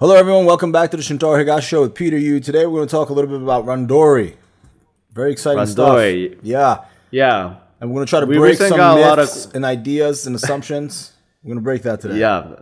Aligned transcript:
Hello, 0.00 0.14
everyone. 0.14 0.44
Welcome 0.46 0.70
back 0.72 0.90
to 0.92 0.96
the 0.96 1.02
Shintaro 1.02 1.42
Higashi 1.44 1.62
Show 1.68 1.80
with 1.82 1.94
Peter 1.94 2.16
Yu. 2.16 2.40
Today, 2.40 2.66
we're 2.66 2.78
going 2.78 2.88
to 2.88 2.90
talk 2.92 3.08
a 3.08 3.12
little 3.12 3.30
bit 3.30 3.42
about 3.42 3.64
Randori. 3.66 4.36
Very 5.12 5.32
exciting 5.32 5.58
Randori. 5.62 6.32
stuff. 6.34 6.40
Yeah. 6.44 6.84
Yeah. 7.10 7.56
And 7.80 7.90
we're 7.90 7.96
going 7.96 8.06
to 8.06 8.10
try 8.10 8.20
to 8.20 8.26
We 8.26 8.36
break 8.38 8.58
some 8.58 8.70
got 8.76 8.96
a 8.98 9.00
lot 9.00 9.18
myths 9.18 9.46
of- 9.46 9.54
and 9.56 9.64
ideas 9.64 10.26
and 10.26 10.36
assumptions. 10.36 11.12
We're 11.42 11.50
going 11.54 11.58
to 11.58 11.62
break 11.64 11.82
that 11.82 12.00
today. 12.00 12.18
Yeah. 12.18 12.56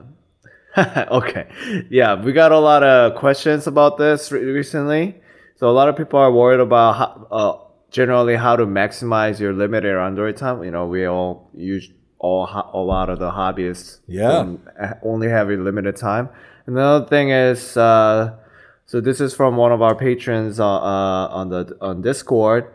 okay. 1.11 1.49
Yeah, 1.91 2.23
we 2.23 2.33
got 2.35 2.53
a 2.53 2.59
lot 2.59 2.83
of 2.83 3.15
questions 3.17 3.67
about 3.67 3.97
this 3.97 4.31
re- 4.31 4.45
recently. 4.45 5.17
So 5.57 5.71
a 5.71 5.73
lot 5.73 5.89
of 5.89 5.97
people 5.97 6.19
are 6.19 6.31
worried 6.31 6.61
about 6.61 6.93
how, 6.97 7.27
uh, 7.31 7.59
generally 7.91 8.37
how 8.37 8.57
to 8.57 8.67
maximize 8.67 9.41
your 9.41 9.55
limited 9.55 9.95
randori 9.95 10.37
time. 10.37 10.63
You 10.63 10.71
know, 10.71 10.87
we 10.87 11.07
all 11.07 11.51
use 11.55 11.91
all 12.19 12.45
ho- 12.45 12.69
a 12.75 12.79
lot 12.81 13.09
of 13.09 13.19
the 13.19 13.31
hobbyists. 13.31 14.01
Yeah. 14.07 14.55
uh, 14.79 14.93
only 15.03 15.29
have 15.31 15.49
a 15.49 15.55
limited 15.57 15.97
time. 15.97 16.29
Another 16.67 17.07
thing 17.07 17.31
is, 17.31 17.77
uh, 17.77 18.37
so 18.87 19.01
this 19.01 19.21
is 19.21 19.35
from 19.35 19.57
one 19.57 19.73
of 19.73 19.83
our 19.83 19.95
patrons 19.95 20.59
uh, 20.61 20.67
uh, 20.67 21.29
on 21.31 21.49
the 21.51 21.77
on 21.81 22.03
Discord, 22.03 22.73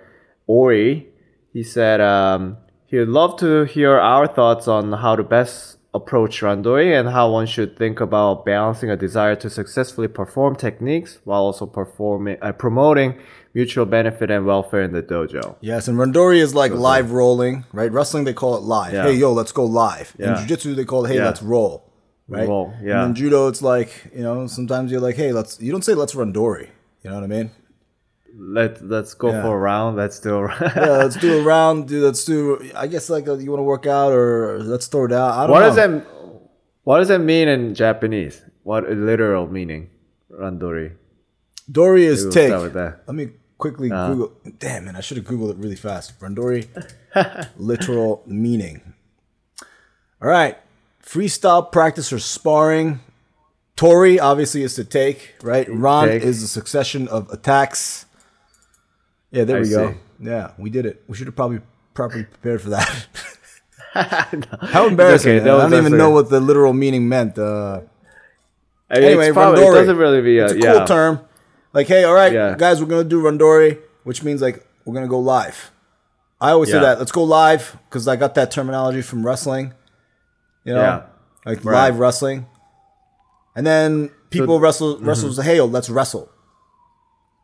Ori. 0.47 1.07
He 1.53 1.63
said 1.63 1.99
um, 1.99 2.57
he 2.85 2.97
would 2.97 3.09
love 3.09 3.37
to 3.39 3.63
hear 3.65 3.97
our 3.97 4.27
thoughts 4.27 4.67
on 4.67 4.93
how 4.93 5.15
to 5.15 5.23
best 5.23 5.77
approach 5.93 6.39
randori 6.39 6.97
and 6.97 7.09
how 7.09 7.29
one 7.29 7.45
should 7.45 7.77
think 7.77 7.99
about 7.99 8.45
balancing 8.45 8.89
a 8.89 8.95
desire 8.95 9.35
to 9.35 9.49
successfully 9.49 10.07
perform 10.07 10.55
techniques 10.55 11.19
while 11.25 11.41
also 11.41 11.65
performing 11.65 12.37
uh, 12.41 12.53
promoting 12.53 13.19
mutual 13.53 13.85
benefit 13.85 14.31
and 14.31 14.45
welfare 14.45 14.81
in 14.83 14.93
the 14.93 15.03
dojo. 15.03 15.57
Yes, 15.59 15.89
and 15.89 15.97
Randori 15.97 16.37
is 16.37 16.55
like 16.55 16.71
live 16.71 17.11
rolling, 17.11 17.65
right? 17.73 17.91
Wrestling, 17.91 18.23
they 18.23 18.33
call 18.33 18.55
it 18.55 18.61
live. 18.63 18.93
Yeah. 18.93 19.03
Hey, 19.03 19.15
yo, 19.15 19.33
let's 19.33 19.51
go 19.51 19.65
live. 19.65 20.15
Yeah. 20.17 20.31
In 20.31 20.37
Jiu-Jitsu, 20.37 20.75
they 20.75 20.85
call 20.85 21.03
it, 21.03 21.09
hey, 21.09 21.17
Yeah. 21.17 21.25
let's 21.25 21.41
roll. 21.41 21.90
Right? 22.31 22.47
Roll, 22.47 22.73
yeah. 22.81 23.03
And 23.03 23.09
in 23.09 23.15
Judo, 23.15 23.47
it's 23.49 23.61
like, 23.61 23.89
you 24.15 24.21
know, 24.23 24.47
sometimes 24.47 24.91
you're 24.91 25.01
like, 25.01 25.15
hey, 25.17 25.31
let's, 25.33 25.59
you 25.61 25.71
don't 25.71 25.83
say 25.83 25.93
let's 25.93 26.13
randori. 26.15 26.69
You 27.03 27.09
know 27.09 27.15
what 27.15 27.23
I 27.23 27.27
mean? 27.27 27.51
Let 28.33 28.81
let's 28.87 29.13
go 29.13 29.29
Yeah. 29.31 29.41
for 29.41 29.55
a 29.55 29.59
round. 29.59 29.97
Let's 29.97 30.19
do 30.19 30.35
a 30.35 30.41
round. 30.43 30.61
yeah, 30.75 30.97
let's 31.03 31.17
do 31.17 31.39
a 31.39 31.43
round. 31.43 31.87
Do 31.89 32.01
let's 32.05 32.23
do. 32.23 32.71
I 32.75 32.87
guess 32.87 33.09
like 33.09 33.27
uh, 33.27 33.37
you 33.37 33.49
want 33.51 33.59
to 33.59 33.63
work 33.63 33.85
out 33.87 34.13
or 34.13 34.59
let's 34.63 34.87
throw 34.87 35.03
it 35.05 35.11
out. 35.11 35.31
I 35.33 35.41
don't 35.47 35.51
What 35.51 35.59
know. 35.59 35.65
does 35.67 35.75
that 35.75 36.07
What 36.83 36.99
does 36.99 37.09
that 37.09 37.19
mean 37.19 37.49
in 37.49 37.75
Japanese? 37.75 38.41
What 38.63 38.89
literal 38.89 39.47
meaning? 39.47 39.89
Randori. 40.31 40.93
Dory 41.69 42.05
is 42.05 42.23
We'll 42.23 42.31
take. 42.31 42.47
start 42.49 42.63
with 42.63 42.73
that. 42.73 43.03
Let 43.05 43.15
me 43.15 43.31
quickly 43.57 43.89
Google. 43.89 44.31
Damn 44.59 44.85
man, 44.85 44.95
I 44.95 45.01
should 45.01 45.17
have 45.17 45.25
googled 45.25 45.51
it 45.51 45.57
really 45.57 45.75
fast. 45.75 46.17
Randori, 46.21 46.67
literal 47.57 48.23
meaning. 48.25 48.93
All 50.21 50.29
right, 50.29 50.57
freestyle 51.11 51.71
practice 51.71 52.13
or 52.13 52.19
sparring. 52.19 52.99
Tori 53.75 54.19
obviously 54.19 54.63
is 54.63 54.75
to 54.75 54.83
take. 54.83 55.35
Right. 55.41 55.67
Ron 55.69 56.07
Take. 56.07 56.23
is 56.23 56.43
a 56.43 56.47
succession 56.47 57.07
of 57.07 57.29
attacks. 57.31 58.05
Yeah, 59.31 59.43
there 59.43 59.57
I 59.57 59.61
we 59.61 59.69
go. 59.69 59.91
see. 59.91 59.97
Yeah, 60.19 60.51
we 60.57 60.69
did 60.69 60.85
it. 60.85 61.03
We 61.07 61.15
should 61.15 61.27
have 61.27 61.35
probably 61.35 61.61
properly 61.93 62.25
prepared 62.25 62.61
for 62.61 62.69
that. 62.69 63.07
No. 64.33 64.57
How 64.67 64.87
embarrassing! 64.87 65.39
okay, 65.39 65.49
I 65.49 65.67
don't 65.69 65.73
even 65.73 65.97
know 65.97 66.11
what 66.11 66.29
the 66.29 66.39
literal 66.39 66.71
meaning 66.73 67.09
meant. 67.09 67.37
Uh, 67.37 67.81
I 68.89 68.95
mean, 68.95 69.03
anyway, 69.03 69.27
it's 69.27 69.33
probably, 69.33 69.61
it 69.61 69.65
randori. 69.65 69.73
doesn't 69.73 69.97
really 69.97 70.21
be 70.21 70.37
a, 70.37 70.45
it's 70.45 70.53
a 70.53 70.59
yeah. 70.59 70.73
cool 70.77 70.85
term. 70.85 71.19
Like, 71.73 71.87
hey, 71.87 72.03
all 72.05 72.13
right, 72.13 72.31
Yeah. 72.31 72.55
guys, 72.57 72.81
we're 72.81 72.87
gonna 72.87 73.03
do 73.03 73.21
randori, 73.21 73.79
which 74.03 74.23
means 74.23 74.41
like 74.41 74.65
we're 74.85 74.93
gonna 74.93 75.07
go 75.07 75.19
live. 75.19 75.71
I 76.39 76.51
always 76.51 76.71
say 76.71 76.79
that. 76.79 76.99
Let's 76.99 77.11
go 77.11 77.23
live 77.23 77.77
because 77.89 78.07
I 78.07 78.15
got 78.15 78.35
that 78.35 78.49
terminology 78.51 79.01
from 79.01 79.25
wrestling. 79.25 79.73
You 80.63 80.73
know, 80.75 80.81
Yeah. 80.81 81.01
like 81.45 81.63
Right. 81.65 81.73
live 81.87 81.99
wrestling. 81.99 82.45
And 83.55 83.65
then 83.67 84.09
people 84.29 84.59
wrestle 84.59 84.95
mm-hmm. 84.95 85.07
wrestle 85.07 85.33
say, 85.33 85.43
hey, 85.43 85.57
yo, 85.57 85.65
let's 85.65 85.89
wrestle. 85.89 86.29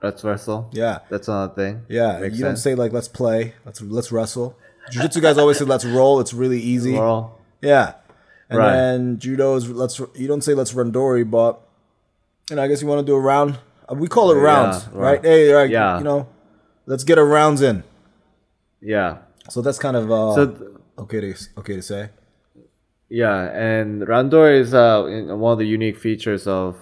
Let's 0.01 0.23
wrestle. 0.23 0.69
Yeah, 0.71 0.99
That's 1.09 1.27
another 1.27 1.53
thing. 1.55 1.81
yeah. 1.89 2.19
Makes 2.19 2.37
you 2.37 2.45
don't 2.45 2.57
say 2.57 2.75
like 2.75 2.93
let's 2.93 3.07
play. 3.07 3.55
Let's 3.65 3.81
let's 3.81 4.11
wrestle. 4.11 4.55
Jiu-jitsu 4.91 5.19
guys 5.21 5.37
always 5.37 5.57
say 5.57 5.65
let's 5.65 5.83
roll. 5.85 6.19
It's 6.19 6.33
really 6.33 6.59
easy. 6.61 6.93
Roll. 6.95 7.31
Yeah. 7.61 7.93
And 8.49 8.59
Right. 8.59 8.71
then 8.73 9.17
judo 9.19 9.55
is 9.55 9.67
let's 9.69 9.99
you 10.15 10.27
don't 10.27 10.41
say 10.43 10.53
let's 10.53 10.71
randori, 10.73 11.29
but 11.29 11.59
you 12.49 12.55
know 12.55 12.63
I 12.63 12.67
guess 12.67 12.81
you 12.81 12.87
want 12.87 12.99
to 12.99 13.05
do 13.05 13.15
a 13.15 13.19
round. 13.19 13.57
Uh, 13.91 13.95
We 13.95 14.07
call 14.07 14.31
it 14.31 14.35
Yeah, 14.35 14.41
rounds, 14.43 14.87
right. 14.89 14.95
right? 14.95 15.25
Hey, 15.25 15.51
right, 15.51 15.69
Yeah. 15.69 15.97
you 15.97 16.03
know, 16.03 16.27
let's 16.85 17.03
get 17.03 17.17
our 17.17 17.25
rounds 17.25 17.61
in. 17.61 17.83
Yeah. 18.79 19.17
So 19.49 19.61
that's 19.61 19.79
kind 19.79 19.97
of 19.97 20.11
uh, 20.11 20.35
So 20.35 20.45
th- 20.45 20.69
okay 20.99 21.19
to 21.21 21.35
okay 21.57 21.75
to 21.75 21.81
say. 21.81 22.09
Yeah, 23.09 23.49
and 23.57 24.01
randori 24.03 24.59
is 24.59 24.73
uh 24.73 25.03
one 25.35 25.53
of 25.53 25.59
the 25.59 25.65
unique 25.67 25.97
features 25.97 26.47
of, 26.47 26.75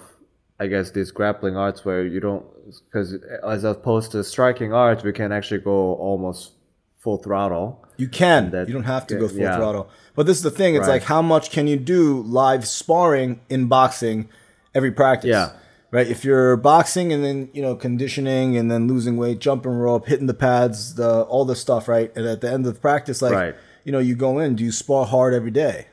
I 0.58 0.66
guess, 0.66 0.90
these 0.90 1.10
grappling 1.10 1.56
arts 1.56 1.84
where 1.84 2.04
you 2.04 2.20
don't 2.20 2.44
because 2.86 3.14
as 3.46 3.64
opposed 3.64 4.12
to 4.12 4.24
striking 4.24 4.72
arts, 4.72 5.04
we 5.04 5.12
can 5.12 5.30
actually 5.32 5.60
go 5.60 5.94
almost 5.94 6.52
full 6.98 7.18
throttle. 7.18 7.84
You 7.96 8.08
can. 8.08 8.50
That- 8.50 8.66
you 8.68 8.74
don't 8.74 8.84
have 8.84 9.06
to 9.08 9.14
go 9.16 9.28
full 9.28 9.38
yeah. 9.38 9.56
throttle. 9.56 9.88
But 10.16 10.26
this 10.26 10.36
is 10.38 10.42
the 10.42 10.50
thing. 10.50 10.74
It's 10.74 10.88
Right. 10.88 10.94
like 10.94 11.04
how 11.04 11.22
much 11.22 11.50
can 11.50 11.66
you 11.68 11.76
do 11.76 12.22
live 12.22 12.66
sparring 12.66 13.40
in 13.48 13.68
boxing 13.68 14.28
every 14.74 14.90
practice? 14.90 15.28
Yeah. 15.30 15.50
Right. 15.92 16.08
If 16.08 16.24
you're 16.24 16.56
boxing 16.56 17.12
and 17.12 17.22
then 17.24 17.48
you 17.52 17.62
know 17.62 17.76
conditioning 17.76 18.56
and 18.56 18.68
then 18.70 18.88
losing 18.88 19.16
weight, 19.16 19.38
jumping 19.38 19.72
rope, 19.78 20.06
hitting 20.06 20.26
the 20.26 20.34
pads, 20.34 20.96
the 20.96 21.22
all 21.22 21.44
this 21.44 21.60
stuff, 21.60 21.86
right? 21.86 22.10
And 22.16 22.26
at 22.26 22.40
the 22.40 22.50
end 22.50 22.66
of 22.66 22.74
the 22.74 22.80
practice, 22.80 23.22
like 23.22 23.32
Right. 23.32 23.54
you 23.84 23.92
know, 23.92 24.00
you 24.00 24.16
go 24.16 24.40
in. 24.40 24.56
Do 24.56 24.64
you 24.64 24.72
spar 24.72 25.06
hard 25.06 25.32
every 25.32 25.52
day? 25.52 25.86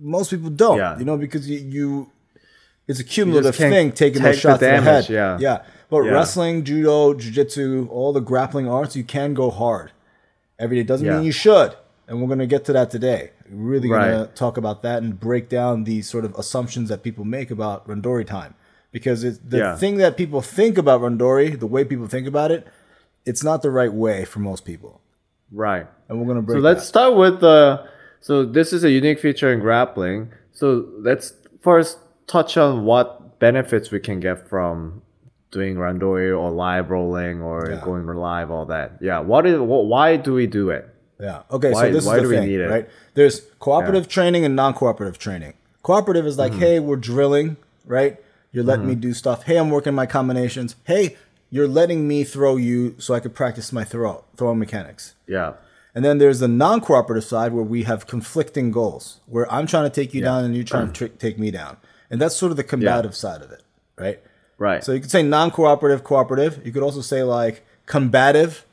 Most 0.00 0.30
people 0.30 0.50
don't. 0.50 0.78
Yeah. 0.78 0.98
You 0.98 1.04
know, 1.04 1.16
because 1.16 1.48
you, 1.48 1.58
you 1.58 2.10
it's 2.88 2.98
a 3.00 3.04
cumulative 3.04 3.54
thing 3.54 3.92
taking 3.92 4.22
those 4.22 4.34
take 4.36 4.42
the 4.42 4.48
shots 4.48 4.58
to 4.60 4.64
the 4.66 4.80
head. 4.80 5.08
yeah. 5.08 5.38
Yeah. 5.40 5.62
But 5.90 6.02
Yeah. 6.04 6.12
wrestling, 6.12 6.64
judo, 6.64 7.14
jiu-jitsu, 7.14 7.88
all 7.90 8.12
the 8.12 8.20
grappling 8.20 8.68
arts, 8.68 8.96
you 8.96 9.04
can 9.04 9.34
go 9.34 9.50
hard 9.50 9.92
every 10.58 10.76
day. 10.76 10.82
Doesn't 10.84 11.06
Yeah. 11.06 11.16
mean 11.16 11.24
you 11.24 11.32
should. 11.32 11.74
And 12.08 12.20
we're 12.20 12.26
going 12.26 12.38
to 12.40 12.46
get 12.46 12.64
to 12.64 12.72
that 12.72 12.90
today. 12.90 13.30
We're 13.50 13.70
really 13.72 13.88
going 13.88 14.00
Right. 14.00 14.10
to 14.12 14.26
talk 14.34 14.56
about 14.56 14.82
that 14.82 15.02
and 15.02 15.18
break 15.18 15.48
down 15.48 15.84
the 15.84 16.02
sort 16.02 16.24
of 16.24 16.34
assumptions 16.36 16.88
that 16.88 17.02
people 17.02 17.24
make 17.24 17.50
about 17.50 17.86
Randori 17.86 18.26
time. 18.26 18.54
Because 18.92 19.22
it's 19.22 19.38
the 19.38 19.58
Yeah. 19.58 19.76
thing 19.76 19.98
that 19.98 20.16
people 20.16 20.40
think 20.40 20.76
about 20.78 21.00
Randori, 21.02 21.58
the 21.58 21.66
way 21.68 21.84
people 21.84 22.08
think 22.08 22.26
about 22.26 22.50
it, 22.50 22.66
it's 23.24 23.44
not 23.44 23.62
the 23.62 23.70
right 23.70 23.92
way 23.92 24.24
for 24.24 24.40
most 24.40 24.64
people. 24.64 25.00
Right. 25.52 25.86
And 26.08 26.18
we're 26.18 26.24
going 26.26 26.36
to 26.36 26.42
break 26.42 26.56
So 26.58 26.60
let's 26.62 26.80
that. 26.82 26.86
start 26.86 27.16
with 27.16 27.40
the. 27.40 27.84
So 28.20 28.44
this 28.44 28.72
is 28.72 28.84
a 28.84 28.90
unique 28.90 29.18
feature 29.18 29.52
in 29.52 29.60
grappling. 29.60 30.30
So 30.52 30.86
let's 30.98 31.32
first 31.60 31.98
touch 32.26 32.56
on 32.56 32.84
what 32.84 33.38
benefits 33.38 33.90
we 33.90 33.98
can 34.00 34.20
get 34.20 34.48
from 34.48 35.02
doing 35.50 35.76
randori 35.76 36.36
or 36.38 36.50
live 36.50 36.90
rolling 36.90 37.42
or 37.42 37.70
Yeah. 37.70 37.80
going 37.84 38.06
live, 38.06 38.50
all 38.50 38.66
that. 38.66 38.92
Yeah. 39.00 39.18
What 39.20 39.46
is? 39.46 39.58
Why 39.58 40.16
do 40.16 40.34
we 40.34 40.46
do 40.46 40.70
it? 40.70 40.88
Yeah. 41.18 41.42
Okay. 41.50 41.72
Why- 41.72 41.86
so 41.88 41.92
this 41.92 42.06
why 42.06 42.16
is 42.16 42.22
do 42.22 42.28
the 42.28 42.40
we 42.40 42.46
need 42.46 42.60
it? 42.60 42.68
right? 42.70 42.88
There's 43.14 43.40
cooperative 43.58 44.06
training 44.08 44.44
and 44.44 44.54
non-cooperative 44.54 45.18
training. 45.18 45.54
Cooperative 45.82 46.26
is 46.26 46.36
Mm-hmm. 46.36 46.52
like, 46.52 46.60
hey, 46.60 46.78
we're 46.78 46.96
drilling, 46.96 47.56
right? 47.86 48.18
You're 48.52 48.64
letting 48.64 48.86
me 48.86 48.94
do 48.94 49.12
stuff. 49.14 49.44
Hey, 49.44 49.56
I'm 49.56 49.70
working 49.70 49.94
my 49.94 50.06
combinations. 50.06 50.76
Hey, 50.84 51.16
you're 51.50 51.68
letting 51.68 52.06
me 52.06 52.22
throw 52.24 52.56
you 52.56 52.94
so 52.98 53.14
I 53.14 53.20
could 53.20 53.34
practice 53.34 53.72
my 53.72 53.84
throw 53.84 54.24
throwing 54.36 54.58
mechanics. 54.58 55.14
Yeah. 55.26 55.54
And 55.94 56.04
then 56.04 56.18
there's 56.18 56.38
the 56.38 56.48
non-cooperative 56.48 57.24
side 57.24 57.52
where 57.52 57.64
we 57.64 57.82
have 57.82 58.06
conflicting 58.06 58.70
goals, 58.70 59.20
where 59.26 59.50
I'm 59.52 59.66
trying 59.66 59.84
to 59.84 59.90
take 59.90 60.14
you 60.14 60.22
down 60.22 60.44
and 60.44 60.54
you're 60.54 60.64
trying 60.64 60.92
to 60.92 61.08
take 61.24 61.38
me 61.38 61.50
down, 61.50 61.78
and 62.10 62.20
that's 62.20 62.36
sort 62.36 62.50
of 62.52 62.56
the 62.56 62.64
combative 62.64 63.14
side 63.16 63.42
of 63.42 63.50
it, 63.50 63.62
right? 63.96 64.20
Right. 64.56 64.84
So 64.84 64.92
you 64.92 65.00
could 65.00 65.10
say 65.10 65.22
non-cooperative, 65.22 66.04
cooperative. 66.04 66.60
You 66.64 66.70
could 66.72 66.82
also 66.82 67.00
say 67.00 67.22
like 67.22 67.64
combative, 67.86 68.66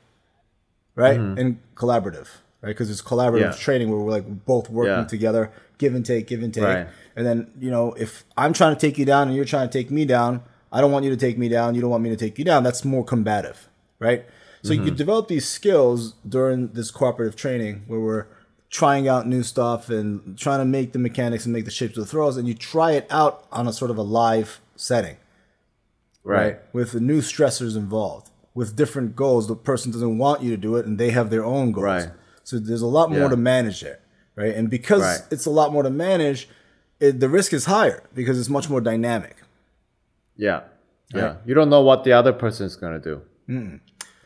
right, 0.95 1.19
and 1.19 1.59
collaborative, 1.75 2.27
right? 2.61 2.69
Because 2.69 2.89
it's 2.91 3.01
collaborative 3.01 3.41
Mm-hmm. 3.41 3.51
Yeah. 3.51 3.63
training 3.65 3.89
where 3.89 3.99
we're 3.99 4.11
like 4.11 4.45
both 4.45 4.69
working 4.69 4.93
Yeah. 4.93 5.03
together, 5.05 5.51
give 5.77 5.95
and 5.95 6.05
take, 6.05 6.27
give 6.27 6.43
and 6.43 6.53
take. 6.53 6.63
Right. 6.63 6.87
And 7.15 7.25
then 7.25 7.51
you 7.59 7.71
know, 7.71 7.93
if 7.93 8.25
I'm 8.37 8.53
trying 8.53 8.75
to 8.75 8.79
take 8.79 8.97
you 8.97 9.05
down 9.05 9.27
and 9.27 9.35
you're 9.35 9.45
trying 9.45 9.69
to 9.69 9.73
take 9.73 9.89
me 9.89 10.05
down, 10.05 10.43
I 10.71 10.81
don't 10.81 10.91
want 10.91 11.05
you 11.05 11.11
to 11.11 11.17
take 11.17 11.37
me 11.37 11.49
down. 11.49 11.73
You 11.73 11.81
don't 11.81 11.89
want 11.89 12.03
me 12.03 12.09
to 12.09 12.17
take 12.17 12.37
you 12.37 12.45
down. 12.45 12.63
That's 12.63 12.83
more 12.85 13.03
combative, 13.03 13.69
right? 13.99 14.25
So 14.63 14.73
you 14.73 14.79
Mm-hmm. 14.79 14.85
could 14.89 14.97
develop 14.97 15.27
these 15.27 15.47
skills 15.47 16.13
during 16.27 16.69
this 16.69 16.91
cooperative 16.91 17.35
training 17.35 17.83
where 17.87 17.99
we're 17.99 18.25
trying 18.69 19.07
out 19.07 19.25
new 19.27 19.43
stuff 19.43 19.89
and 19.89 20.37
trying 20.37 20.59
to 20.59 20.65
make 20.65 20.91
the 20.91 20.99
mechanics 20.99 21.45
and 21.45 21.53
make 21.53 21.65
the 21.65 21.71
shapes 21.71 21.97
of 21.97 22.03
the 22.03 22.09
throws, 22.09 22.35
and 22.37 22.47
you 22.47 22.53
try 22.53 22.91
it 22.91 23.07
out 23.09 23.45
on 23.51 23.67
a 23.67 23.71
sort 23.73 23.89
of 23.91 23.97
a 23.97 24.01
live 24.01 24.59
setting 24.75 25.15
right. 26.23 26.59
with 26.73 26.91
the 26.91 26.99
new 26.99 27.21
stressors 27.21 27.75
involved 27.77 28.29
with 28.53 28.75
different 28.75 29.15
goals 29.15 29.47
the 29.47 29.55
person 29.55 29.91
doesn't 29.91 30.17
want 30.17 30.41
you 30.41 30.49
to 30.51 30.57
do 30.57 30.75
it 30.75 30.85
and 30.85 30.97
they 30.97 31.11
have 31.11 31.29
their 31.29 31.45
own 31.45 31.71
goals 31.71 31.83
Right. 31.85 32.09
so 32.43 32.57
there's 32.59 32.81
a 32.81 32.87
lot 32.87 33.09
more 33.11 33.21
Yeah. 33.21 33.27
to 33.29 33.37
manage 33.37 33.81
there 33.81 33.99
right 34.35 34.53
and 34.55 34.69
because 34.69 35.01
Right. 35.01 35.21
it's 35.31 35.45
a 35.45 35.49
lot 35.51 35.71
more 35.71 35.83
to 35.83 35.89
manage 35.89 36.49
it, 36.99 37.19
the 37.19 37.29
risk 37.29 37.53
is 37.53 37.65
higher 37.65 38.03
because 38.13 38.39
it's 38.39 38.49
much 38.49 38.69
more 38.69 38.81
dynamic 38.81 39.37
Yeah. 40.35 40.61
Yeah. 41.13 41.21
Right. 41.21 41.35
You 41.45 41.53
don't 41.53 41.69
know 41.69 41.81
what 41.81 42.03
the 42.03 42.11
other 42.13 42.33
person 42.33 42.65
is 42.65 42.75
gonna 42.75 42.99
do. 42.99 43.21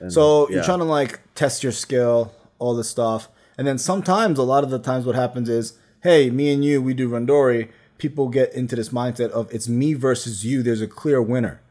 So 0.10 0.48
yeah. 0.50 0.56
you're 0.56 0.64
trying 0.64 0.80
to 0.80 0.86
like 0.86 1.20
test 1.36 1.64
your 1.64 1.72
skill 1.72 2.34
all 2.60 2.76
this 2.76 2.90
stuff 2.90 3.30
and 3.58 3.68
then 3.68 3.78
sometimes 3.78 4.40
a 4.40 4.44
lot 4.44 4.64
of 4.64 4.70
the 4.70 4.80
times 4.80 5.06
what 5.06 5.16
happens 5.16 5.48
is 5.50 5.78
hey 6.04 6.30
me 6.30 6.52
and 6.54 6.64
you 6.66 6.82
we 6.82 6.94
do 6.94 7.10
randori 7.10 7.70
people 8.02 8.30
get 8.30 8.52
into 8.54 8.76
this 8.76 8.90
mindset 8.90 9.30
of 9.30 9.54
it's 9.54 9.70
me 9.70 9.94
versus 9.94 10.44
you. 10.44 10.64
There's 10.64 10.82
a 10.82 10.88
clear 10.88 11.22
winner. 11.22 11.62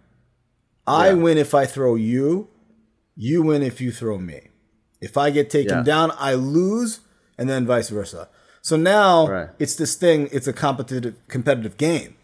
I 0.87 1.13
win 1.13 1.39
if 1.39 1.55
I 1.55 1.67
throw 1.67 1.97
you. 1.97 2.47
You 3.17 3.43
win 3.43 3.65
if 3.65 3.81
you 3.81 3.91
throw 3.91 4.17
me. 4.17 4.43
If 5.01 5.17
I 5.17 5.31
get 5.31 5.51
taken 5.51 5.79
Yeah. 5.79 5.83
down, 5.83 6.13
I 6.17 6.35
lose, 6.35 7.01
and 7.37 7.51
then 7.51 7.67
vice 7.67 7.89
versa. 7.89 8.29
So 8.63 8.77
now 8.77 9.27
Right. 9.27 9.49
it's 9.59 9.75
this 9.75 9.97
thing. 9.97 10.29
It's 10.31 10.47
a 10.47 10.53
competitive 10.53 11.15
competitive 11.27 11.77
game, 11.77 12.15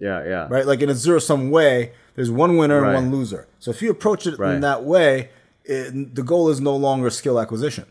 Yeah, 0.00 0.24
yeah. 0.24 0.48
right? 0.50 0.66
Like 0.66 0.82
in 0.82 0.88
a 0.90 0.94
zero 0.94 1.20
sum 1.20 1.50
way, 1.50 1.92
there's 2.14 2.30
one 2.30 2.56
winner 2.56 2.80
Right. 2.80 2.94
and 2.94 3.10
one 3.10 3.18
loser. 3.18 3.46
So 3.58 3.70
if 3.70 3.82
you 3.82 3.90
approach 3.90 4.26
it 4.26 4.38
Right. 4.38 4.54
in 4.54 4.60
that 4.60 4.84
way, 4.84 5.30
it, 5.64 6.14
the 6.14 6.22
goal 6.22 6.48
is 6.50 6.60
no 6.60 6.76
longer 6.76 7.10
skill 7.10 7.40
acquisition. 7.40 7.86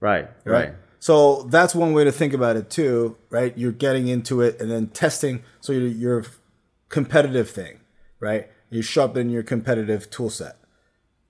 Right, 0.00 0.28
right? 0.44 0.74
So 1.00 1.42
that's 1.44 1.74
one 1.74 1.92
way 1.92 2.04
to 2.04 2.12
think 2.12 2.32
about 2.32 2.56
it 2.56 2.70
too, 2.70 3.16
right? 3.30 3.56
You're 3.56 3.72
getting 3.72 4.08
into 4.08 4.40
it 4.40 4.60
and 4.60 4.70
then 4.70 4.88
testing. 4.88 5.42
So 5.60 5.72
your 5.72 5.88
your 5.88 6.24
competitive 6.88 7.50
thing, 7.50 7.80
right? 8.20 8.48
You 8.70 8.82
sharpen 8.82 9.30
your 9.30 9.42
competitive 9.42 10.10
tool 10.10 10.30
set, 10.30 10.56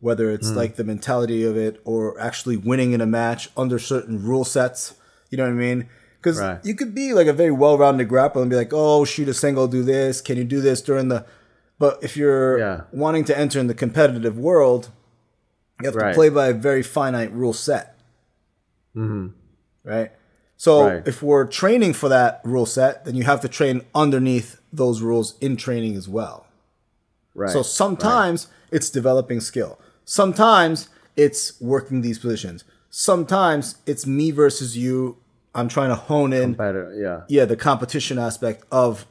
whether 0.00 0.30
it's 0.30 0.50
hmm. 0.50 0.56
like 0.56 0.76
the 0.76 0.84
mentality 0.84 1.44
of 1.44 1.56
it 1.56 1.80
or 1.84 2.18
actually 2.20 2.56
winning 2.56 2.92
in 2.92 3.00
a 3.00 3.06
match 3.06 3.50
under 3.56 3.78
certain 3.78 4.22
rule 4.22 4.44
sets. 4.44 4.94
You 5.30 5.38
know 5.38 5.44
what 5.44 5.50
I 5.50 5.54
mean? 5.54 5.88
Because 6.20 6.40
Right. 6.40 6.58
you 6.64 6.74
could 6.74 6.94
be 6.94 7.12
like 7.14 7.26
a 7.28 7.32
very 7.32 7.52
well-rounded 7.52 8.08
grappler 8.08 8.40
and 8.42 8.50
be 8.50 8.56
like, 8.56 8.72
"Oh, 8.72 9.04
shoot 9.04 9.28
a 9.28 9.34
single, 9.34 9.68
do 9.68 9.82
this. 9.84 10.20
Can 10.20 10.36
you 10.36 10.44
do 10.44 10.60
this 10.60 10.80
during 10.82 11.08
the?" 11.08 11.24
But 11.78 11.98
if 12.02 12.16
you're 12.16 12.58
Yeah. 12.58 12.80
wanting 12.92 13.24
to 13.26 13.38
enter 13.38 13.60
in 13.60 13.68
the 13.68 13.74
competitive 13.74 14.36
world, 14.36 14.90
you 15.80 15.86
have 15.86 15.94
Right. 15.94 16.10
to 16.10 16.14
play 16.14 16.28
by 16.28 16.48
a 16.48 16.52
very 16.52 16.82
finite 16.82 17.32
rule 17.32 17.52
set 17.52 17.94
mm-hmm. 18.96 19.28
right? 19.84 20.10
So 20.56 20.86
Right. 20.86 21.06
if 21.06 21.22
we're 21.22 21.46
training 21.46 21.92
for 21.92 22.08
that 22.08 22.40
rule 22.44 22.66
set, 22.66 23.04
then 23.04 23.14
you 23.14 23.22
have 23.24 23.40
to 23.42 23.48
train 23.48 23.82
underneath 23.94 24.60
those 24.72 25.00
rules 25.02 25.34
in 25.40 25.56
training 25.56 25.94
as 25.96 26.08
well. 26.08 26.46
Right. 27.34 27.50
So 27.50 27.62
sometimes 27.62 28.48
it's 28.72 28.90
developing 28.90 29.40
skill. 29.40 29.78
Sometimes 30.04 30.88
it's 31.16 31.60
working 31.60 32.00
these 32.00 32.18
positions. 32.18 32.64
Sometimes 32.90 33.76
it's 33.86 34.06
me 34.06 34.30
versus 34.32 34.76
you. 34.76 35.18
I'm 35.58 35.68
trying 35.68 35.90
to 35.90 35.94
hone 36.10 36.32
in, 36.32 36.54
better, 36.54 36.94
yeah. 36.96 37.22
yeah, 37.28 37.44
the 37.44 37.56
competition 37.56 38.18
aspect 38.18 38.64
of, 38.70 39.06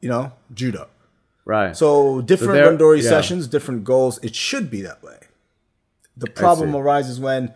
you 0.00 0.08
know, 0.08 0.32
judo. 0.52 0.88
Right. 1.44 1.76
So 1.76 2.20
different 2.22 2.54
there- 2.54 2.70
randori 2.72 3.02
yeah. 3.02 3.08
sessions, 3.08 3.46
different 3.48 3.84
goals. 3.84 4.18
It 4.22 4.34
should 4.34 4.70
be 4.70 4.80
that 4.82 5.02
way. 5.02 5.18
The 6.16 6.28
problem 6.28 6.74
arises 6.76 7.18
when 7.18 7.52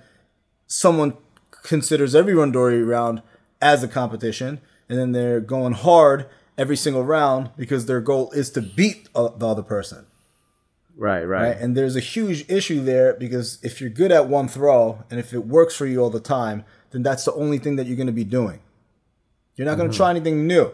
someone 0.67 1.15
considers 1.63 2.15
every 2.15 2.35
randori 2.35 2.87
round 2.87 3.23
as 3.61 3.83
a 3.83 3.89
competition, 3.89 4.61
and 4.89 4.99
then 4.99 5.13
they're 5.13 5.41
going 5.41 5.75
hard 5.75 6.27
every 6.59 6.77
single 6.77 7.05
round 7.05 7.51
because 7.57 7.87
their 7.87 8.01
goal 8.01 8.31
is 8.33 8.51
to 8.51 8.63
beat 8.63 9.09
uh, 9.15 9.29
the 9.29 9.47
other 9.47 9.63
person. 9.63 10.07
right, 10.97 11.25
right. 11.25 11.49
Right? 11.49 11.57
And 11.61 11.77
there's 11.77 11.97
a 11.97 12.01
huge 12.01 12.49
issue 12.49 12.83
there 12.83 13.15
because 13.15 13.59
if 13.63 13.81
you're 13.81 13.91
good 13.91 14.11
at 14.11 14.29
one 14.29 14.49
throw 14.49 15.05
and 15.11 15.21
if 15.21 15.33
it 15.35 15.47
works 15.47 15.75
for 15.77 15.87
you 15.87 16.01
all 16.01 16.11
the 16.11 16.21
time, 16.21 16.65
then 16.91 17.03
that's 17.03 17.25
the 17.25 17.33
only 17.35 17.59
thing 17.59 17.77
that 17.77 17.87
you're 17.87 17.97
going 17.97 18.07
to 18.07 18.13
be 18.13 18.25
doing. 18.25 18.61
You're 19.57 19.67
not 19.67 19.77
going 19.77 19.89
to 19.89 19.93
mm-hmm. 19.93 20.03
try 20.03 20.11
anything 20.11 20.47
new 20.47 20.73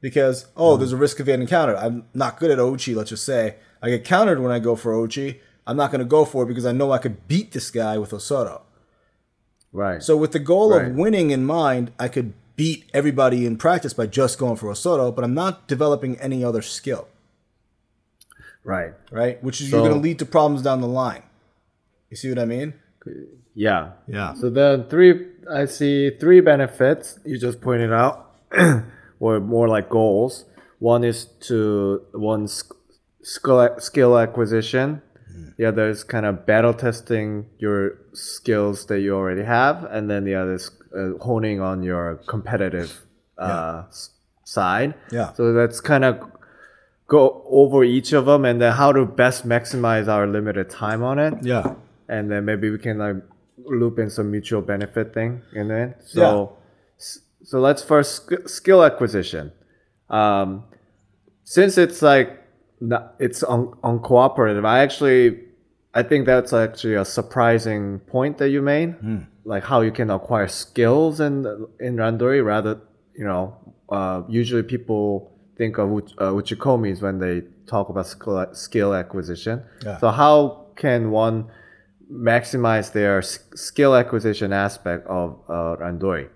because, 0.00 0.46
oh, 0.56 0.72
mm-hmm. 0.72 0.80
there's 0.80 0.92
a 0.92 0.96
risk 0.96 1.20
of 1.20 1.26
getting 1.26 1.46
countered. 1.46 1.76
I'm 1.76 2.06
not 2.14 2.38
good 2.38 2.50
at 2.50 2.58
Ouchi, 2.58 2.94
let's 2.94 3.10
just 3.10 3.24
say. 3.24 3.56
I 3.82 3.90
get 3.90 4.04
countered 4.04 4.40
when 4.40 4.52
I 4.52 4.58
go 4.58 4.76
for 4.76 4.92
Ouchi. 4.92 5.40
I'm 5.66 5.76
not 5.76 5.90
going 5.90 6.00
to 6.00 6.04
go 6.04 6.24
for 6.24 6.44
it 6.44 6.46
because 6.46 6.66
I 6.66 6.72
know 6.72 6.92
I 6.92 6.98
could 6.98 7.26
beat 7.28 7.52
this 7.52 7.70
guy 7.70 7.98
with 7.98 8.10
Osoto. 8.10 8.62
Right. 9.72 10.02
So 10.02 10.16
with 10.16 10.32
the 10.32 10.38
goal 10.38 10.70
Right. 10.70 10.86
of 10.86 10.94
winning 10.94 11.30
in 11.30 11.44
mind, 11.44 11.92
I 11.98 12.08
could 12.08 12.34
beat 12.56 12.88
everybody 12.94 13.44
in 13.44 13.56
practice 13.56 13.92
by 13.92 14.06
just 14.06 14.38
going 14.38 14.56
for 14.56 14.68
Osoto, 14.72 15.14
but 15.14 15.24
I'm 15.24 15.34
not 15.34 15.68
developing 15.68 16.18
any 16.18 16.42
other 16.42 16.62
skill, 16.62 17.08
right. 18.64 18.94
right? 19.10 19.42
Which 19.44 19.60
is 19.60 19.70
So- 19.70 19.76
you're 19.76 19.88
going 19.88 20.00
to 20.00 20.02
lead 20.02 20.18
to 20.20 20.26
problems 20.26 20.62
down 20.62 20.80
the 20.80 20.88
line. 20.88 21.22
You 22.10 22.16
see 22.16 22.28
what 22.28 22.38
I 22.38 22.46
mean? 22.46 22.74
Yeah. 23.54 23.92
Yeah. 24.06 24.34
So 24.34 24.50
then 24.50 24.84
three 24.88 25.26
I 25.50 25.66
see 25.66 26.10
three 26.10 26.40
benefits 26.40 27.18
you 27.24 27.38
just 27.38 27.60
pointed 27.60 27.92
out, 27.92 28.32
or 29.20 29.40
more 29.40 29.68
like 29.68 29.88
goals. 29.88 30.44
One 30.78 31.04
is 31.04 31.24
to 31.48 32.02
one 32.12 32.48
skill 33.22 33.76
skill 33.78 34.18
acquisition. 34.18 35.02
The 35.58 35.64
other 35.66 35.88
is 35.88 36.04
kind 36.04 36.26
of 36.26 36.44
battle 36.44 36.74
testing 36.74 37.46
your 37.58 37.98
skills 38.12 38.86
that 38.86 39.00
you 39.00 39.14
already 39.14 39.42
have, 39.44 39.84
and 39.84 40.10
then 40.10 40.24
the 40.24 40.34
other 40.34 40.54
is 40.54 40.70
uh, 40.94 41.12
honing 41.24 41.60
on 41.62 41.82
your 41.82 42.16
competitive 42.26 43.06
uh, 43.38 43.84
s- 43.88 44.10
side. 44.44 44.94
Yeah. 45.10 45.32
So 45.32 45.54
that's 45.54 45.80
kind 45.80 46.04
of 46.04 46.20
go 47.06 47.42
over 47.48 47.84
each 47.84 48.12
of 48.12 48.26
them, 48.26 48.44
and 48.44 48.60
then 48.60 48.72
how 48.72 48.92
to 48.92 49.06
best 49.06 49.46
maximize 49.48 50.08
our 50.08 50.26
limited 50.26 50.68
time 50.68 51.02
on 51.02 51.18
it 51.18 51.34
Yeah. 51.42 51.74
And 52.08 52.30
then 52.30 52.44
maybe 52.44 52.70
we 52.70 52.78
can 52.78 52.98
like 52.98 53.16
loop 53.64 53.98
in 53.98 54.10
some 54.10 54.30
mutual 54.30 54.62
benefit 54.62 55.12
thing 55.14 55.42
in 55.54 55.70
it. 55.70 55.96
So, 56.04 56.20
s- 56.98 57.20
so 57.42 57.60
let's 57.60 57.82
first 57.82 58.10
sk- 58.16 58.48
skill 58.48 58.84
acquisition. 58.84 59.52
Um, 60.10 60.64
since 61.44 61.78
it's 61.78 62.02
like 62.02 62.42
not, 62.80 63.14
it's 63.18 63.42
un- 63.42 63.72
uncooperative, 63.82 64.64
I 64.66 64.80
actually 64.80 65.40
I 65.94 66.02
think 66.02 66.26
that's 66.26 66.52
actually 66.52 66.94
a 66.94 67.04
surprising 67.04 68.00
point 68.00 68.36
that 68.38 68.50
you 68.50 68.60
made, 68.60 68.94
like 69.44 69.64
how 69.64 69.80
you 69.80 69.90
can 69.92 70.10
acquire 70.10 70.48
skills 70.48 71.20
in 71.20 71.46
in 71.80 71.96
randori 71.96 72.44
rather 72.44 72.80
you 73.14 73.24
know 73.24 73.56
uh, 73.88 74.22
usually 74.28 74.62
people 74.62 75.32
think 75.56 75.78
of 75.78 75.88
uh, 76.18 76.30
uchikomis 76.40 77.00
when 77.00 77.18
they 77.18 77.42
talk 77.66 77.88
about 77.88 78.06
skill, 78.06 78.46
skill 78.52 78.92
acquisition. 78.94 79.62
Yeah. 79.84 79.96
So 79.98 80.10
how 80.10 80.66
can 80.76 81.10
one 81.10 81.46
maximize 82.10 82.92
their 82.92 83.22
skill 83.22 83.94
acquisition 83.94 84.52
aspect 84.52 85.06
of 85.06 85.40
uh, 85.48 85.76
randori? 85.80 86.28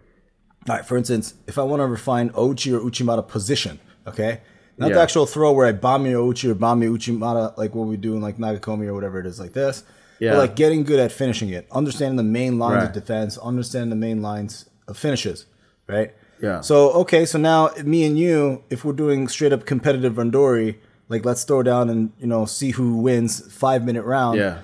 All 0.69 0.77
right, 0.77 0.85
for 0.85 0.97
instance, 0.97 1.35
if 1.47 1.59
I 1.59 1.63
want 1.63 1.81
to 1.81 1.87
refine 1.87 2.31
Ouchi 2.31 2.73
or 2.75 2.81
Uchimata 2.81 3.27
position, 3.27 3.81
okay? 4.07 4.41
Not 4.77 4.93
the 4.93 5.01
actual 5.01 5.27
throw 5.27 5.53
where 5.53 5.67
I 5.67 5.73
bomb 5.73 6.07
your 6.07 6.27
Ouchi 6.27 6.51
or 6.51 6.55
bomb 6.55 6.83
your 6.83 6.97
Uchimata, 6.97 7.57
like 7.59 7.75
what 7.75 7.87
we 7.87 7.97
do 7.97 8.15
in 8.15 8.23
like 8.23 8.39
Nagekomi 8.39 8.87
or 8.87 8.95
whatever 8.95 9.21
it 9.21 9.27
is, 9.27 9.39
like 9.39 9.53
this. 9.53 9.85
Yeah. 10.19 10.33
But 10.33 10.39
like 10.39 10.57
getting 10.57 10.85
good 10.85 11.01
at 11.01 11.13
finishing 11.13 11.51
it, 11.51 11.67
understanding 11.71 12.17
the 12.17 12.23
main 12.23 12.59
lines 12.59 12.85
of 12.85 12.93
defense, 12.93 13.39
understanding 13.39 13.91
the 13.91 13.97
main 13.97 14.23
lines 14.23 14.69
of 14.89 14.97
finishes, 14.97 15.47
right? 15.87 16.15
Yeah. 16.43 16.63
So, 16.63 16.93
okay, 16.93 17.27
so 17.27 17.39
now 17.39 17.71
me 17.85 18.05
and 18.05 18.19
you, 18.19 18.65
if 18.71 18.85
we're 18.85 18.95
doing 18.95 19.29
straight 19.29 19.53
up 19.53 19.67
competitive 19.67 20.15
Randori, 20.15 20.79
like 21.09 21.25
let's 21.25 21.45
throw 21.45 21.63
down 21.63 21.91
and, 21.91 22.13
you 22.19 22.27
know, 22.27 22.45
see 22.47 22.71
who 22.71 22.97
wins 22.97 23.53
five 23.53 23.85
minute 23.85 24.05
round. 24.05 24.39
Yeah. 24.39 24.61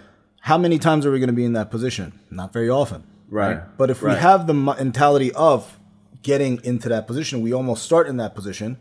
How 0.46 0.58
many 0.58 0.78
times 0.78 1.04
are 1.04 1.10
we 1.10 1.18
going 1.18 1.26
to 1.26 1.32
be 1.32 1.44
in 1.44 1.54
that 1.54 1.72
position? 1.72 2.20
Not 2.30 2.52
very 2.52 2.70
often. 2.70 3.02
Right. 3.28 3.58
But 3.76 3.90
if 3.90 4.00
we 4.00 4.12
have 4.12 4.46
the 4.46 4.54
mentality 4.54 5.32
of 5.32 5.76
getting 6.22 6.60
into 6.62 6.88
that 6.88 7.08
position, 7.08 7.40
we 7.40 7.52
almost 7.52 7.82
start 7.82 8.06
in 8.06 8.18
that 8.18 8.36
position, 8.36 8.78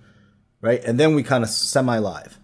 right? 0.62 0.80
And 0.84 1.00
then 1.00 1.16
we 1.16 1.24
kind 1.24 1.44
of 1.44 1.50
semi 1.50 1.98
live. 1.98 2.38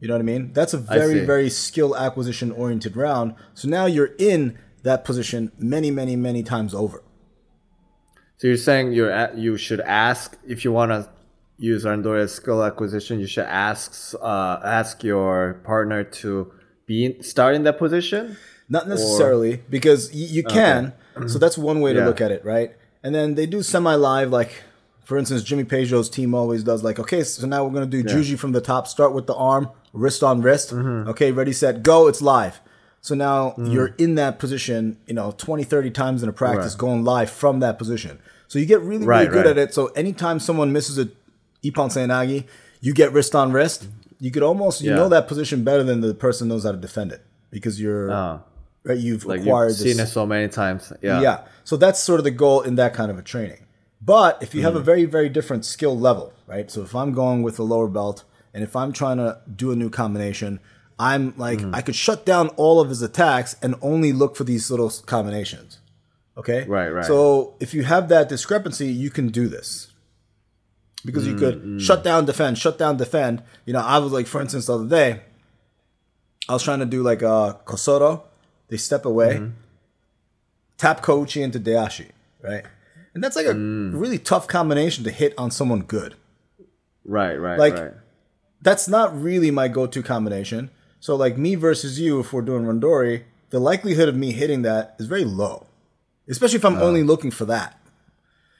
You 0.00 0.08
know 0.08 0.14
what 0.14 0.20
I 0.20 0.24
mean? 0.24 0.54
That's 0.54 0.72
a 0.72 0.78
very, 0.78 1.26
very 1.26 1.50
skill 1.50 1.94
acquisition 1.94 2.50
oriented 2.50 2.96
round. 2.96 3.34
So 3.52 3.68
now 3.68 3.84
you're 3.84 4.14
in 4.18 4.58
that 4.84 5.04
position 5.04 5.52
many, 5.58 5.90
many, 5.90 6.16
many 6.16 6.42
times 6.42 6.74
over. 6.74 7.04
So 8.38 8.46
you're 8.46 8.56
saying 8.56 8.94
you're 8.94 9.10
at, 9.10 9.36
you 9.36 9.58
should 9.58 9.82
ask 9.82 10.38
if 10.48 10.64
you 10.64 10.72
want 10.72 10.92
to 10.92 11.10
use 11.58 11.84
randori 11.84 12.22
as 12.22 12.32
skill 12.32 12.64
acquisition. 12.64 13.20
You 13.20 13.26
should 13.26 13.44
ask 13.44 14.14
uh, 14.18 14.60
ask 14.64 15.04
your 15.04 15.60
partner 15.62 16.04
to 16.04 16.52
be 16.90 17.04
in, 17.06 17.22
start 17.22 17.52
in 17.54 17.62
that 17.68 17.78
position. 17.78 18.36
Not 18.68 18.88
necessarily, 18.88 19.52
because 19.76 20.02
y- 20.12 20.28
you 20.36 20.42
can. 20.44 20.92
So 21.32 21.38
that's 21.38 21.56
one 21.70 21.78
way 21.84 21.92
to 21.92 22.00
Yeah. 22.00 22.06
look 22.08 22.20
at 22.20 22.30
it, 22.36 22.42
right? 22.44 22.70
And 23.04 23.14
then 23.14 23.34
they 23.38 23.46
do 23.46 23.62
semi 23.62 23.94
live, 23.94 24.30
like, 24.40 24.52
for 25.04 25.16
instance, 25.18 25.42
Jimmy 25.42 25.64
Pedro's 25.64 26.08
team 26.08 26.34
always 26.34 26.62
does, 26.70 26.82
like, 26.88 26.98
okay, 27.04 27.22
so 27.24 27.46
now 27.46 27.64
we're 27.64 27.74
going 27.78 27.88
to 27.90 28.02
do 28.02 28.04
Juji 28.12 28.36
from 28.38 28.52
the 28.52 28.60
top, 28.60 28.86
start 28.86 29.12
with 29.12 29.26
the 29.26 29.34
arm, 29.34 29.68
wrist 29.92 30.22
on 30.22 30.40
wrist. 30.40 30.68
Mm-hmm. 30.72 31.08
Okay, 31.10 31.30
ready, 31.32 31.52
set, 31.52 31.82
go, 31.82 32.06
it's 32.08 32.22
live. 32.22 32.60
So 33.00 33.14
now 33.14 33.54
Mm. 33.58 33.72
you're 33.72 33.92
in 33.98 34.14
that 34.16 34.38
position, 34.38 34.96
you 35.06 35.14
know, 35.14 35.28
20, 35.36 35.64
30 35.64 35.90
times 35.90 36.22
in 36.22 36.28
a 36.28 36.32
practice 36.32 36.72
Right. 36.74 36.78
going 36.86 37.04
live 37.04 37.30
from 37.30 37.60
that 37.60 37.78
position. 37.78 38.18
So 38.46 38.58
you 38.58 38.66
get 38.66 38.80
really, 38.82 39.06
Right, 39.06 39.20
really 39.28 39.32
good 39.42 39.46
right. 39.48 39.58
at 39.58 39.68
it. 39.70 39.74
So 39.74 39.86
anytime 40.02 40.38
someone 40.38 40.70
misses 40.72 40.96
a 40.98 41.06
Ippon 41.64 41.88
Seoinage, 41.94 42.44
you 42.80 42.92
get 42.94 43.12
wrist 43.12 43.34
on 43.34 43.52
wrist. 43.52 43.88
You 44.20 44.30
could 44.30 44.42
almost, 44.42 44.82
you 44.82 44.90
Yeah. 44.90 44.96
know 44.96 45.08
that 45.08 45.26
position 45.28 45.64
better 45.64 45.82
than 45.82 46.00
the 46.02 46.14
person 46.14 46.48
knows 46.48 46.64
how 46.64 46.72
to 46.72 46.78
defend 46.78 47.10
it 47.12 47.22
because 47.50 47.80
you're 47.80 48.10
Uh, 48.10 48.38
right? 48.84 48.98
You've 48.98 49.24
like 49.24 49.40
acquired 49.40 49.68
you've 49.70 49.78
seen 49.78 49.96
this. 49.96 50.10
it 50.10 50.12
so 50.12 50.26
many 50.26 50.48
times. 50.48 50.92
Yeah. 51.02 51.20
yeah. 51.20 51.38
So 51.64 51.76
that's 51.76 51.98
sort 52.00 52.20
of 52.20 52.24
the 52.24 52.30
goal 52.30 52.60
in 52.62 52.74
that 52.76 52.92
kind 52.94 53.10
of 53.10 53.18
a 53.18 53.22
training. 53.22 53.66
But 54.02 54.38
if 54.42 54.54
you 54.54 54.60
Mm. 54.60 54.64
have 54.64 54.76
a 54.76 54.80
very, 54.80 55.04
very 55.04 55.28
different 55.28 55.64
skill 55.64 55.98
level, 55.98 56.32
right? 56.46 56.70
So 56.70 56.82
if 56.82 56.94
I'm 56.94 57.12
going 57.12 57.42
with 57.42 57.58
a 57.58 57.62
lower 57.62 57.88
belt 57.88 58.24
and 58.54 58.62
if 58.64 58.74
I'm 58.76 58.92
trying 58.92 59.18
to 59.18 59.38
do 59.54 59.72
a 59.72 59.76
new 59.76 59.90
combination, 59.90 60.60
I'm 60.98 61.32
like, 61.38 61.60
Mm. 61.60 61.74
I 61.74 61.80
could 61.82 61.94
shut 61.94 62.24
down 62.26 62.48
all 62.56 62.80
of 62.80 62.88
his 62.90 63.00
attacks 63.02 63.56
and 63.62 63.74
only 63.80 64.12
look 64.12 64.36
for 64.36 64.44
these 64.44 64.70
little 64.70 64.90
combinations. 65.06 65.78
Okay? 66.36 66.64
Right, 66.66 66.88
right. 66.90 67.04
So 67.04 67.54
if 67.60 67.72
you 67.74 67.84
have 67.84 68.08
that 68.08 68.28
discrepancy, 68.28 68.88
you 68.88 69.10
can 69.10 69.28
do 69.28 69.48
this. 69.48 69.88
Because 71.04 71.26
you 71.26 71.34
mm, 71.34 71.38
could 71.38 71.62
mm. 71.62 71.80
shut 71.80 72.04
down, 72.04 72.26
defend, 72.26 72.58
shut 72.58 72.78
down, 72.78 72.96
defend. 72.96 73.42
You 73.64 73.72
know, 73.72 73.80
I 73.80 73.98
was 73.98 74.12
like, 74.12 74.26
for 74.26 74.40
instance, 74.40 74.66
the 74.66 74.74
other 74.74 74.88
day, 74.88 75.20
I 76.48 76.52
was 76.52 76.62
trying 76.62 76.80
to 76.80 76.86
do 76.86 77.02
like 77.02 77.22
a 77.22 77.58
Kosoto. 77.64 78.24
They 78.68 78.76
step 78.76 79.04
away, 79.04 79.36
mm-hmm. 79.36 79.50
tap 80.76 81.02
Kouchi 81.02 81.42
into 81.42 81.58
Deashi, 81.58 82.10
right? 82.42 82.64
And 83.14 83.24
that's 83.24 83.34
like 83.34 83.46
a 83.46 83.54
mm. 83.54 83.98
really 83.98 84.18
tough 84.18 84.46
combination 84.46 85.02
to 85.04 85.10
hit 85.10 85.34
on 85.36 85.50
someone 85.50 85.82
good. 85.82 86.14
Right, 87.04 87.36
right, 87.36 87.58
Like- 87.58 87.74
right. 87.76 87.92
That's 88.62 88.88
not 88.88 89.18
really 89.18 89.50
my 89.50 89.68
go-to 89.68 90.02
combination. 90.02 90.70
So 91.00 91.16
like 91.16 91.38
me 91.38 91.54
versus 91.54 91.98
you, 91.98 92.20
if 92.20 92.30
we're 92.30 92.42
doing 92.42 92.64
Randori, 92.64 93.22
the 93.48 93.58
likelihood 93.58 94.08
of 94.08 94.16
me 94.16 94.32
hitting 94.32 94.62
that 94.62 94.96
is 94.98 95.06
very 95.06 95.24
low, 95.24 95.66
especially 96.28 96.56
if 96.56 96.64
I'm 96.66 96.76
uh. 96.76 96.82
only 96.82 97.02
looking 97.02 97.30
for 97.30 97.46
that. 97.46 97.79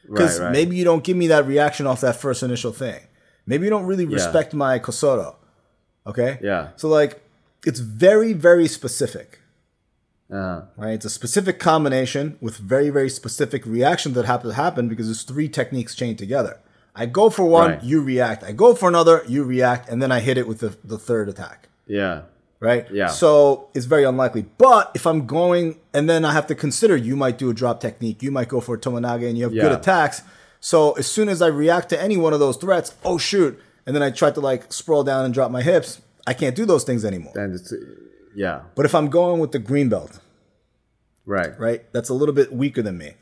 Because 0.08 0.38
Right, 0.38 0.46
right. 0.46 0.52
maybe 0.52 0.76
you 0.76 0.84
don't 0.84 1.04
give 1.04 1.16
me 1.16 1.26
that 1.28 1.46
reaction 1.46 1.86
off 1.86 2.00
that 2.00 2.16
first 2.16 2.42
initial 2.42 2.72
thing. 2.72 3.00
Maybe 3.46 3.64
you 3.64 3.70
don't 3.70 3.86
really 3.86 4.06
respect 4.06 4.54
my 4.54 4.78
Kosoto. 4.78 5.36
Okay? 6.06 6.38
Yeah. 6.42 6.68
So 6.76 6.88
like 6.88 7.22
it's 7.66 7.80
very, 7.80 8.32
very 8.32 8.66
specific. 8.68 9.38
Uh, 10.32 10.62
Right? 10.76 10.92
It's 10.92 11.04
a 11.04 11.10
specific 11.10 11.58
combination 11.58 12.36
with 12.40 12.56
very, 12.56 12.88
very 12.90 13.10
specific 13.10 13.66
reactions 13.66 14.14
that 14.14 14.24
have 14.26 14.42
to 14.42 14.52
happen 14.54 14.88
because 14.88 15.06
there's 15.06 15.22
three 15.24 15.48
techniques 15.48 15.94
chained 15.94 16.18
together. 16.18 16.58
I 16.94 17.06
go 17.06 17.30
for 17.30 17.44
one, 17.44 17.70
Right. 17.70 17.82
you 17.84 18.00
react. 18.02 18.42
I 18.44 18.52
go 18.52 18.74
for 18.74 18.88
another, 18.88 19.22
you 19.26 19.44
react, 19.44 19.88
and 19.88 20.00
then 20.02 20.10
I 20.12 20.20
hit 20.20 20.38
it 20.38 20.46
with 20.46 20.60
the, 20.60 20.76
the 20.84 20.98
third 20.98 21.28
attack. 21.28 21.68
yeah. 21.86 22.22
Right? 22.60 22.86
Yeah. 22.90 23.06
So 23.08 23.68
it's 23.74 23.86
very 23.86 24.04
unlikely. 24.04 24.44
But 24.58 24.90
if 24.94 25.06
I'm 25.06 25.26
going, 25.26 25.78
and 25.94 26.10
then 26.10 26.26
I 26.26 26.32
have 26.34 26.46
to 26.48 26.54
consider 26.54 26.94
you 26.94 27.16
might 27.16 27.38
do 27.38 27.48
a 27.48 27.54
drop 27.54 27.80
technique, 27.80 28.22
you 28.22 28.30
might 28.30 28.48
go 28.48 28.60
for 28.60 28.74
a 28.74 28.78
Tomoenage, 28.78 29.26
and 29.26 29.38
you 29.38 29.44
have 29.44 29.52
good 29.52 29.72
attacks. 29.72 30.20
So 30.60 30.92
as 30.92 31.06
soon 31.06 31.30
as 31.30 31.40
I 31.40 31.46
react 31.46 31.88
to 31.88 32.00
any 32.00 32.18
one 32.18 32.34
of 32.34 32.40
those 32.40 32.58
threats, 32.58 32.94
oh 33.02 33.16
shoot, 33.16 33.58
and 33.86 33.96
then 33.96 34.02
I 34.02 34.10
try 34.10 34.30
to 34.30 34.40
like 34.40 34.72
sprawl 34.74 35.02
down 35.04 35.24
and 35.24 35.32
drop 35.32 35.50
my 35.50 35.62
hips, 35.62 36.02
I 36.26 36.34
can't 36.34 36.54
do 36.54 36.66
those 36.66 36.84
things 36.84 37.02
anymore. 37.02 37.32
And 37.34 37.54
it's, 37.54 37.72
yeah. 38.34 38.60
But 38.74 38.84
if 38.84 38.94
I'm 38.94 39.08
going 39.08 39.40
with 39.40 39.52
the 39.52 39.58
green 39.58 39.88
belt, 39.88 40.20
Right. 41.24 41.58
right, 41.58 41.90
that's 41.92 42.08
a 42.10 42.14
little 42.14 42.34
bit 42.34 42.52
weaker 42.52 42.82
than 42.82 42.98
me. 42.98 43.14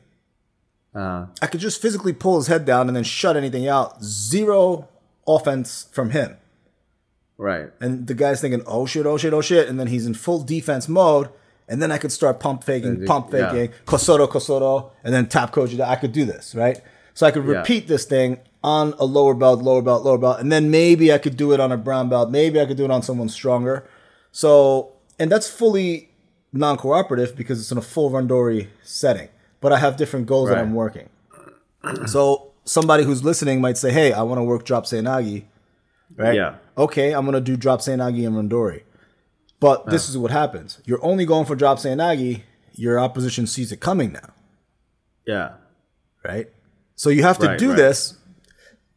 Uh, 0.94 1.26
I 1.40 1.46
could 1.46 1.60
just 1.60 1.80
physically 1.80 2.12
pull 2.12 2.38
his 2.38 2.46
head 2.48 2.64
down 2.64 2.88
and 2.88 2.96
then 2.96 3.04
shut 3.04 3.36
anything 3.36 3.68
out. 3.68 4.02
Zero 4.02 4.88
offense 5.28 5.88
from 5.92 6.10
him. 6.10 6.36
Right. 7.38 7.70
And 7.80 8.06
the 8.08 8.14
guy's 8.14 8.40
thinking, 8.40 8.62
oh 8.66 8.84
shit, 8.84 9.06
oh 9.06 9.16
shit, 9.16 9.32
oh 9.32 9.40
shit. 9.40 9.68
And 9.68 9.78
then 9.78 9.86
he's 9.86 10.06
in 10.06 10.14
full 10.14 10.42
defense 10.42 10.88
mode. 10.88 11.28
And 11.68 11.80
then 11.80 11.92
I 11.92 11.98
could 11.98 12.12
start 12.12 12.40
pump 12.40 12.64
faking, 12.64 13.06
pump 13.06 13.32
yeah. 13.32 13.50
faking, 13.52 13.74
Kosoto, 13.86 14.26
Kosoto, 14.26 14.90
and 15.04 15.14
then 15.14 15.28
tap 15.28 15.52
kouchi. 15.52 15.80
I 15.80 15.96
could 15.96 16.12
do 16.12 16.24
this, 16.24 16.54
right? 16.54 16.80
So 17.14 17.26
I 17.26 17.30
could 17.30 17.44
Yeah. 17.46 17.58
repeat 17.58 17.88
this 17.88 18.04
thing 18.04 18.38
on 18.64 18.94
a 18.98 19.04
lower 19.04 19.34
belt, 19.34 19.62
lower 19.62 19.82
belt, 19.82 20.02
lower 20.04 20.18
belt. 20.18 20.40
And 20.40 20.50
then 20.50 20.70
maybe 20.70 21.12
I 21.12 21.18
could 21.18 21.36
do 21.36 21.52
it 21.52 21.60
on 21.60 21.70
a 21.70 21.76
brown 21.76 22.08
belt. 22.08 22.30
Maybe 22.30 22.60
I 22.60 22.66
could 22.66 22.76
do 22.76 22.84
it 22.84 22.90
on 22.90 23.02
someone 23.02 23.28
stronger. 23.28 23.88
So, 24.32 24.92
and 25.18 25.30
that's 25.30 25.48
fully 25.48 26.10
non 26.52 26.76
cooperative 26.76 27.36
because 27.36 27.60
it's 27.60 27.70
in 27.70 27.78
a 27.78 27.82
full 27.82 28.10
Randori 28.10 28.68
setting. 28.82 29.28
But 29.60 29.72
I 29.72 29.78
have 29.78 29.96
different 29.96 30.26
goals 30.26 30.48
that 30.48 30.58
I'm 30.58 30.74
working. 30.74 31.08
So 32.06 32.52
somebody 32.64 33.04
who's 33.04 33.24
listening 33.24 33.60
might 33.60 33.76
say, 33.78 33.92
hey, 33.92 34.12
I 34.12 34.22
want 34.22 34.38
to 34.38 34.42
work 34.42 34.64
drop 34.64 34.86
Seoinage 34.86 35.44
right? 36.16 36.34
Yeah. 36.34 36.56
Okay, 36.76 37.12
I'm 37.12 37.24
gonna 37.24 37.40
do 37.40 37.56
drop 37.56 37.80
Seoinage 37.80 38.24
and 38.26 38.36
Randori. 38.50 38.82
But 39.60 39.86
this 39.86 40.08
is 40.08 40.16
what 40.16 40.30
happens. 40.30 40.80
You're 40.84 41.04
only 41.04 41.24
going 41.26 41.44
for 41.44 41.56
drop 41.56 41.78
Seoinage, 41.78 42.42
your 42.74 43.00
opposition 43.00 43.46
sees 43.46 43.72
it 43.72 43.80
coming 43.80 44.12
now, 44.12 44.30
Yeah. 45.26 45.52
right? 46.24 46.48
So 46.94 47.10
you 47.10 47.22
have 47.24 47.38
to 47.38 47.46
Right, 47.48 47.58
do 47.58 47.68
right. 47.70 47.76
this 47.76 48.18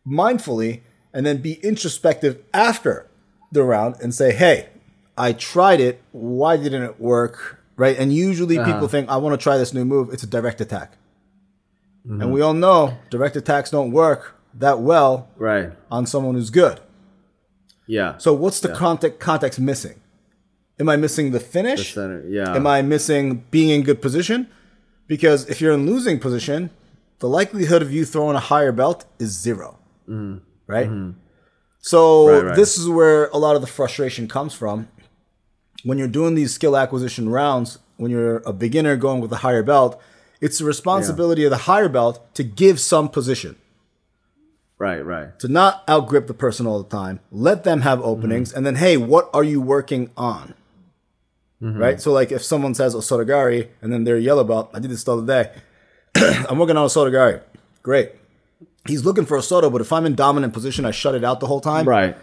mindfully 0.08 0.82
and 1.14 1.26
then 1.26 1.38
be 1.38 1.54
introspective 1.64 2.40
after 2.54 3.08
the 3.52 3.64
round 3.64 3.96
and 4.02 4.14
say, 4.14 4.34
hey, 4.34 4.70
I 5.18 5.34
tried 5.34 5.80
it. 5.80 6.02
Why 6.12 6.58
didn't 6.58 6.84
it 6.84 7.00
work? 7.00 7.60
Right? 7.76 7.98
And 7.98 8.14
usually 8.14 8.58
Uh-huh. 8.58 8.72
people 8.72 8.88
think, 8.88 9.10
I 9.10 9.18
want 9.18 9.34
to 9.40 9.44
try 9.44 9.58
this 9.58 9.74
new 9.74 9.84
move. 9.86 10.14
It's 10.14 10.24
a 10.24 10.28
direct 10.28 10.62
attack. 10.62 10.94
Mm-hmm. 12.08 12.22
And 12.22 12.34
we 12.34 12.42
all 12.42 12.54
know 12.54 12.98
direct 13.10 13.36
attacks 13.36 13.70
don't 13.72 13.92
work 13.92 14.36
that 14.54 14.80
well 14.80 15.28
Right. 15.38 15.72
on 15.92 16.06
someone 16.06 16.36
who's 16.36 16.50
good. 16.50 16.80
Yeah. 17.92 18.18
So 18.20 18.34
what's 18.34 18.62
the 18.62 18.70
context 18.70 19.20
context 19.20 19.60
missing? 19.60 20.00
Am 20.80 20.88
I 20.88 20.96
missing 20.96 21.32
the 21.32 21.42
finish? 21.42 21.94
Center. 21.94 22.24
Yeah. 22.26 22.56
Am 22.56 22.66
I 22.66 22.82
missing 22.82 23.44
being 23.52 23.70
in 23.70 23.84
good 23.84 24.02
position? 24.02 24.48
Because 25.08 25.46
if 25.50 25.60
you're 25.60 25.74
in 25.74 25.86
losing 25.86 26.18
position, 26.18 26.70
the 27.20 27.28
likelihood 27.28 27.82
of 27.82 27.92
you 27.92 28.06
throwing 28.06 28.38
a 28.38 28.40
higher 28.40 28.72
belt 28.72 29.04
is 29.20 29.32
0 29.38 29.78
mm-hmm. 30.08 30.38
Right? 30.68 30.88
Mm-hmm. 30.88 31.20
So 31.80 32.30
Right, 32.30 32.44
right. 32.46 32.56
this 32.56 32.78
is 32.78 32.88
where 32.88 33.26
a 33.34 33.38
lot 33.38 33.58
of 33.58 33.62
the 33.62 33.68
frustration 33.68 34.30
comes 34.30 34.54
from. 34.54 34.88
When 35.84 35.98
you're 35.98 36.16
doing 36.20 36.36
these 36.36 36.54
skill 36.54 36.78
acquisition 36.78 37.28
rounds, 37.28 37.80
when 37.98 38.10
you're 38.10 38.38
a 38.46 38.54
beginner 38.54 38.96
going 38.96 39.20
with 39.20 39.34
a 39.34 39.42
higher 39.48 39.64
belt, 39.64 40.02
it's 40.40 40.60
the 40.60 40.66
responsibility 40.66 41.44
of 41.44 41.52
the 41.52 41.66
higher 41.70 41.90
belt 41.90 42.34
to 42.36 42.44
give 42.44 42.80
some 42.80 43.10
position 43.10 43.58
Right. 44.82 45.06
Right. 45.06 45.38
to 45.40 45.48
not 45.48 45.84
outgrip 45.88 46.26
the 46.26 46.34
person 46.34 46.66
all 46.66 46.82
the 46.82 46.90
time. 46.90 47.20
Let 47.32 47.64
them 47.64 47.82
have 47.82 48.02
openings, 48.02 48.50
mm-hmm. 48.50 48.58
and 48.58 48.66
then 48.66 48.76
hey, 48.76 48.98
what 48.98 49.30
are 49.32 49.44
you 49.44 49.62
working 49.62 50.10
on? 50.18 50.56
Mm-hmm. 51.62 51.78
Right. 51.78 52.02
So 52.02 52.12
like 52.12 52.32
if 52.32 52.44
someone 52.44 52.74
says 52.74 52.96
oh, 52.96 53.00
Osotogari 53.00 53.70
and 53.82 53.94
then 53.94 54.04
they're 54.06 54.18
yellow 54.18 54.44
belt, 54.44 54.72
I 54.74 54.80
did 54.80 54.90
this 54.90 55.04
the 55.04 55.16
other 55.16 55.28
day. 55.28 55.52
I'm 56.50 56.58
working 56.58 56.78
on 56.78 56.88
Osotogari. 56.88 57.42
Great. 57.84 58.14
He's 58.88 59.06
looking 59.06 59.28
for 59.28 59.38
Osoto, 59.38 59.72
but 59.72 59.82
if 59.82 59.94
I'm 59.94 60.08
in 60.08 60.16
dominant 60.16 60.54
position, 60.54 60.86
I 60.86 60.92
shut 60.92 61.14
it 61.14 61.24
out 61.24 61.40
the 61.40 61.46
whole 61.46 61.62
time. 61.62 61.88
Right. 61.88 62.18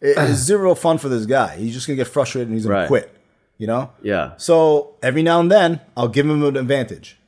It- 0.00 0.18
it's 0.18 0.40
zero 0.40 0.74
fun 0.74 0.98
for 0.98 1.08
this 1.08 1.26
guy. 1.26 1.56
He's 1.56 1.74
just 1.74 1.86
gonna 1.86 1.96
get 1.96 2.08
frustrated 2.08 2.48
and 2.48 2.56
he's 2.56 2.66
gonna 2.66 2.88
quit. 2.88 3.14
You 3.58 3.68
know? 3.68 3.90
Yeah. 4.02 4.32
So 4.38 4.96
every 5.02 5.22
now 5.22 5.38
and 5.38 5.52
then, 5.52 5.80
I'll 5.96 6.08
give 6.08 6.26
him 6.26 6.42
an 6.42 6.56
advantage, 6.56 7.19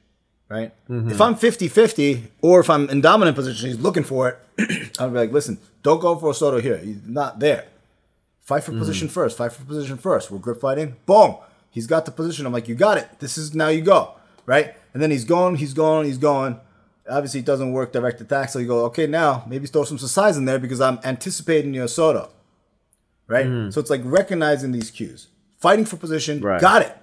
right? 0.52 0.72
Mm-hmm. 0.88 1.10
If 1.10 1.20
I'm 1.20 1.34
50 1.34 1.68
50, 1.68 2.24
or 2.42 2.60
if 2.60 2.68
I'm 2.70 2.88
in 2.90 3.00
dominant 3.00 3.36
position, 3.36 3.68
he's 3.68 3.80
looking 3.80 4.04
for 4.04 4.28
it, 4.28 4.92
I'll 4.98 5.10
be 5.10 5.16
like, 5.16 5.32
listen, 5.32 5.58
don't 5.82 6.00
go 6.00 6.16
for 6.16 6.30
Osoto 6.30 6.60
here. 6.60 6.76
He's 6.78 7.00
not 7.06 7.38
there. 7.40 7.64
Fight 8.40 8.64
for 8.64 8.72
mm-hmm. 8.72 8.80
position 8.80 9.08
first. 9.08 9.38
Fight 9.38 9.52
for 9.52 9.64
position 9.64 9.96
first. 9.96 10.30
We're 10.30 10.38
grip 10.38 10.60
fighting. 10.60 10.96
Boom. 11.06 11.36
He's 11.70 11.86
got 11.86 12.04
the 12.04 12.10
position. 12.10 12.44
I'm 12.44 12.52
like, 12.52 12.68
you 12.68 12.74
got 12.74 12.98
it. 12.98 13.08
This 13.18 13.38
is 13.38 13.54
now 13.54 13.68
you 13.68 13.80
go, 13.80 14.14
right? 14.44 14.74
And 14.92 15.02
then 15.02 15.10
he's 15.10 15.24
going, 15.24 15.56
he's 15.56 15.72
going, 15.72 16.06
he's 16.06 16.18
going. 16.18 16.60
Obviously, 17.08 17.40
it 17.40 17.46
doesn't 17.46 17.72
work 17.72 17.92
direct 17.92 18.20
attack. 18.20 18.50
So 18.50 18.58
you 18.58 18.66
go, 18.66 18.84
okay, 18.86 19.06
now 19.06 19.44
maybe 19.48 19.66
throw 19.66 19.84
some 19.84 19.98
size 19.98 20.36
in 20.36 20.44
there 20.44 20.58
because 20.58 20.80
I'm 20.80 21.00
anticipating 21.02 21.72
your 21.74 21.88
Soto 21.88 22.30
right? 23.32 23.46
Mm-hmm. 23.46 23.70
So 23.70 23.80
it's 23.80 23.90
like 23.90 24.02
recognizing 24.04 24.72
these 24.72 24.90
cues, 24.90 25.28
fighting 25.58 25.84
for 25.84 25.96
position, 25.96 26.40
Right. 26.40 26.60
got 26.60 26.82
it. 26.82 26.96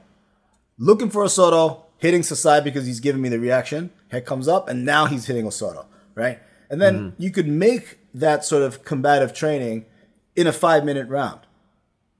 Looking 0.77 1.09
for 1.09 1.23
Osoto, 1.23 1.83
hitting 1.99 2.21
Sasae 2.21 2.63
because 2.63 2.85
he's 2.85 2.99
giving 2.99 3.21
me 3.21 3.29
the 3.29 3.39
reaction. 3.39 3.91
Head 4.09 4.25
comes 4.25 4.47
up, 4.47 4.67
and 4.67 4.83
now 4.83 5.05
he's 5.05 5.27
hitting 5.27 5.45
Osoto, 5.45 5.85
right? 6.15 6.39
And 6.69 6.81
then 6.81 6.95
mm-hmm. 6.97 7.21
you 7.21 7.31
could 7.31 7.47
make 7.47 7.99
that 8.13 8.43
sort 8.43 8.63
of 8.63 8.83
combative 8.83 9.33
training 9.33 9.85
in 10.35 10.47
a 10.47 10.53
five 10.53 10.83
minute 10.83 11.07
round. 11.07 11.41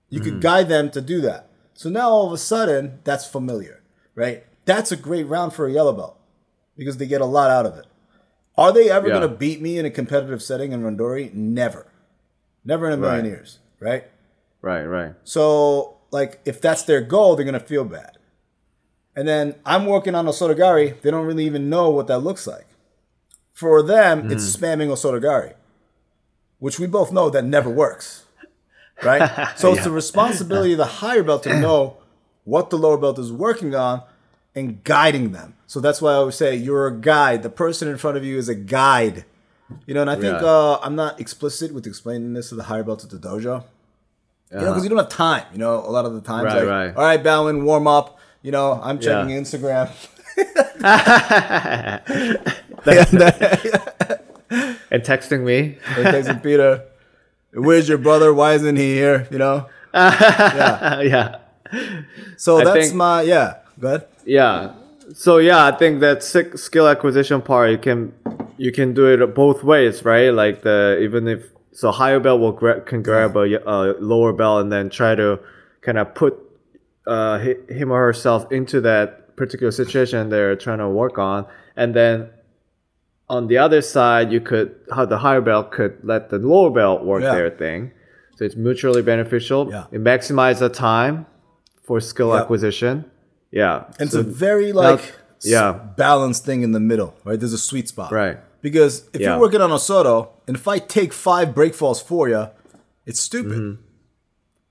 You 0.09 0.19
could 0.19 0.33
mm-hmm. 0.33 0.41
guide 0.41 0.69
them 0.69 0.91
to 0.91 1.01
do 1.01 1.21
that. 1.21 1.50
So 1.74 1.89
now 1.89 2.09
all 2.09 2.27
of 2.27 2.33
a 2.33 2.38
sudden, 2.38 3.00
that's 3.03 3.25
familiar, 3.25 3.81
right? 4.15 4.43
That's 4.65 4.91
a 4.91 4.98
great 4.98 5.27
round 5.27 5.53
for 5.53 5.65
a 5.65 5.71
yellow 5.71 5.93
belt 5.93 6.19
because 6.75 6.98
they 6.98 7.05
get 7.05 7.21
a 7.21 7.25
lot 7.25 7.50
out 7.50 7.65
of 7.65 7.77
it. 7.77 7.86
Are 8.57 8.74
they 8.74 8.89
ever 8.89 9.07
Yeah. 9.07 9.19
going 9.19 9.29
to 9.29 9.36
beat 9.36 9.62
me 9.62 9.77
in 9.77 9.86
a 9.86 9.89
competitive 9.89 10.41
setting 10.41 10.71
in 10.74 10.83
Randori? 10.83 11.33
Never. 11.33 11.88
Never 12.65 12.88
in 12.88 12.93
a 12.93 12.98
million 12.98 13.21
Right. 13.21 13.29
years, 13.29 13.59
right? 13.79 14.05
Right. 14.62 14.83
Right. 14.83 15.15
So, 15.24 15.98
like, 16.12 16.41
if 16.43 16.59
that's 16.59 16.83
their 16.83 17.01
goal, 17.01 17.36
they're 17.36 17.45
gonna 17.45 17.59
feel 17.59 17.86
bad. 17.86 18.17
And 19.19 19.27
then 19.27 19.55
I'm 19.65 19.85
working 19.85 20.15
on 20.15 20.27
Osotogari. 20.27 20.99
They 21.01 21.11
don't 21.11 21.25
really 21.25 21.45
even 21.45 21.69
know 21.69 21.89
what 21.89 22.07
that 22.07 22.19
looks 22.19 22.47
like. 22.47 22.67
For 23.51 23.83
them, 23.83 24.31
it's 24.31 24.55
spamming 24.55 24.88
Osotogari, 24.88 25.55
which 26.59 26.79
we 26.79 26.88
both 26.88 27.11
know 27.11 27.29
that 27.29 27.43
never 27.43 27.69
works, 27.69 28.23
right? 29.03 29.29
So 29.57 29.73
it's 29.73 29.83
the 29.83 29.91
responsibility 29.91 30.71
of 30.71 30.77
the 30.77 30.85
higher 31.03 31.23
belt 31.23 31.43
to 31.43 31.59
know 31.59 31.97
what 32.45 32.69
the 32.69 32.77
lower 32.77 32.97
belt 32.97 33.19
is 33.19 33.29
working 33.33 33.75
on 33.75 34.03
and 34.55 34.81
guiding 34.85 35.33
them. 35.33 35.55
So 35.67 35.81
that's 35.81 36.01
why 36.01 36.11
I 36.11 36.15
always 36.15 36.35
say 36.35 36.55
you're 36.55 36.88
a 36.88 36.95
guide. 36.95 37.43
The 37.43 37.49
person 37.49 37.89
in 37.89 37.97
front 37.97 38.15
of 38.15 38.23
you 38.23 38.38
is 38.38 38.47
a 38.47 38.55
guide. 38.55 39.25
You 39.85 39.93
know, 39.95 40.01
and 40.01 40.09
I 40.09 40.15
think 40.15 40.39
Yeah. 40.41 40.47
uh, 40.47 40.79
I'm 40.81 40.95
not 40.95 41.19
explicit 41.19 41.73
with 41.73 41.85
explaining 41.85 42.33
this 42.35 42.49
to 42.49 42.55
the 42.55 42.63
higher 42.63 42.83
belts 42.83 43.03
at 43.03 43.09
the 43.09 43.17
dojo. 43.17 43.65
You 44.51 44.57
know, 44.61 44.67
because 44.71 44.83
you 44.83 44.89
don't 44.89 44.97
have 44.97 45.09
time. 45.09 45.43
You 45.51 45.59
know, 45.59 45.75
a 45.75 45.91
lot 45.91 46.05
of 46.05 46.13
the 46.13 46.21
times, 46.21 46.45
Uh-huh. 46.53 46.65
Right, 46.65 46.88
like, 46.88 46.95
right. 46.95 46.97
all 46.97 47.03
right, 47.03 47.21
Bowman, 47.23 47.65
warm 47.65 47.85
up. 47.85 48.17
You 48.41 48.51
know, 48.51 48.79
I'm 48.81 49.00
checking 49.00 49.31
Yeah. 49.31 49.41
Instagram. 49.41 49.89
Uh, 50.81 52.00
and 54.91 55.03
texting 55.03 55.43
me. 55.43 55.77
and 55.98 56.05
texting 56.08 56.41
Peter, 56.41 56.84
"Where's 57.53 57.89
your 57.89 57.98
brother? 57.98 58.34
Why 58.34 58.53
isn't 58.53 58.75
he 58.77 58.93
here?" 58.93 59.27
You 59.31 59.38
know. 59.38 59.67
yeah. 59.93 61.01
yeah. 61.13 61.36
So 62.38 62.60
I 62.60 62.63
that's 62.63 62.88
think- 62.88 62.96
my 62.96 63.22
yeah. 63.24 63.55
Go 63.79 63.88
ahead. 63.88 64.08
Yeah. 64.25 64.74
So 65.13 65.38
yeah, 65.38 65.65
I 65.65 65.72
think 65.72 66.00
that 66.01 66.24
sick 66.24 66.58
skill 66.58 66.88
acquisition 66.88 67.41
part 67.41 67.72
you 67.72 67.77
can 67.77 68.13
you 68.58 68.72
can 68.72 68.93
do 68.93 69.05
it 69.08 69.36
both 69.36 69.63
ways, 69.63 70.05
right? 70.05 70.29
Like 70.29 70.62
the 70.62 71.00
even 71.01 71.27
if 71.27 71.43
so, 71.74 71.91
higher 71.91 72.19
belt 72.19 72.39
will 72.41 72.51
gra- 72.51 72.81
can 72.81 73.01
grab 73.03 73.36
a, 73.38 73.43
a 73.69 73.93
lower 74.00 74.34
belt 74.34 74.62
and 74.62 74.72
then 74.72 74.89
try 74.89 75.15
to 75.15 75.39
kind 75.81 75.98
of 75.98 76.13
put 76.15 76.38
uh, 77.08 77.39
him 77.68 77.91
or 77.91 78.01
herself 78.06 78.51
into 78.51 78.82
that 78.82 79.36
particular 79.36 79.72
situation 79.72 80.29
they're 80.29 80.56
trying 80.56 80.79
to 80.79 80.89
work 80.89 81.18
on, 81.18 81.46
and 81.75 81.94
then 81.96 82.29
on 83.29 83.48
the 83.48 83.58
other 83.58 83.82
side, 83.82 84.32
you 84.32 84.41
could 84.41 84.75
how 84.91 85.06
the 85.06 85.18
higher 85.20 85.41
belt 85.41 85.72
could 85.72 85.98
let 86.03 86.29
the 86.29 86.38
lower 86.39 86.72
belt 86.72 87.03
work 87.06 87.22
Yeah. 87.24 87.36
their 87.36 87.50
thing. 87.50 87.91
So 88.38 88.46
it's 88.46 88.56
mutually 88.56 89.01
beneficial. 89.01 89.70
Yeah. 89.70 89.86
It 89.91 90.03
maximizes 90.03 90.60
the 90.60 90.70
time 90.70 91.25
for 91.84 92.00
skill 92.00 92.29
Yeah. 92.29 92.41
acquisition. 92.41 93.06
Yeah. 93.51 93.84
And 94.00 94.10
So- 94.10 94.20
it's 94.20 94.27
a 94.27 94.32
very 94.32 94.72
like 94.74 95.13
yeah. 95.44 95.74
balanced 95.98 96.44
thing 96.46 96.63
in 96.63 96.72
the 96.72 96.79
middle, 96.79 97.13
right? 97.24 97.39
There's 97.39 97.53
a 97.53 97.58
sweet 97.58 97.88
spot. 97.88 98.12
Right. 98.12 98.38
Because 98.62 99.08
if 99.13 99.22
Yeah. 99.22 99.32
you're 99.32 99.39
working 99.39 99.62
on 99.62 99.70
Osoto, 99.70 100.29
and 100.48 100.58
if 100.58 100.68
I 100.68 100.79
take 100.79 101.13
five 101.13 101.53
break 101.53 101.74
falls 101.75 102.01
for 102.01 102.27
you, 102.29 102.48
it's 103.06 103.20
stupid. 103.20 103.77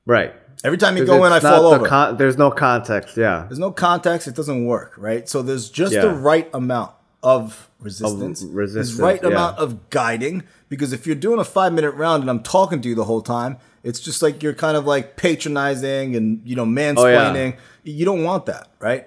right. 0.06 0.35
Every 0.64 0.78
time 0.78 0.96
you 0.96 1.04
go 1.04 1.24
in, 1.24 1.32
I 1.32 1.38
fall 1.40 1.70
the 1.70 1.76
over. 1.76 1.86
con- 1.86 2.16
there's 2.16 2.36
no 2.36 2.50
context. 2.50 3.16
Yeah. 3.16 3.44
there's 3.48 3.58
no 3.60 3.70
context, 3.70 4.26
it 4.26 4.34
doesn't 4.34 4.66
work, 4.66 4.94
right? 4.98 5.28
So 5.28 5.40
there's 5.42 5.68
just 5.70 5.92
Yeah. 5.92 6.02
the 6.02 6.10
right 6.10 6.48
amount 6.52 6.92
of 7.22 7.68
resistance. 7.80 8.42
resistance, 8.42 8.88
There's 8.96 9.00
right 9.00 9.20
yeah. 9.22 9.28
amount 9.28 9.58
of 9.58 9.90
guiding. 9.90 10.42
Because 10.68 10.92
if 10.92 11.06
you're 11.06 11.16
doing 11.16 11.38
a 11.38 11.44
five 11.44 11.72
minute 11.72 11.92
round 11.92 12.22
and 12.22 12.30
I'm 12.30 12.42
talking 12.42 12.80
to 12.82 12.88
you 12.88 12.94
the 12.94 13.04
whole 13.04 13.22
time, 13.22 13.56
it's 13.84 14.00
just 14.00 14.20
like 14.20 14.42
you're 14.42 14.52
kind 14.52 14.76
of 14.76 14.84
like 14.84 15.16
patronizing 15.16 16.14
and 16.16 16.42
you 16.44 16.56
know 16.56 16.66
mansplaining. 16.66 17.52
Oh, 17.54 17.56
yeah. 17.84 17.92
You 17.98 18.04
don't 18.04 18.22
want 18.24 18.46
that, 18.46 18.68
right? 18.80 19.06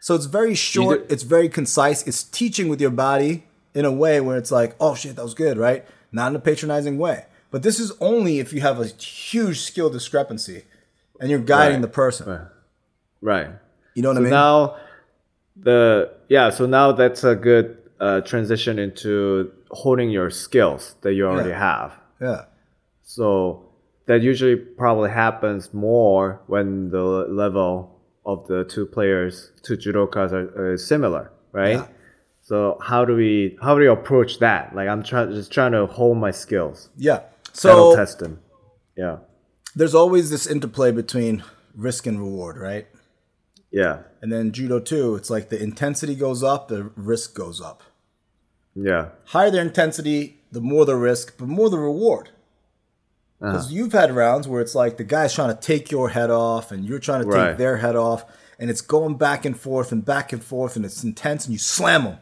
So 0.00 0.14
it's 0.14 0.26
very 0.26 0.54
short, 0.54 1.08
do- 1.08 1.12
it's 1.14 1.22
very 1.24 1.48
concise. 1.48 2.06
It's 2.06 2.22
teaching 2.22 2.68
with 2.68 2.80
your 2.80 2.90
body 2.90 3.46
in 3.74 3.84
a 3.84 3.90
way 3.92 4.20
where 4.20 4.36
it's 4.36 4.52
like, 4.52 4.76
oh 4.78 4.94
shit, 4.94 5.16
that 5.16 5.22
was 5.22 5.34
good, 5.34 5.58
right? 5.58 5.84
Not 6.12 6.28
in 6.30 6.36
a 6.36 6.38
patronizing 6.40 6.98
way. 6.98 7.24
But 7.56 7.62
this 7.62 7.80
is 7.80 7.90
only 8.02 8.38
if 8.38 8.52
you 8.52 8.60
have 8.60 8.78
a 8.78 8.84
huge 8.84 9.60
skill 9.62 9.88
discrepancy 9.88 10.64
and 11.18 11.30
you're 11.30 11.38
guiding 11.38 11.76
Right. 11.76 11.80
the 11.88 11.88
person. 12.04 12.28
Right. 12.28 12.40
Right. 13.22 13.50
You 13.94 14.02
know 14.02 14.10
what 14.10 14.16
So 14.16 14.20
I 14.20 14.24
mean? 14.24 14.30
now 14.30 14.76
the 15.56 16.10
yeah, 16.28 16.50
so 16.50 16.66
now 16.66 16.92
that's 16.92 17.24
a 17.24 17.34
good 17.34 17.78
uh, 17.98 18.20
transition 18.20 18.78
into 18.78 19.50
honing 19.70 20.10
your 20.10 20.28
skills 20.28 20.96
that 21.00 21.14
you 21.14 21.26
already 21.26 21.48
Yeah. 21.48 21.58
have. 21.72 21.92
yeah. 22.20 22.42
So 23.02 23.62
that 24.04 24.20
usually 24.20 24.56
probably 24.56 25.08
happens 25.08 25.72
more 25.72 26.42
when 26.48 26.90
the 26.90 27.02
level 27.44 27.70
of 28.26 28.46
the 28.48 28.64
two 28.64 28.84
players, 28.84 29.52
two 29.62 29.78
judokas 29.78 30.30
are, 30.32 30.72
are 30.74 30.76
similar, 30.76 31.30
right? 31.52 31.78
Yeah. 31.78 31.86
So 32.42 32.78
how 32.82 33.06
do 33.06 33.14
we 33.16 33.56
how 33.62 33.74
do 33.76 33.80
we 33.80 33.88
approach 33.88 34.40
that? 34.40 34.74
Like 34.76 34.88
I'm 34.88 35.02
trying 35.02 35.30
just 35.32 35.50
trying 35.50 35.72
to 35.72 35.86
hone 35.86 36.20
my 36.20 36.32
skills, 36.32 36.90
Yeah. 36.98 37.20
So 37.60 37.96
test 37.96 38.18
them. 38.18 38.40
Yeah, 38.96 39.18
there's 39.74 39.94
always 39.94 40.30
this 40.30 40.46
interplay 40.46 40.90
between 40.92 41.42
risk 41.74 42.06
and 42.06 42.18
reward, 42.18 42.56
right? 42.56 42.86
yeah, 43.70 43.98
And 44.22 44.32
then 44.32 44.52
judo 44.52 44.78
too, 44.80 45.16
it's 45.16 45.28
like 45.28 45.48
the 45.50 45.62
intensity 45.62 46.14
goes 46.14 46.42
up, 46.42 46.68
the 46.68 46.84
risk 46.96 47.34
goes 47.34 47.60
up. 47.60 47.82
yeah, 48.74 49.08
Higher 49.26 49.50
the 49.50 49.60
intensity, 49.60 50.38
the 50.50 50.60
more 50.62 50.86
the 50.86 50.96
risk, 50.96 51.34
but 51.36 51.48
more 51.48 51.68
the 51.68 51.78
reward. 51.78 52.30
Uh-huh. 53.42 53.52
Because 53.52 53.72
you've 53.72 53.92
had 53.92 54.12
rounds 54.16 54.48
where 54.48 54.62
it's 54.62 54.74
like 54.74 54.96
the 54.96 55.04
guy's 55.04 55.34
trying 55.34 55.54
to 55.54 55.60
take 55.60 55.90
your 55.90 56.08
head 56.10 56.30
off 56.30 56.72
and 56.72 56.86
you're 56.86 56.98
trying 57.00 57.24
to 57.24 57.30
take 57.30 57.58
their 57.58 57.76
head 57.78 57.96
off, 57.96 58.24
and 58.58 58.70
it's 58.70 58.80
going 58.80 59.16
back 59.18 59.44
and 59.44 59.58
forth 59.60 59.92
and 59.92 60.02
back 60.04 60.32
and 60.32 60.42
forth, 60.42 60.76
and 60.76 60.84
it's 60.86 61.04
intense, 61.04 61.44
and 61.44 61.52
you 61.52 61.58
slam 61.58 62.04
them. 62.04 62.18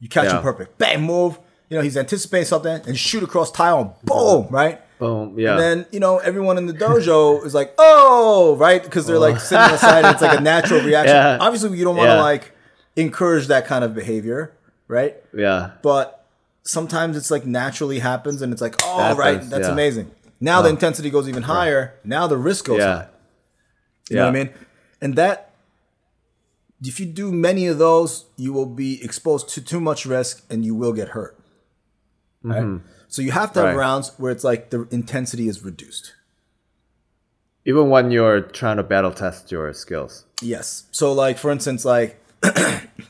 You 0.00 0.08
catch 0.08 0.26
him 0.26 0.36
Yeah. 0.36 0.42
perfect. 0.42 0.76
Bang, 0.78 1.02
move. 1.02 1.38
You 1.68 1.78
know, 1.78 1.82
he's 1.82 1.96
anticipating 1.96 2.46
something 2.46 2.80
and 2.86 2.96
shoot 2.98 3.22
across 3.22 3.50
Taiwan. 3.50 3.92
Boom, 4.04 4.46
right? 4.50 4.80
boom, 4.98 5.38
yeah, 5.38 5.52
And 5.52 5.60
then, 5.60 5.86
you 5.90 5.98
know, 5.98 6.18
everyone 6.18 6.56
in 6.56 6.66
the 6.66 6.72
dojo 6.72 7.44
is 7.44 7.52
like, 7.54 7.74
oh, 7.78 8.56
right? 8.58 8.82
Because 8.82 9.06
they're 9.06 9.18
like 9.18 9.40
sitting 9.40 9.74
aside 9.74 10.04
it's 10.12 10.22
like 10.22 10.38
a 10.38 10.42
natural 10.42 10.80
reaction. 10.84 11.16
Yeah. 11.16 11.38
Obviously, 11.40 11.76
you 11.76 11.84
don't 11.84 11.96
want 11.96 12.08
to 12.08 12.14
Yeah. 12.14 12.22
like 12.22 12.52
encourage 12.96 13.48
that 13.48 13.66
kind 13.66 13.82
of 13.84 13.94
behavior, 13.94 14.52
right? 14.88 15.16
yeah, 15.36 15.72
But 15.82 16.24
sometimes 16.62 17.16
it's 17.16 17.30
like 17.30 17.44
naturally 17.44 17.98
happens 17.98 18.40
and 18.40 18.52
it's 18.52 18.62
like, 18.62 18.76
oh, 18.84 18.98
Happens, 18.98 19.18
right, 19.18 19.40
that's 19.50 19.66
yeah. 19.66 19.72
amazing. 19.72 20.10
Now 20.40 20.62
the 20.62 20.68
intensity 20.68 21.10
goes 21.10 21.28
even 21.28 21.42
higher. 21.42 21.94
Now 22.04 22.26
the 22.26 22.36
risk 22.38 22.66
goes 22.66 22.78
yeah, 22.78 22.94
high. 22.96 23.08
You 24.10 24.16
know 24.16 24.22
what 24.24 24.28
I 24.28 24.32
mean? 24.32 24.50
And 25.00 25.16
that, 25.16 25.50
if 26.82 27.00
you 27.00 27.06
do 27.06 27.32
many 27.32 27.66
of 27.66 27.78
those, 27.78 28.26
you 28.36 28.52
will 28.52 28.66
be 28.66 29.02
exposed 29.02 29.48
to 29.50 29.60
too 29.62 29.80
much 29.80 30.04
risk 30.06 30.44
and 30.50 30.64
you 30.64 30.74
will 30.74 30.92
get 30.92 31.08
hurt. 31.10 31.36
Right? 32.44 32.62
Mm-hmm. 32.62 32.86
So 33.08 33.22
you 33.22 33.32
have 33.32 33.52
to 33.54 33.60
have 33.60 33.68
Mm-hmm. 33.70 33.78
Right. 33.78 33.84
rounds 33.86 34.12
where 34.18 34.30
it's 34.30 34.44
like 34.44 34.70
the 34.70 34.86
intensity 34.90 35.48
is 35.48 35.64
reduced. 35.64 36.14
even 37.66 37.88
when 37.88 38.10
you're 38.10 38.40
trying 38.42 38.76
to 38.76 38.82
battle 38.82 39.10
test 39.12 39.50
your 39.50 39.72
skills. 39.72 40.26
Yes. 40.42 40.84
So 40.92 41.12
like 41.12 41.38
for 41.38 41.50
instance, 41.50 41.84
like 41.84 42.20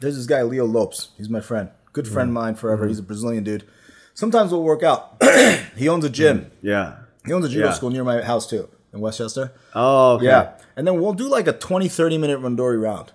there's 0.00 0.16
this 0.16 0.26
guy 0.26 0.42
Leo 0.42 0.64
Lopes. 0.64 1.08
He's 1.16 1.28
my 1.28 1.40
friend, 1.40 1.70
good 1.92 2.06
friend 2.06 2.28
mm. 2.28 2.30
of 2.30 2.34
mine 2.42 2.54
forever. 2.54 2.82
Mm-hmm. 2.82 2.90
He's 2.90 2.98
a 3.00 3.02
Brazilian 3.02 3.42
dude. 3.44 3.64
Sometimes 4.14 4.52
we'll 4.52 4.62
work 4.62 4.84
out. 4.84 5.20
he 5.76 5.88
owns 5.88 6.04
a 6.04 6.10
gym. 6.10 6.38
Mm-hmm. 6.38 6.66
Yeah. 6.68 6.96
He 7.26 7.32
owns 7.32 7.44
a 7.46 7.48
judo 7.48 7.66
Yeah. 7.66 7.72
school 7.72 7.90
near 7.90 8.04
my 8.04 8.22
house 8.22 8.46
too 8.48 8.68
in 8.92 9.00
Westchester. 9.00 9.50
Oh, 9.74 10.12
okay. 10.16 10.26
Yeah. 10.26 10.52
And 10.76 10.86
then 10.86 11.00
we'll 11.00 11.14
do 11.14 11.26
like 11.28 11.48
a 11.48 11.52
20, 11.52 11.88
30 11.88 12.18
minute 12.18 12.38
randori 12.40 12.80
round. 12.80 13.10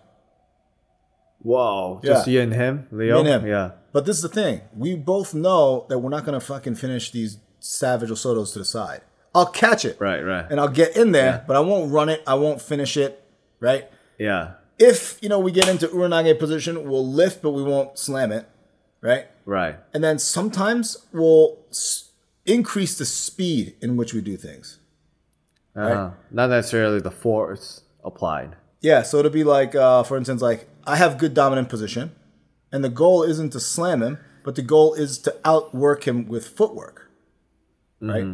Whoa. 1.39 2.01
Just 2.03 2.27
Yeah. 2.27 2.34
you 2.34 2.41
and 2.41 2.53
him, 2.53 2.88
Leo. 2.91 3.23
Me 3.23 3.32
and 3.32 3.43
him. 3.43 3.47
Yeah. 3.49 3.71
But 3.91 4.06
this 4.06 4.15
is 4.17 4.21
the 4.21 4.30
thing. 4.30 4.62
We 4.75 4.95
both 4.95 5.34
know 5.34 5.86
that 5.89 5.99
we're 5.99 6.10
not 6.10 6.25
gonna 6.25 6.39
fucking 6.39 6.75
finish 6.75 7.12
these 7.12 7.38
Savage 7.60 8.10
Osotos 8.10 8.54
to 8.54 8.60
the 8.60 8.65
side. 8.65 9.02
I'll 9.36 9.45
catch 9.47 9.86
it. 9.86 9.97
Right. 9.99 10.21
Right. 10.21 10.45
And 10.49 10.60
I'll 10.60 10.67
get 10.69 10.95
in 10.95 11.12
there, 11.12 11.43
but 11.47 11.56
I 11.56 11.60
won't 11.60 11.91
run 11.91 12.10
it. 12.10 12.23
I 12.25 12.36
won't 12.36 12.62
finish 12.62 12.97
it. 12.97 13.23
Right? 13.60 13.89
yeah. 14.17 14.54
If 14.82 15.19
you 15.21 15.28
know 15.28 15.39
we 15.39 15.52
get 15.52 15.67
into 15.67 15.88
Uranage 15.89 16.39
position, 16.39 16.89
we'll 16.89 17.06
lift, 17.06 17.41
but 17.41 17.52
we 17.52 17.62
won't 17.62 17.99
slam 17.99 18.32
it. 18.32 18.47
Right? 19.02 19.25
Right. 19.45 19.75
And 19.93 20.02
then 20.02 20.19
sometimes 20.19 20.95
we'll 21.12 21.58
s- 21.69 22.12
increase 22.45 22.97
the 22.97 23.04
speed 23.06 23.75
in 23.82 23.97
which 23.97 24.13
we 24.13 24.21
do 24.21 24.38
things. 24.38 24.80
Uh-huh. 25.75 26.12
Not 26.32 26.49
necessarily 26.49 27.02
the 27.02 27.12
force 27.12 27.82
applied. 28.06 28.56
Yeah, 28.82 29.02
so 29.02 29.17
it'll 29.19 29.32
be 29.32 29.43
like, 29.43 29.75
uh, 29.75 30.04
for 30.04 30.15
instance, 30.15 30.41
like 30.41 30.67
I 30.88 30.95
have 30.95 31.17
good 31.17 31.34
dominant 31.34 31.67
position, 31.67 32.15
and 32.71 32.84
the 32.84 32.89
goal 32.89 33.23
isn't 33.23 33.51
to 33.51 33.60
slam 33.60 34.01
him, 34.03 34.17
but 34.43 34.55
the 34.55 34.62
goal 34.62 34.93
is 34.93 35.17
to 35.19 35.36
outwork 35.45 36.08
him 36.08 36.27
with 36.27 36.47
footwork, 36.47 37.10
right? 38.01 38.25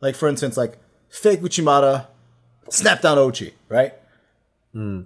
Like 0.00 0.14
for 0.16 0.28
instance, 0.28 0.56
like 0.56 0.78
fake 1.08 1.40
Uchimata, 1.40 2.06
snap 2.70 3.00
down 3.02 3.16
Ouchi, 3.18 3.52
right? 3.68 3.94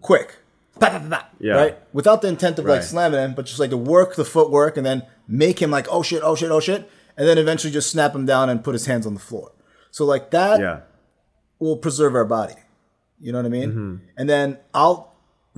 Quick, 0.00 0.36
Ba, 0.80 0.90
ba, 0.90 0.98
ba, 1.00 1.08
ba, 1.08 1.26
Yeah. 1.38 1.54
right? 1.54 1.78
Without 1.92 2.22
the 2.22 2.28
intent 2.28 2.58
of 2.58 2.64
like 2.64 2.82
slamming 2.82 3.20
him, 3.20 3.34
but 3.34 3.46
just 3.46 3.60
like 3.60 3.70
to 3.70 3.76
work 3.76 4.16
the 4.16 4.24
footwork 4.24 4.76
and 4.76 4.84
then 4.84 5.02
make 5.28 5.60
him 5.60 5.70
like, 5.70 5.86
oh 5.90 6.02
shit, 6.02 6.22
oh 6.24 6.34
shit, 6.34 6.50
oh 6.50 6.58
shit, 6.58 6.90
and 7.16 7.28
then 7.28 7.38
eventually 7.38 7.72
just 7.72 7.90
snap 7.90 8.14
him 8.14 8.26
down 8.26 8.48
and 8.48 8.64
put 8.64 8.72
his 8.74 8.86
hands 8.86 9.06
on 9.06 9.14
the 9.14 9.20
floor. 9.20 9.52
So 9.92 10.04
like 10.04 10.30
that 10.30 10.58
Yeah. 10.60 10.80
will 11.60 11.76
preserve 11.76 12.14
our 12.16 12.24
body. 12.24 12.54
You 13.20 13.30
know 13.32 13.38
what 13.38 13.46
I 13.46 13.50
mean? 13.50 13.70
Mm-hmm. 13.70 13.96
And 14.16 14.28
then 14.30 14.58
I'll 14.74 15.09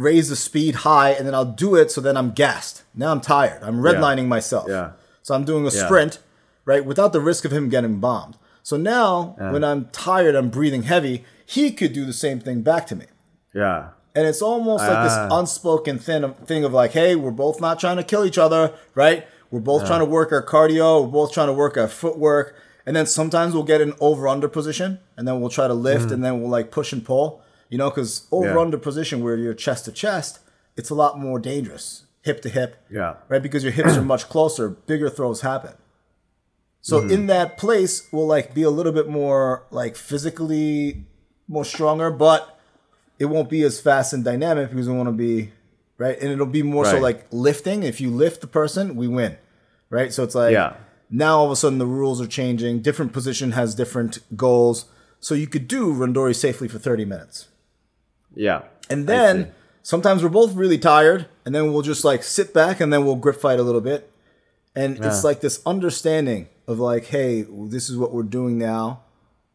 raise 0.03 0.29
the 0.29 0.37
speed 0.37 0.77
high 0.77 1.11
and 1.11 1.27
then 1.27 1.35
I'll 1.35 1.45
do 1.45 1.75
it 1.77 1.91
so 1.91 2.01
then 2.01 2.17
I'm 2.17 2.31
gassed. 2.33 2.83
Now 2.95 3.13
I'm 3.13 3.21
tired. 3.21 3.63
I'm 3.63 3.79
redlining 3.81 4.27
myself. 4.27 4.67
Yeah. 4.69 4.91
So 5.23 5.35
I'm 5.35 5.45
doing 5.45 5.67
a 5.67 5.71
Yeah. 5.71 5.85
sprint, 5.87 6.19
right, 6.65 6.85
without 6.85 7.13
the 7.13 7.21
risk 7.21 7.45
of 7.45 7.53
him 7.53 7.69
getting 7.69 7.99
bombed. 8.01 8.37
So 8.63 8.77
now 8.77 9.37
when 9.39 9.65
I'm 9.65 9.89
tired, 9.93 10.35
I'm 10.35 10.49
breathing 10.51 10.83
heavy, 10.85 11.25
he 11.45 11.71
could 11.73 11.93
do 11.93 12.05
the 12.05 12.13
same 12.13 12.39
thing 12.41 12.63
back 12.63 12.87
to 12.89 12.97
me. 12.97 13.07
Yeah. 13.55 13.89
And 14.15 14.27
it's 14.27 14.43
almost 14.43 14.85
like 14.87 15.05
this 15.05 15.13
Ah. 15.17 15.29
unspoken 15.41 15.99
thing 15.99 16.23
of, 16.25 16.37
thing 16.47 16.65
of 16.65 16.73
like, 16.73 16.93
hey, 16.93 17.17
we're 17.17 17.31
both 17.31 17.61
not 17.61 17.79
trying 17.81 17.97
to 17.97 18.03
kill 18.03 18.25
each 18.25 18.39
other, 18.39 18.73
right? 18.95 19.27
We're 19.51 19.61
both 19.61 19.87
trying 19.87 20.01
to 20.01 20.05
work 20.07 20.33
our 20.33 20.43
cardio. 20.43 21.03
We're 21.03 21.09
both 21.09 21.33
trying 21.33 21.49
to 21.49 21.53
work 21.53 21.77
our 21.77 21.89
footwork. 21.89 22.55
And 22.87 22.95
then 22.97 23.07
sometimes 23.07 23.55
we'll 23.55 23.63
get 23.65 23.81
an 23.81 23.95
over 24.01 24.27
under 24.29 24.49
position 24.49 24.99
and 25.17 25.27
then 25.27 25.41
we'll 25.41 25.51
try 25.51 25.69
to 25.69 25.75
lift 25.75 26.11
and 26.11 26.25
then 26.25 26.41
we'll 26.41 26.51
like 26.51 26.71
push 26.71 26.93
and 26.93 27.05
pull, 27.05 27.41
you 27.73 27.79
know, 27.79 27.89
because 27.91 28.27
over. 28.31 28.49
Yeah. 28.55 28.59
under 28.65 28.77
position 28.79 29.23
where 29.25 29.37
you're 29.37 29.55
chest 29.67 29.87
to 29.87 29.93
chest, 29.93 30.39
it's 30.77 30.91
a 30.91 30.95
lot 30.95 31.19
more 31.19 31.39
dangerous, 31.39 32.05
hip 32.21 32.43
to 32.43 32.49
hip, 32.49 32.77
Yeah. 32.91 33.15
right? 33.31 33.43
Because 33.43 33.63
your 33.65 33.73
hips 33.73 33.97
are 33.97 34.03
much 34.15 34.29
closer, 34.29 34.69
bigger 34.69 35.09
throws 35.11 35.41
happen. 35.41 35.73
So 36.83 37.01
Mm-hmm. 37.01 37.11
in 37.15 37.27
that 37.29 37.57
place, 37.57 38.09
we'll 38.13 38.27
like 38.27 38.55
be 38.55 38.63
a 38.63 38.71
little 38.79 38.93
bit 38.93 39.09
more 39.09 39.65
like 39.71 39.97
physically 39.97 41.05
more 41.49 41.65
stronger, 41.65 42.11
but 42.11 42.59
it 43.19 43.27
won't 43.27 43.49
be 43.49 43.63
as 43.63 43.81
fast 43.81 44.13
and 44.13 44.23
dynamic 44.25 44.71
because 44.71 44.89
we 44.89 44.95
want 44.95 45.09
to 45.09 45.13
be 45.29 45.53
right, 45.99 46.19
and 46.21 46.31
it'll 46.31 46.47
be 46.61 46.63
more 46.63 46.85
so 46.85 46.99
like 46.99 47.27
lifting. 47.31 47.83
If 47.85 48.01
you 48.03 48.11
lift 48.11 48.41
the 48.43 48.47
person, 48.47 48.97
we 48.97 49.09
win, 49.09 49.37
right? 49.91 50.13
So 50.13 50.25
it's 50.25 50.35
like 50.35 50.53
Yeah. 50.53 50.75
now 51.09 51.39
all 51.39 51.47
of 51.47 51.53
a 51.53 51.57
sudden 51.57 51.79
the 51.79 51.87
rules 51.87 52.21
are 52.21 52.27
changing. 52.27 52.81
Different 52.83 53.13
position 53.13 53.53
has 53.53 53.75
different 53.75 54.19
goals, 54.37 54.87
so 55.21 55.35
you 55.35 55.47
could 55.47 55.69
do 55.69 55.95
randori 55.95 56.35
safely 56.35 56.69
for 56.69 56.79
thirty 56.79 57.05
minutes. 57.05 57.49
Yeah. 58.35 58.63
And 58.91 59.07
then 59.07 59.53
sometimes 59.83 60.23
we're 60.23 60.29
both 60.29 60.55
really 60.55 60.79
tired, 60.79 61.27
and 61.45 61.55
then 61.55 61.73
we'll 61.73 61.83
just 61.83 62.05
like 62.05 62.23
sit 62.23 62.53
back 62.55 62.81
and 62.81 62.93
then 62.93 63.05
we'll 63.05 63.17
grip 63.17 63.37
fight 63.41 63.59
a 63.59 63.63
little 63.63 63.81
bit. 63.81 64.09
and 64.75 64.97
Yeah. 64.99 65.09
it's 65.09 65.23
like 65.23 65.41
this 65.43 65.61
understanding 65.67 66.49
of 66.67 66.79
like, 66.79 67.05
hey, 67.07 67.43
this 67.43 67.91
is 67.91 67.97
what 67.99 68.11
we're 68.15 68.23
doing 68.23 68.57
now, 68.57 69.03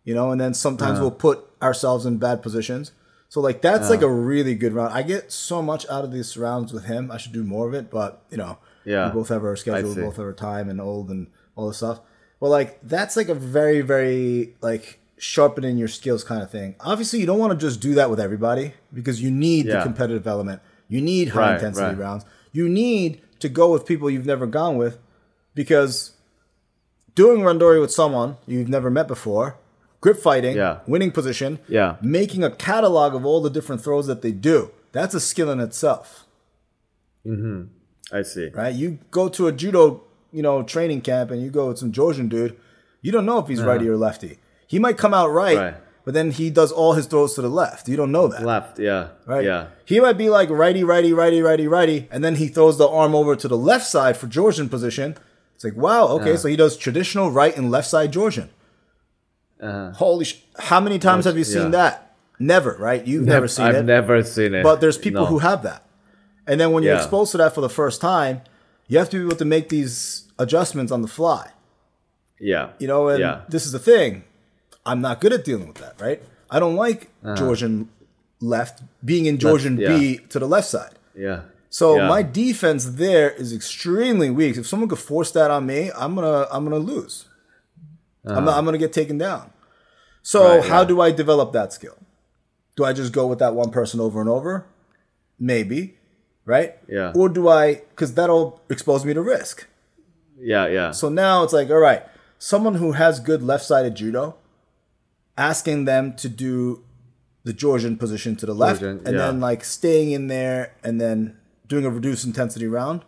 you 0.03 0.13
know. 0.13 0.29
And 0.31 0.39
then 0.39 0.53
sometimes 0.53 0.99
we'll 0.99 1.09
put 1.09 1.43
ourselves 1.61 2.05
in 2.05 2.17
bad 2.17 2.43
positions. 2.43 2.91
So 3.29 3.41
like 3.41 3.61
that's 3.63 3.89
like 3.89 4.03
a 4.03 4.09
really 4.09 4.53
good 4.53 4.73
round. 4.73 4.93
I 4.93 5.01
get 5.01 5.31
so 5.31 5.61
much 5.63 5.89
out 5.89 6.03
of 6.03 6.11
these 6.11 6.37
rounds 6.37 6.71
with 6.71 6.85
him. 6.85 7.09
I 7.11 7.17
should 7.17 7.33
do 7.33 7.43
more 7.43 7.67
of 7.67 7.73
it, 7.73 7.89
but 7.89 8.21
you 8.29 8.37
know, 8.37 8.59
Yeah. 8.85 9.07
we 9.07 9.13
both 9.15 9.29
have 9.29 9.43
our 9.43 9.55
schedule, 9.55 9.89
we 9.95 10.01
both 10.03 10.17
have 10.17 10.25
our 10.25 10.33
time 10.33 10.69
and 10.69 10.79
old 10.79 11.09
and 11.09 11.27
all 11.55 11.67
this 11.67 11.77
stuff. 11.77 11.99
But 12.39 12.49
like 12.49 12.79
that's 12.83 13.17
like 13.17 13.27
a 13.29 13.33
very 13.35 13.81
very 13.81 14.55
like 14.61 14.99
sharpening 15.17 15.77
your 15.77 15.87
skills 15.87 16.23
kind 16.23 16.41
of 16.43 16.51
thing. 16.51 16.75
Obviously, 16.79 17.19
you 17.19 17.25
don't 17.25 17.39
want 17.39 17.57
to 17.57 17.65
just 17.65 17.79
do 17.79 17.93
that 17.95 18.09
with 18.09 18.19
everybody 18.19 18.73
because 18.93 19.21
you 19.21 19.31
need 19.31 19.65
the 19.67 19.81
competitive 19.81 20.27
element. 20.27 20.61
You 20.87 21.01
need 21.01 21.29
high 21.29 21.39
Right, 21.51 21.53
intensity 21.55 21.87
right. 21.87 21.97
rounds. 21.97 22.25
You 22.51 22.69
need 22.69 23.21
to 23.39 23.49
go 23.49 23.71
with 23.71 23.85
people 23.85 24.09
you've 24.09 24.25
never 24.25 24.45
gone 24.47 24.77
with 24.77 24.97
because 25.53 26.11
doing 27.15 27.41
randori 27.41 27.81
with 27.81 27.91
someone 27.91 28.37
you've 28.45 28.69
never 28.69 28.89
met 28.89 29.07
before, 29.07 29.57
grip 30.01 30.17
fighting, 30.17 30.55
Yeah. 30.55 30.79
winning 30.87 31.11
position, 31.11 31.59
Yeah. 31.67 31.95
making 32.01 32.43
a 32.43 32.51
catalog 32.51 33.15
of 33.15 33.25
all 33.25 33.41
the 33.41 33.49
different 33.49 33.81
throws 33.83 34.07
that 34.07 34.21
they 34.21 34.31
do. 34.31 34.69
That's 34.91 35.13
a 35.13 35.19
skill 35.19 35.49
in 35.51 35.59
itself, 35.59 36.25
mm-hmm. 37.25 37.63
I 38.11 38.21
see. 38.21 38.49
right? 38.53 38.73
You 38.73 38.99
go 39.11 39.29
to 39.29 39.47
a 39.47 39.51
judo, 39.51 40.03
you 40.31 40.41
know, 40.41 40.63
training 40.63 41.01
camp 41.01 41.31
and 41.31 41.41
you 41.41 41.49
go 41.49 41.67
with 41.69 41.77
some 41.79 41.91
Georgian 41.91 42.29
dude, 42.29 42.55
you 43.01 43.11
don't 43.11 43.25
know 43.25 43.39
if 43.39 43.47
he's 43.47 43.59
uh-huh. 43.59 43.69
righty 43.69 43.89
or 43.89 43.97
lefty. 43.97 44.39
He 44.67 44.79
might 44.79 44.97
come 44.97 45.13
out 45.13 45.29
right, 45.31 45.57
Right. 45.57 45.75
but 46.05 46.13
then 46.13 46.31
he 46.31 46.49
does 46.49 46.71
all 46.71 46.93
his 46.93 47.05
throws 47.05 47.33
to 47.35 47.41
the 47.41 47.49
left. 47.49 47.87
You 47.87 47.95
don't 47.95 48.11
know 48.11 48.27
that. 48.27 48.43
Left, 48.43 48.77
yeah. 48.79 49.07
Right. 49.25 49.45
Yeah. 49.45 49.67
He 49.85 49.99
might 49.99 50.17
be 50.17 50.29
like 50.29 50.49
righty, 50.49 50.83
righty, 50.83 51.13
righty, 51.13 51.41
righty, 51.41 51.67
righty, 51.67 52.07
and 52.11 52.23
then 52.23 52.35
he 52.35 52.47
throws 52.49 52.77
the 52.77 52.87
arm 52.87 53.15
over 53.15 53.35
to 53.35 53.47
the 53.47 53.57
left 53.57 53.85
side 53.87 54.17
for 54.17 54.27
Georgian 54.27 54.67
position. 54.69 55.15
It's 55.55 55.63
like, 55.63 55.75
wow, 55.77 56.07
okay, 56.19 56.31
Yeah. 56.31 56.35
so 56.35 56.47
he 56.49 56.55
does 56.55 56.77
traditional 56.77 57.31
right 57.31 57.55
and 57.57 57.71
left 57.71 57.87
side 57.89 58.11
Georgian. 58.11 58.49
Uh-huh. 59.61 59.91
Holy 59.93 60.25
sh! 60.25 60.43
How 60.59 60.79
many 60.79 60.99
times 60.99 61.25
have 61.25 61.37
you 61.37 61.43
seen 61.43 61.63
yeah. 61.63 61.69
that? 61.69 62.15
Never, 62.39 62.75
right? 62.79 63.05
You've 63.07 63.25
never 63.25 63.47
seen 63.47 63.65
it. 63.65 63.75
I've 63.75 63.85
never 63.85 64.21
seen 64.23 64.53
it. 64.53 64.61
But 64.63 64.81
there's 64.81 64.99
people 64.99 65.21
No. 65.23 65.27
who 65.27 65.39
have 65.39 65.63
that. 65.63 65.83
And 66.45 66.59
then 66.61 66.71
when 66.71 66.83
you're 66.83 66.93
Yeah. 66.93 66.99
exposed 67.01 67.31
to 67.31 67.37
that 67.39 67.55
for 67.55 67.61
the 67.61 67.69
first 67.69 67.99
time, 67.99 68.41
you 68.87 68.99
have 68.99 69.09
to 69.09 69.17
be 69.17 69.25
able 69.25 69.35
to 69.37 69.45
make 69.45 69.69
these 69.69 70.25
adjustments 70.37 70.91
on 70.91 71.01
the 71.01 71.07
fly. 71.07 71.49
Yeah. 72.39 72.69
You 72.77 72.87
know, 72.87 73.07
and 73.07 73.19
Yeah. 73.19 73.41
this 73.49 73.65
is 73.65 73.71
the 73.71 73.79
thing. 73.79 74.23
I'm 74.89 75.01
not 75.01 75.21
good 75.21 75.33
at 75.33 75.43
dealing 75.43 75.67
with 75.67 75.77
that, 75.83 75.95
right? 76.01 76.19
I 76.49 76.57
don't 76.59 76.75
like 76.85 76.99
Uh-huh. 77.23 77.35
Georgian 77.35 77.89
left 78.39 78.81
being 79.03 79.25
in 79.25 79.37
Georgian 79.37 79.75
B 79.75 80.19
to 80.29 80.39
the 80.39 80.47
left 80.47 80.67
side. 80.75 80.93
Yeah. 81.15 81.41
So 81.69 81.85
Yeah. 81.97 82.07
my 82.07 82.21
defense 82.23 82.83
there 83.03 83.29
is 83.31 83.51
extremely 83.53 84.29
weak. 84.29 84.55
If 84.57 84.65
someone 84.67 84.89
could 84.89 84.99
force 85.13 85.31
that 85.37 85.49
on 85.51 85.65
me, 85.65 85.91
I'm 86.01 86.15
gonna 86.15 86.47
I'm 86.51 86.63
gonna 86.63 86.77
lose. 86.93 87.25
I'm, 88.25 88.43
not, 88.45 88.57
I'm 88.57 88.65
gonna 88.65 88.77
get 88.77 88.93
taken 88.93 89.17
down. 89.17 89.51
So 90.21 90.39
Uh-huh. 90.43 90.57
Right, 90.57 90.69
how 90.73 90.81
yeah. 90.81 90.87
do 90.91 91.01
I 91.01 91.11
develop 91.11 91.51
that 91.53 91.73
skill? 91.73 91.97
Do 92.75 92.83
I 92.85 92.93
just 92.93 93.11
go 93.13 93.25
with 93.27 93.39
that 93.39 93.53
one 93.55 93.71
person 93.71 93.99
over 93.99 94.19
and 94.21 94.29
over? 94.29 94.65
Maybe, 95.39 95.97
right? 96.45 96.75
Yeah. 96.87 97.11
Or 97.15 97.29
do 97.29 97.47
I? 97.49 97.65
Because 97.89 98.13
that'll 98.13 98.61
expose 98.69 99.05
me 99.05 99.13
to 99.13 99.21
risk. 99.21 99.67
Yeah, 100.39 100.67
yeah. 100.67 100.91
So 100.91 101.09
now 101.09 101.43
it's 101.43 101.53
like, 101.53 101.69
all 101.69 101.77
right, 101.79 102.03
someone 102.39 102.75
who 102.75 102.91
has 102.93 103.19
good 103.19 103.41
left-sided 103.41 103.95
judo, 103.95 104.35
asking 105.37 105.85
them 105.85 106.15
to 106.15 106.27
do 106.29 106.83
the 107.43 107.53
Georgian 107.53 107.97
position 107.97 108.35
to 108.37 108.45
the 108.45 108.53
left, 108.53 108.81
Georgian, 108.81 109.05
and 109.05 109.15
yeah. 109.15 109.25
then 109.27 109.39
like 109.39 109.63
staying 109.63 110.11
in 110.11 110.27
there 110.27 110.73
and 110.83 110.99
then 110.99 111.37
doing 111.67 111.85
a 111.85 111.89
reduced 111.89 112.25
intensity 112.25 112.67
round 112.67 113.03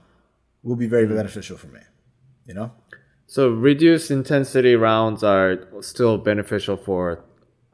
will 0.64 0.76
be 0.76 0.86
Mm-hmm. 0.86 0.92
very 0.92 1.08
beneficial 1.08 1.58
for 1.58 1.68
me. 1.68 1.80
You 2.46 2.54
know? 2.54 2.72
So 3.28 3.50
reduced 3.50 4.10
intensity 4.12 4.76
rounds 4.76 5.24
are 5.24 5.60
still 5.82 6.18
beneficial 6.18 6.78
for 6.78 7.24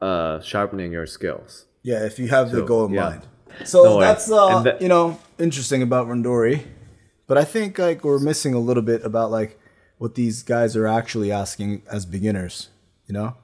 uh, 0.00 0.40
sharpening 0.40 0.92
your 0.92 1.06
skills. 1.06 1.64
Yeah, 1.82 2.04
if 2.04 2.18
you 2.18 2.28
have 2.28 2.50
the 2.52 2.62
goal 2.62 2.86
in 2.86 2.92
yeah. 2.94 3.08
mind. 3.08 3.22
So 3.64 3.84
No 3.84 4.00
that's 4.00 4.30
uh, 4.30 4.60
that- 4.62 4.82
you 4.82 4.88
know 4.88 5.18
interesting 5.38 5.82
about 5.82 6.08
Randori, 6.08 6.62
but 7.26 7.38
I 7.38 7.44
think 7.44 7.78
like 7.78 8.04
we're 8.04 8.18
missing 8.18 8.52
a 8.54 8.58
little 8.58 8.82
bit 8.82 9.02
about 9.04 9.30
like 9.30 9.58
what 9.98 10.14
these 10.14 10.42
guys 10.42 10.76
are 10.76 10.86
actually 10.86 11.32
asking 11.32 11.82
as 11.90 12.04
beginners. 12.04 12.68
You 13.06 13.14
know? 13.14 13.36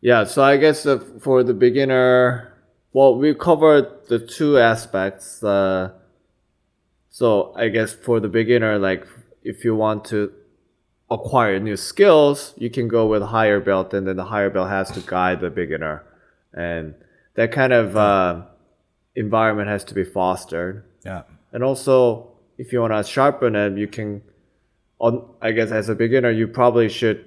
Yeah, 0.00 0.24
so 0.24 0.42
I 0.42 0.56
guess 0.56 0.86
for 1.20 1.42
the 1.42 1.54
beginner, 1.54 2.54
well, 2.92 3.16
we 3.16 3.34
covered 3.34 4.06
the 4.08 4.18
two 4.18 4.58
aspects. 4.58 5.42
Uh, 5.42 5.92
so 7.10 7.52
I 7.56 7.68
guess 7.68 7.92
for 7.92 8.20
the 8.20 8.28
beginner, 8.28 8.78
like 8.78 9.06
if 9.42 9.64
you 9.64 9.74
want 9.74 10.04
to 10.06 10.32
acquire 11.10 11.58
new 11.58 11.76
skills, 11.76 12.54
you 12.56 12.70
can 12.70 12.86
go 12.86 13.06
with 13.06 13.22
higher 13.22 13.60
belt, 13.60 13.92
and 13.94 14.06
then 14.06 14.16
the 14.16 14.24
higher 14.24 14.50
belt 14.50 14.68
has 14.68 14.90
to 14.92 15.00
guide 15.00 15.40
the 15.40 15.50
beginner, 15.50 16.04
and 16.52 16.94
that 17.34 17.50
kind 17.50 17.72
of 17.72 17.96
uh, 17.96 18.42
environment 19.16 19.68
has 19.68 19.84
to 19.84 19.94
be 19.94 20.04
fostered. 20.04 20.84
Yeah. 21.04 21.22
And 21.52 21.64
also, 21.64 22.32
if 22.58 22.72
you 22.72 22.80
want 22.80 22.92
to 22.92 23.02
sharpen 23.02 23.56
it, 23.56 23.76
you 23.76 23.88
can. 23.88 24.22
On, 25.00 25.28
I 25.40 25.52
guess 25.52 25.70
as 25.70 25.88
a 25.88 25.94
beginner, 25.94 26.30
you 26.30 26.48
probably 26.48 26.88
should 26.88 27.24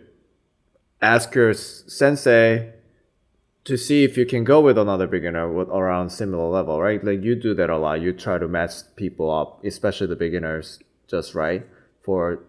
ask 1.01 1.33
your 1.35 1.53
sensei 1.53 2.73
to 3.63 3.77
see 3.77 4.03
if 4.03 4.17
you 4.17 4.25
can 4.25 4.43
go 4.43 4.59
with 4.59 4.77
another 4.77 5.07
beginner 5.07 5.51
with 5.51 5.69
around 5.69 6.09
similar 6.09 6.49
level, 6.49 6.81
right? 6.81 7.03
Like 7.03 7.21
you 7.23 7.35
do 7.35 7.53
that 7.55 7.69
a 7.69 7.77
lot. 7.77 8.01
You 8.01 8.11
try 8.13 8.37
to 8.37 8.47
match 8.47 8.73
people 8.95 9.29
up, 9.29 9.63
especially 9.63 10.07
the 10.07 10.15
beginners, 10.15 10.79
just 11.07 11.35
right 11.35 11.65
for 12.01 12.43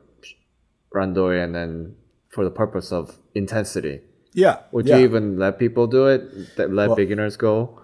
randori 0.94 1.42
and 1.42 1.54
then 1.54 1.96
for 2.30 2.44
the 2.44 2.50
purpose 2.50 2.92
of 2.92 3.18
intensity. 3.34 4.00
Yeah. 4.32 4.60
Would 4.72 4.86
yeah. 4.86 4.98
you 4.98 5.04
even 5.04 5.38
let 5.38 5.58
people 5.58 5.86
do 5.86 6.06
it? 6.06 6.22
Let 6.56 6.70
Well- 6.70 6.96
beginners 6.96 7.36
go? 7.36 7.78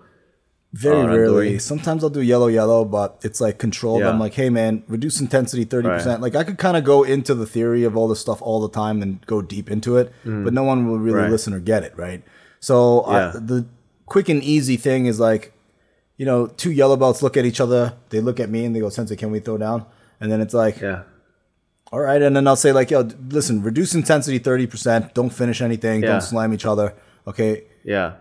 Very 0.75 1.01
uh, 1.01 1.07
rarely. 1.07 1.53
Randori? 1.55 1.61
Sometimes 1.61 2.05
I'll 2.05 2.11
do 2.11 2.21
yellow 2.21 2.47
yellow, 2.49 2.85
but 2.85 3.19
it's 3.23 3.41
like 3.41 3.59
controlled. 3.59 4.01
Yeah. 4.03 4.11
I'm 4.11 4.21
like, 4.21 4.35
hey 4.35 4.51
man, 4.51 4.83
reduce 4.87 5.19
intensity 5.21 5.65
thirty 5.65 5.89
percent. 5.89 6.21
Right. 6.21 6.33
Like 6.35 6.37
I 6.37 6.45
could 6.45 6.59
kind 6.59 6.77
of 6.77 6.85
go 6.85 7.05
into 7.05 7.35
the 7.35 7.47
theory 7.47 7.85
of 7.85 7.97
all 7.97 8.07
this 8.07 8.21
stuff 8.21 8.43
all 8.43 8.61
the 8.61 8.69
time 8.69 9.01
and 9.01 9.25
go 9.27 9.41
deep 9.41 9.71
into 9.71 9.97
it, 9.97 10.13
but 10.25 10.53
no 10.53 10.63
one 10.65 10.87
will 10.87 10.99
really 10.99 11.19
Mm. 11.21 11.23
Right. 11.23 11.31
listen 11.31 11.55
or 11.55 11.61
get 11.61 11.85
it, 11.85 11.95
right? 11.97 12.23
So 12.61 13.05
Yeah. 13.11 13.33
I, 13.35 13.39
the 13.39 13.67
quick 14.07 14.29
and 14.29 14.43
easy 14.43 14.77
thing 14.77 15.07
is 15.07 15.19
like, 15.19 15.53
you 16.19 16.27
know, 16.27 16.49
two 16.49 16.71
yellow 16.73 16.97
belts 16.97 17.23
look 17.23 17.37
at 17.39 17.47
each 17.47 17.61
other, 17.61 17.95
they 18.11 18.21
look 18.21 18.39
at 18.39 18.51
me 18.51 18.65
and 18.67 18.75
they 18.77 18.81
go, 18.81 18.89
Sensei, 18.91 19.17
can 19.17 19.31
we 19.31 19.41
throw 19.41 19.57
down? 19.57 19.87
And 20.21 20.31
then 20.31 20.41
it's 20.43 20.53
like, 20.55 20.81
Yeah. 20.83 21.03
all 21.93 22.01
right, 22.01 22.21
and 22.21 22.37
then 22.37 22.47
I'll 22.47 22.57
say 22.57 22.73
like, 22.73 22.91
yo, 22.91 23.09
listen, 23.31 23.63
reduce 23.63 23.95
intensity 23.95 24.39
thirty 24.39 24.67
percent. 24.67 25.15
Don't 25.15 25.31
finish 25.31 25.63
anything. 25.63 26.03
Yeah. 26.03 26.09
Don't 26.13 26.21
slam 26.23 26.53
each 26.53 26.67
other. 26.67 26.93
Okay, 27.27 27.65
Yeah. 27.85 28.15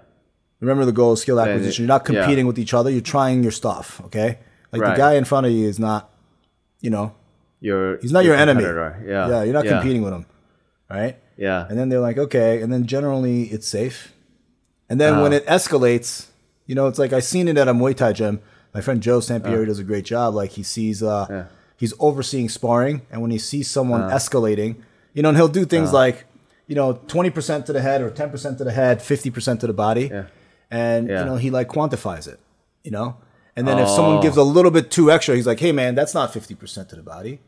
Remember 0.59 0.85
the 0.85 0.91
goal 0.91 1.13
is 1.13 1.21
skill 1.21 1.39
acquisition. 1.39 1.83
You're 1.83 1.87
not 1.87 2.01
yeah. 2.09 2.21
competing 2.21 2.47
with 2.47 2.57
each 2.57 2.73
other. 2.73 2.89
You're 2.89 3.01
trying 3.01 3.43
your 3.43 3.51
stuff. 3.51 4.01
Okay, 4.05 4.39
like 4.71 4.81
Right. 4.81 4.91
the 4.95 4.97
guy 4.97 5.13
in 5.15 5.23
front 5.25 5.45
of 5.45 5.51
you 5.51 5.67
is 5.67 5.77
not, 5.79 6.09
you 6.81 6.89
know, 6.89 7.13
You're 7.59 7.97
he's 7.99 8.11
not 8.11 8.25
your, 8.25 8.35
enemy. 8.35 8.63
Yeah. 8.63 8.93
yeah, 9.29 9.43
you're 9.43 9.53
not 9.53 9.65
yeah. 9.65 9.71
competing 9.79 10.01
with 10.01 10.13
him, 10.13 10.25
right? 10.89 11.15
Yeah. 11.37 11.67
And 11.69 11.77
then 11.77 11.89
they're 11.89 11.99
like, 11.99 12.17
okay, 12.17 12.61
and 12.61 12.73
then 12.73 12.85
generally 12.87 13.43
it's 13.43 13.67
safe. 13.67 14.13
And 14.89 14.99
then 14.99 15.21
when 15.21 15.33
Uh-huh. 15.33 15.43
it 15.43 15.45
escalates, 15.47 16.27
you 16.65 16.73
know, 16.75 16.87
it's 16.87 16.97
like 16.99 17.13
I 17.13 17.19
seen 17.19 17.47
it 17.47 17.57
at 17.57 17.67
a 17.67 17.73
Muay 17.73 17.95
Thai 17.95 18.13
gym. 18.13 18.39
My 18.73 18.81
friend 18.81 19.01
Joe 19.01 19.19
Sampieri 19.19 19.65
does 19.67 19.79
a 19.79 19.83
great 19.83 20.05
job. 20.05 20.33
Like 20.33 20.51
he 20.51 20.63
sees, 20.63 21.03
uh, 21.03 21.07
Uh-huh. 21.09 21.27
Yeah. 21.33 21.39
Uh-huh. 21.41 21.49
he's 21.77 21.93
overseeing 21.99 22.49
sparring, 22.49 23.01
and 23.11 23.21
when 23.21 23.29
he 23.31 23.37
sees 23.37 23.69
someone 23.69 24.01
escalating, 24.09 24.77
you 25.13 25.21
know, 25.21 25.29
and 25.29 25.37
he'll 25.37 25.47
do 25.61 25.65
things 25.65 25.93
like, 25.93 26.25
you 26.67 26.75
know, 26.75 26.93
twenty 27.07 27.29
percent 27.29 27.65
to 27.67 27.73
the 27.73 27.81
head 27.81 28.01
or 28.01 28.09
ten 28.09 28.29
percent 28.31 28.57
to 28.57 28.63
the 28.63 28.71
head, 28.71 29.01
fifty 29.01 29.29
percent 29.29 29.61
to 29.61 29.67
the 29.67 29.73
body, 29.73 30.07
Yeah. 30.11 30.25
And 30.71 31.07
Yeah. 31.07 31.19
you 31.21 31.25
know 31.25 31.35
he 31.37 31.49
like 31.49 31.67
quantifies 31.69 32.27
it, 32.27 32.39
you 32.83 32.91
know. 32.91 33.17
And 33.55 33.67
then 33.67 33.79
if 33.79 33.89
someone 33.89 34.17
Oh. 34.17 34.21
gives 34.21 34.37
a 34.37 34.43
little 34.43 34.69
bit 34.71 34.91
too 34.91 35.11
extra, 35.11 35.35
he's 35.35 35.47
like, 35.47 35.59
"Hey 35.59 35.71
man, 35.71 35.95
that's 35.95 36.13
not 36.13 36.31
fifty 36.33 36.55
percent 36.55 36.89
to 36.89 36.95
the 36.95 37.03
body." 37.03 37.39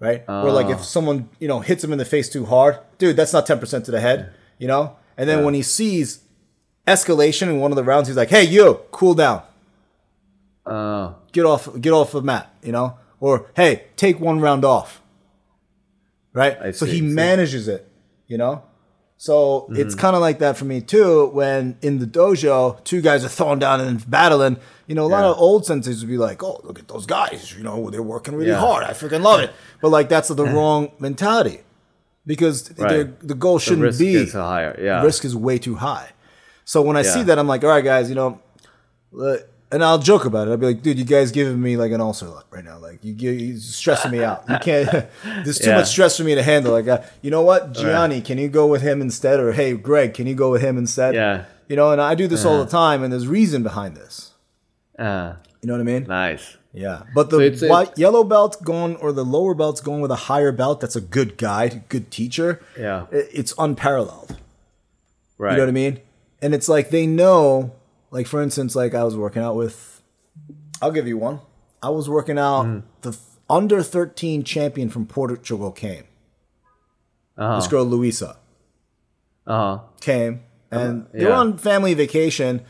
right? 0.00 0.22
Or 0.28 0.52
like 0.52 0.66
Oh. 0.66 0.70
if 0.72 0.84
someone 0.84 1.28
you 1.40 1.48
know 1.48 1.58
hits 1.60 1.82
him 1.82 1.90
in 1.92 1.98
the 1.98 2.04
face 2.04 2.28
too 2.28 2.44
hard, 2.46 2.78
dude, 2.98 3.16
that's 3.16 3.32
not 3.32 3.46
ten 3.46 3.58
percent 3.58 3.84
to 3.86 3.90
the 3.90 3.98
head, 4.00 4.30
you 4.58 4.68
know. 4.68 4.94
And 5.16 5.28
then 5.28 5.38
Yeah. 5.40 5.44
when 5.46 5.54
he 5.54 5.62
sees 5.62 6.20
escalation 6.86 7.48
in 7.48 7.58
one 7.58 7.72
of 7.72 7.76
the 7.76 7.82
rounds, 7.82 8.06
he's 8.08 8.16
like, 8.16 8.28
"Hey, 8.30 8.44
you, 8.44 8.80
cool 8.92 9.14
down, 9.14 9.42
Uh, 10.64 11.14
get 11.32 11.44
off, 11.46 11.68
get 11.80 11.92
off 11.92 12.12
the 12.12 12.22
mat," 12.22 12.48
you 12.62 12.70
know, 12.72 12.96
or 13.20 13.46
"Hey, 13.56 13.84
take 13.96 14.20
one 14.20 14.38
round 14.40 14.64
off," 14.64 15.00
right? 16.32 16.56
I 16.62 16.70
so 16.72 16.84
see, 16.86 16.92
he 16.92 16.98
see. 16.98 17.04
manages 17.06 17.66
it, 17.68 17.88
you 18.26 18.36
know. 18.38 18.62
So 19.20 19.66
it's 19.70 19.94
Mm-hmm. 19.94 20.00
kind 20.00 20.14
of 20.16 20.22
like 20.22 20.38
that 20.38 20.56
for 20.56 20.64
me 20.64 20.80
too. 20.80 21.26
When 21.32 21.76
in 21.82 21.98
the 21.98 22.06
dojo, 22.06 22.82
two 22.84 23.00
guys 23.00 23.24
are 23.24 23.28
throwing 23.28 23.58
down 23.58 23.80
and 23.80 24.08
battling. 24.08 24.58
You 24.86 24.94
know, 24.94 25.04
a 25.06 25.08
lot 25.08 25.22
Yeah. 25.24 25.30
of 25.32 25.38
old 25.38 25.64
senseis 25.64 25.98
would 26.00 26.08
be 26.08 26.16
like, 26.18 26.42
"Oh, 26.42 26.60
look 26.62 26.78
at 26.78 26.86
those 26.88 27.04
guys! 27.04 27.52
You 27.56 27.64
know, 27.64 27.90
they're 27.90 28.00
working 28.02 28.34
really 28.36 28.50
Yeah. 28.52 28.60
hard. 28.60 28.84
I 28.84 28.92
freaking 28.92 29.22
love 29.22 29.40
it." 29.40 29.50
But 29.82 29.88
like, 29.90 30.08
that's 30.08 30.28
the 30.28 30.44
wrong 30.46 30.92
mentality 31.00 31.60
because 32.26 32.70
Right. 32.78 33.18
the 33.20 33.26
the 33.26 33.34
goal 33.34 33.58
shouldn't 33.58 33.82
risk 33.82 33.98
be 33.98 34.14
is 34.14 34.32
higher. 34.34 34.78
Yeah. 34.80 35.02
risk 35.02 35.24
is 35.24 35.34
way 35.34 35.58
too 35.58 35.74
high. 35.74 36.10
So 36.64 36.80
when 36.82 36.96
I 36.96 37.02
see 37.02 37.22
that, 37.24 37.38
I'm 37.40 37.48
like, 37.48 37.64
all 37.64 37.70
right, 37.70 37.84
guys, 37.84 38.08
you 38.08 38.14
know, 38.14 38.38
look, 39.10 39.40
And 39.70 39.84
I'll 39.84 39.98
joke 39.98 40.24
about 40.24 40.48
it. 40.48 40.52
I'll 40.52 40.56
be 40.56 40.64
like, 40.66 40.80
dude, 40.82 40.98
you 40.98 41.04
guys 41.04 41.30
giving 41.30 41.60
me 41.60 41.76
like 41.76 41.92
an 41.92 42.00
ulcer 42.00 42.30
right 42.50 42.64
now. 42.64 42.78
Like 42.78 43.04
you, 43.04 43.12
you 43.12 43.30
you're 43.32 43.56
stressing 43.58 44.10
me 44.10 44.24
out. 44.24 44.44
You 44.48 44.56
can't. 44.62 44.90
there's 45.44 45.58
too 45.58 45.68
Yeah. 45.70 45.76
much 45.76 45.88
stress 45.88 46.16
for 46.16 46.24
me 46.24 46.34
to 46.34 46.42
handle. 46.42 46.72
Like, 46.72 46.88
uh, 46.88 47.02
you 47.20 47.30
know 47.30 47.42
what, 47.42 47.72
Gianni, 47.74 48.22
can 48.22 48.38
you 48.38 48.48
go 48.48 48.66
with 48.66 48.80
him 48.80 49.02
instead? 49.02 49.38
Or 49.40 49.52
hey, 49.52 49.74
Greg, 49.74 50.14
can 50.14 50.26
you 50.26 50.34
go 50.34 50.50
with 50.50 50.62
him 50.62 50.78
instead? 50.78 51.14
Yeah. 51.14 51.44
You 51.68 51.76
know, 51.76 51.90
and 51.92 52.00
I 52.00 52.14
do 52.14 52.26
this 52.26 52.46
all 52.46 52.64
the 52.64 52.70
time, 52.70 53.02
and 53.02 53.12
there's 53.12 53.26
reason 53.28 53.62
behind 53.62 53.94
this. 53.94 54.32
Uh, 54.98 55.34
You 55.60 55.66
know 55.66 55.74
what 55.74 55.80
I 55.80 55.84
mean? 55.84 56.04
nice. 56.06 56.56
Yeah, 56.72 57.02
but 57.14 57.28
the 57.30 57.40
it's- 57.40 57.62
white, 57.68 57.96
yellow 57.98 58.22
belt 58.24 58.62
going 58.62 58.96
or 58.96 59.10
the 59.12 59.24
lower 59.24 59.54
belt's 59.54 59.80
going 59.80 60.00
with 60.00 60.10
a 60.10 60.16
higher 60.30 60.52
belt. 60.52 60.80
That's 60.80 60.96
a 60.96 61.00
good 61.00 61.36
guide, 61.36 61.82
good 61.88 62.10
teacher. 62.10 62.60
Yeah. 62.78 63.06
I- 63.12 63.28
it's 63.32 63.52
unparalleled. 63.58 64.36
Right. 65.38 65.52
You 65.52 65.56
know 65.58 65.62
what 65.64 65.68
I 65.68 65.72
mean? 65.72 66.00
And 66.40 66.54
it's 66.54 66.68
like 66.68 66.90
they 66.90 67.06
know, 67.06 67.72
like 68.10 68.26
for 68.26 68.40
instance, 68.42 68.74
like 68.76 68.94
I 68.94 69.04
was 69.04 69.16
working 69.16 69.42
out 69.42 69.56
with, 69.56 70.02
I'll 70.82 70.92
give 70.92 71.06
you 71.08 71.18
one. 71.18 71.40
I 71.82 71.90
was 71.90 72.08
working 72.08 72.38
out 72.38 72.64
Mm-hmm. 72.66 72.86
the 73.02 73.16
under 73.50 73.82
13 73.82 74.44
champion 74.44 74.90
from 74.90 75.06
Portugal 75.06 75.70
came. 75.72 76.04
Uh 77.36 77.56
This 77.56 77.68
girl 77.68 77.84
Luisa 77.84 78.36
Uh 79.46 79.76
huh. 79.76 79.78
came, 80.00 80.40
and 80.70 81.06
they 81.12 81.24
were 81.24 81.32
on 81.32 81.56
family 81.58 81.94
vacation, 81.94 82.62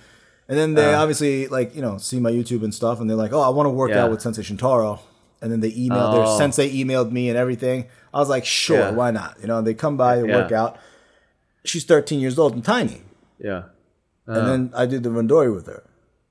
and 0.49 0.59
then 0.59 0.75
they 0.75 0.95
Uh. 0.95 1.01
obviously 1.03 1.49
like 1.49 1.75
you 1.75 1.83
know 1.83 1.99
see 1.99 2.21
my 2.21 2.31
YouTube 2.31 2.63
and 2.63 2.75
stuff, 2.75 3.01
and 3.01 3.09
they're 3.09 3.17
like, 3.17 3.33
oh, 3.33 3.41
I 3.41 3.49
want 3.49 3.67
to 3.67 3.71
work 3.71 3.91
Yeah. 3.91 4.05
out 4.05 4.11
with 4.11 4.21
Sensei 4.21 4.43
Shintaro, 4.43 5.01
and 5.41 5.51
then 5.51 5.61
they 5.61 5.73
emailed 5.73 6.13
their 6.13 6.25
Oh. 6.27 6.39
sensei 6.39 6.71
emailed 6.71 7.11
me 7.13 7.29
and 7.29 7.39
everything. 7.39 7.87
I 8.13 8.19
was 8.21 8.29
like, 8.29 8.45
sure, 8.45 8.79
Yeah. 8.79 8.91
why 8.91 9.11
not? 9.11 9.37
You 9.41 9.47
know, 9.49 9.63
they 9.63 9.75
come 9.75 9.97
by, 9.97 10.17
they 10.21 10.29
Yeah. 10.29 10.37
work 10.37 10.53
out. 10.53 10.77
She's 11.65 11.85
13 11.85 12.21
years 12.21 12.39
old 12.39 12.55
and 12.55 12.65
tiny. 12.65 13.03
Yeah. 13.39 13.65
And 14.37 14.47
then 14.47 14.73
I 14.75 14.87
did 14.87 15.03
the 15.03 15.09
randori 15.09 15.53
with 15.55 15.67
her. 15.67 15.83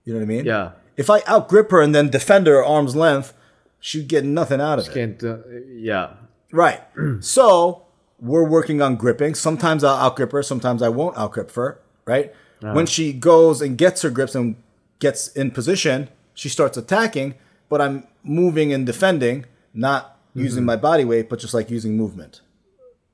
You 0.04 0.14
know 0.14 0.20
what 0.20 0.26
I 0.26 0.28
mean? 0.28 0.46
Yeah. 0.46 0.72
If 0.96 1.10
I 1.10 1.22
outgrip 1.28 1.70
her 1.72 1.82
and 1.82 1.94
then 1.94 2.10
defend 2.10 2.48
her 2.48 2.64
arm's 2.64 2.96
length, 2.96 3.34
she'd 3.80 4.08
get 4.08 4.24
nothing 4.24 4.62
out 4.62 4.80
of 4.80 4.88
it. 4.88 4.94
Can't. 4.94 5.24
Uh, 5.24 5.38
yeah. 5.70 6.14
Right. 6.52 6.82
so 7.20 7.84
we're 8.20 8.48
working 8.48 8.82
on 8.82 8.96
gripping. 8.96 9.36
Sometimes 9.36 9.84
I'll 9.84 9.98
outgrip 9.98 10.32
her. 10.32 10.42
Sometimes 10.42 10.82
I 10.82 10.90
won't 10.90 11.18
outgrip 11.18 11.52
her. 11.52 11.82
Right. 12.06 12.34
When 12.62 12.88
she 12.88 13.14
goes 13.14 13.62
and 13.62 13.78
gets 13.78 14.02
her 14.02 14.10
grips 14.10 14.34
and 14.34 14.56
gets 15.00 15.28
in 15.28 15.52
position, 15.52 16.10
she 16.34 16.50
starts 16.50 16.76
attacking. 16.78 17.36
But 17.70 17.82
I'm 17.82 18.08
moving 18.24 18.74
and 18.74 18.86
defending, 18.86 19.46
not 19.74 20.18
using 20.34 20.66
my 20.66 20.76
body 20.76 21.06
weight, 21.06 21.30
but 21.30 21.40
just 21.40 21.54
like 21.54 21.70
using 21.70 21.98
movement. 21.98 22.42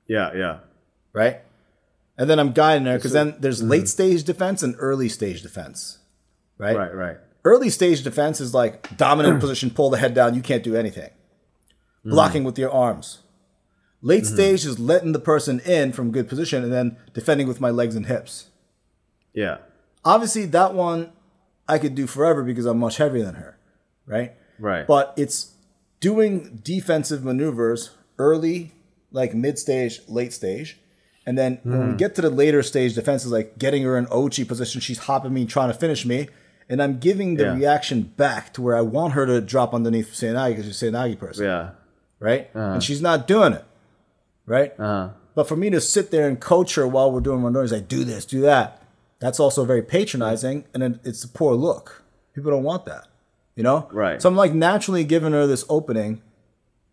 Yeah. 0.07 0.31
Yeah. 0.33 0.59
Right. 1.11 1.41
And 2.17 2.29
then 2.29 2.39
I'm 2.39 2.51
guiding 2.51 2.85
her 2.85 2.97
because 2.97 3.11
then 3.11 3.35
there's 3.39 3.59
mm-hmm. 3.59 3.71
late 3.71 3.89
stage 3.89 4.23
defense 4.23 4.61
and 4.61 4.75
early 4.77 5.09
stage 5.09 5.41
defense. 5.41 5.99
Right. 6.57 6.75
Right. 6.75 6.93
Right. 6.93 7.17
Early 7.43 7.69
stage 7.69 8.03
defense 8.03 8.39
is 8.39 8.53
like 8.53 8.95
dominant 8.97 9.39
position, 9.41 9.69
pull 9.71 9.89
the 9.89 9.97
head 9.97 10.13
down, 10.13 10.35
you 10.35 10.41
can't 10.41 10.63
do 10.63 10.75
anything. 10.75 11.09
Mm-hmm. 11.09 12.11
Blocking 12.11 12.43
with 12.43 12.59
your 12.59 12.71
arms. 12.71 13.19
Late 14.01 14.23
mm-hmm. 14.23 14.33
stage 14.35 14.65
is 14.65 14.79
letting 14.79 15.13
the 15.13 15.19
person 15.19 15.59
in 15.61 15.93
from 15.93 16.11
good 16.11 16.27
position 16.27 16.63
and 16.63 16.71
then 16.71 16.97
defending 17.13 17.47
with 17.47 17.61
my 17.61 17.69
legs 17.69 17.95
and 17.95 18.05
hips. 18.05 18.47
Yeah. 19.33 19.57
Obviously, 20.05 20.45
that 20.47 20.73
one 20.73 21.11
I 21.67 21.77
could 21.79 21.95
do 21.95 22.07
forever 22.07 22.43
because 22.43 22.65
I'm 22.65 22.79
much 22.79 22.97
heavier 22.97 23.23
than 23.23 23.35
her, 23.35 23.57
right? 24.05 24.33
Right. 24.59 24.85
But 24.85 25.13
it's 25.17 25.53
doing 25.99 26.59
defensive 26.63 27.23
maneuvers 27.23 27.91
early, 28.19 28.73
like 29.11 29.33
mid 29.33 29.57
stage, 29.57 30.01
late 30.07 30.33
stage. 30.33 30.79
And 31.25 31.37
then 31.37 31.59
when 31.63 31.91
we 31.91 31.95
get 31.95 32.15
to 32.15 32.21
the 32.21 32.29
later 32.29 32.61
stage 32.63 32.95
defenses, 32.95 33.31
like 33.31 33.57
getting 33.57 33.83
her 33.83 33.97
in 33.97 34.05
Ouchi 34.07 34.45
position, 34.47 34.81
she's 34.81 34.97
hopping 34.99 35.33
me, 35.33 35.45
trying 35.45 35.71
to 35.71 35.77
finish 35.77 36.05
me. 36.05 36.27
And 36.69 36.81
I'm 36.81 36.99
giving 36.99 37.35
the 37.35 37.43
Yeah. 37.45 37.55
reaction 37.55 38.13
back 38.17 38.53
to 38.53 38.61
where 38.61 38.75
I 38.75 38.81
want 38.81 39.13
her 39.13 39.25
to 39.25 39.39
drop 39.41 39.73
underneath 39.73 40.11
Seoinage 40.13 40.49
because 40.49 40.65
she's 40.65 40.81
a 40.81 40.85
Seoinage 40.91 41.17
person, 41.19 41.45
Yeah. 41.45 41.69
right? 42.19 42.49
And 42.53 42.81
she's 42.83 43.01
not 43.01 43.27
doing 43.27 43.53
it, 43.53 43.63
right? 44.45 44.73
Uh 44.79 44.83
huh. 44.83 45.09
But 45.35 45.47
for 45.47 45.55
me 45.55 45.69
to 45.71 45.81
sit 45.81 46.11
there 46.11 46.27
and 46.27 46.39
coach 46.39 46.75
her 46.75 46.87
while 46.87 47.11
we're 47.11 47.19
doing 47.21 47.39
randori, 47.41 47.71
like 47.71 47.87
do 47.87 48.03
this, 48.03 48.25
do 48.25 48.41
that, 48.41 48.81
that's 49.19 49.39
also 49.39 49.65
very 49.65 49.81
patronizing, 49.81 50.65
and 50.73 50.83
it- 50.83 50.99
it's 51.03 51.23
a 51.23 51.27
poor 51.27 51.55
look. 51.55 52.03
People 52.33 52.51
don't 52.51 52.63
want 52.63 52.85
that, 52.85 53.07
you 53.55 53.63
know. 53.63 53.87
Right. 53.91 54.21
So 54.21 54.27
I'm 54.29 54.35
like 54.35 54.53
naturally 54.53 55.03
giving 55.05 55.31
her 55.33 55.47
this 55.47 55.65
opening, 55.69 56.21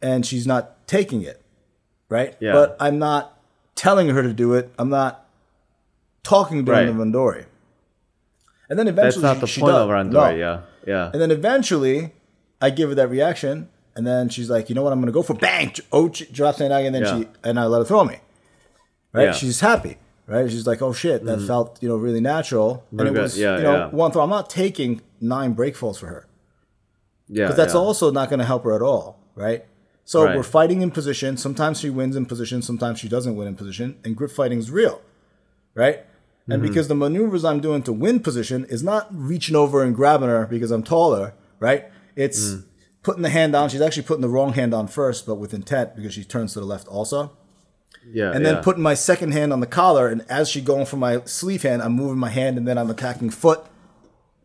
and 0.01 0.25
she's 0.25 0.47
not 0.47 0.87
taking 0.87 1.23
it, 1.23 1.41
right? 2.09 2.35
Yeah. 2.41 2.53
But 2.53 2.77
I'm 2.81 2.99
not 2.99 3.37
telling 3.81 4.11
her 4.11 4.23
to 4.23 4.33
do 4.35 4.53
it. 4.53 4.71
I'm 4.79 4.91
not 4.91 5.25
talking 6.23 6.67
to 6.67 6.73
Right. 6.73 6.85
the 6.85 6.93
randori. 6.93 7.47
And 8.69 8.79
then 8.79 8.87
eventually 8.89 9.23
That's 9.23 9.35
not 9.37 9.41
the 9.41 9.47
she 9.47 9.61
point 9.63 9.73
does. 9.73 9.83
of 9.85 9.89
Randori. 9.89 10.13
No. 10.13 10.29
Yeah. 10.31 10.61
Yeah. 10.87 11.11
And 11.13 11.21
then 11.21 11.31
eventually, 11.31 12.13
I 12.61 12.69
give 12.71 12.91
her 12.91 12.95
that 12.95 13.09
reaction, 13.09 13.69
and 13.97 14.07
then 14.07 14.29
she's 14.29 14.51
like, 14.51 14.69
"You 14.69 14.75
know 14.75 14.83
what? 14.83 14.93
I'm 14.93 15.01
gonna 15.01 15.13
go 15.13 15.23
for 15.23 15.35
bang." 15.35 15.73
Oh, 15.93 16.13
she 16.13 16.27
drops 16.27 16.59
Nagi, 16.59 16.87
and 16.87 16.95
then 16.95 17.03
Yeah. 17.03 17.19
she 17.21 17.29
and 17.43 17.59
I 17.59 17.65
let 17.67 17.79
her 17.79 17.85
throw 17.85 18.05
me. 18.05 18.19
Right? 19.15 19.25
Yeah. 19.25 19.33
She's 19.33 19.61
happy. 19.61 19.97
Right? 20.27 20.49
She's 20.51 20.67
like, 20.67 20.81
"Oh 20.83 20.93
shit, 20.93 21.25
that 21.25 21.39
mm-hmm. 21.39 21.47
felt 21.47 21.79
you 21.83 21.89
know 21.89 21.97
really 21.97 22.21
natural." 22.21 22.85
And 22.93 23.01
it 23.01 23.15
good. 23.15 23.23
was 23.23 23.39
Yeah, 23.39 23.57
you 23.57 23.63
know 23.65 23.89
one 23.91 24.13
throw. 24.13 24.23
I'm 24.23 24.31
not 24.31 24.49
taking 24.51 25.01
nine 25.21 25.55
break 25.55 25.75
falls 25.75 25.99
for 25.99 26.07
her 26.07 26.27
Yeah. 27.29 27.47
because 27.47 27.57
that's 27.57 27.75
also 27.75 28.13
not 28.13 28.29
gonna 28.31 28.45
help 28.45 28.63
her 28.65 28.75
at 28.75 28.83
all. 28.83 29.19
Right? 29.35 29.65
So 30.11 30.25
Right. 30.25 30.37
we're 30.37 30.43
fighting 30.43 30.83
in 30.83 30.91
position. 30.91 31.37
Sometimes 31.37 31.79
she 31.79 31.89
wins 31.89 32.17
in 32.17 32.27
position. 32.27 32.63
Sometimes 32.63 32.99
she 32.99 33.09
doesn't 33.09 33.37
win 33.37 33.47
in 33.47 33.55
position. 33.55 33.95
And 34.05 34.17
grip 34.17 34.33
fighting 34.33 34.59
is 34.59 34.69
real. 34.69 35.01
Right? 35.73 35.99
Mm-hmm. 36.01 36.53
And 36.53 36.63
because 36.63 36.89
the 36.89 36.97
maneuvers 36.97 37.45
I'm 37.45 37.61
doing 37.61 37.85
to 37.85 37.93
win 37.93 38.19
position 38.19 38.67
is 38.69 38.83
not 38.83 39.07
reaching 39.13 39.55
over 39.55 39.85
and 39.85 39.95
grabbing 39.95 40.29
her 40.29 40.47
because 40.47 40.73
I'm 40.73 40.83
taller, 40.83 41.35
right? 41.61 41.85
It's 42.17 42.41
Mm. 42.41 42.65
putting 43.05 43.23
the 43.23 43.29
hand 43.29 43.53
down. 43.53 43.69
She's 43.69 43.81
actually 43.81 44.03
putting 44.03 44.23
the 44.23 44.29
wrong 44.29 44.55
hand 44.55 44.75
on 44.75 44.89
first, 44.89 45.27
but 45.27 45.37
with 45.37 45.55
intent 45.55 45.95
because 45.95 46.13
she 46.13 46.25
turns 46.25 46.55
to 46.55 46.59
the 46.61 46.67
left 46.67 46.89
also. 46.89 47.31
Yeah. 48.13 48.33
And 48.33 48.43
yeah. 48.45 48.55
then 48.55 48.63
putting 48.65 48.83
my 48.83 48.95
second 48.95 49.31
hand 49.31 49.53
on 49.53 49.61
the 49.61 49.67
collar, 49.81 50.09
and 50.09 50.25
as 50.29 50.49
she 50.49 50.61
going 50.61 50.87
for 50.87 50.97
my 50.97 51.23
sleeve 51.25 51.63
hand, 51.63 51.83
I'm 51.83 51.93
moving 51.93 52.19
my 52.19 52.31
hand, 52.31 52.59
and 52.59 52.67
then 52.67 52.79
I'm 52.79 52.91
attacking 52.91 53.31
foot, 53.31 53.61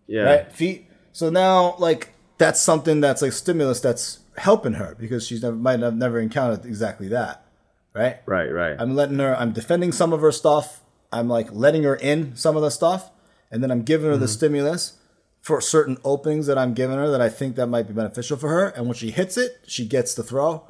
Yeah. 0.05 0.21
right, 0.29 0.51
feet. 0.51 0.85
So 1.11 1.31
now, 1.31 1.75
like 1.79 2.13
that's 2.37 2.61
something 2.61 3.01
that's 3.01 3.23
like 3.23 3.33
stimulus 3.33 3.79
that's 3.79 4.19
helping 4.37 4.73
her 4.73 4.95
because 4.99 5.25
she's 5.25 5.41
never 5.41 5.55
might 5.55 5.79
have 5.79 5.95
never 5.95 6.19
encountered 6.19 6.65
exactly 6.65 7.07
that, 7.09 7.45
right? 7.93 8.17
Right. 8.25 8.51
Right. 8.51 8.75
I'm 8.77 8.95
letting 8.95 9.19
her, 9.19 9.35
I'm 9.35 9.51
defending 9.51 9.91
some 9.91 10.13
of 10.13 10.21
her 10.21 10.31
stuff. 10.31 10.81
I'm 11.11 11.27
like 11.27 11.51
letting 11.51 11.83
her 11.83 11.95
in 11.95 12.35
some 12.35 12.55
of 12.55 12.61
the 12.61 12.71
stuff. 12.71 13.11
And 13.51 13.63
then 13.63 13.71
I'm 13.71 13.83
giving 13.83 14.07
her 14.07 14.17
the 14.17 14.25
mm-hmm. 14.25 14.33
stimulus 14.33 14.97
for 15.41 15.61
certain 15.61 15.97
openings 16.03 16.47
that 16.47 16.57
I'm 16.57 16.73
giving 16.73 16.97
her 16.97 17.09
that 17.11 17.21
I 17.21 17.29
think 17.29 17.55
that 17.55 17.67
might 17.67 17.87
be 17.87 17.93
beneficial 17.93 18.37
for 18.37 18.49
her. 18.49 18.67
And 18.69 18.87
when 18.87 18.95
she 18.95 19.11
hits 19.11 19.37
it, 19.37 19.59
she 19.67 19.85
gets 19.85 20.13
the 20.13 20.23
throw. 20.23 20.69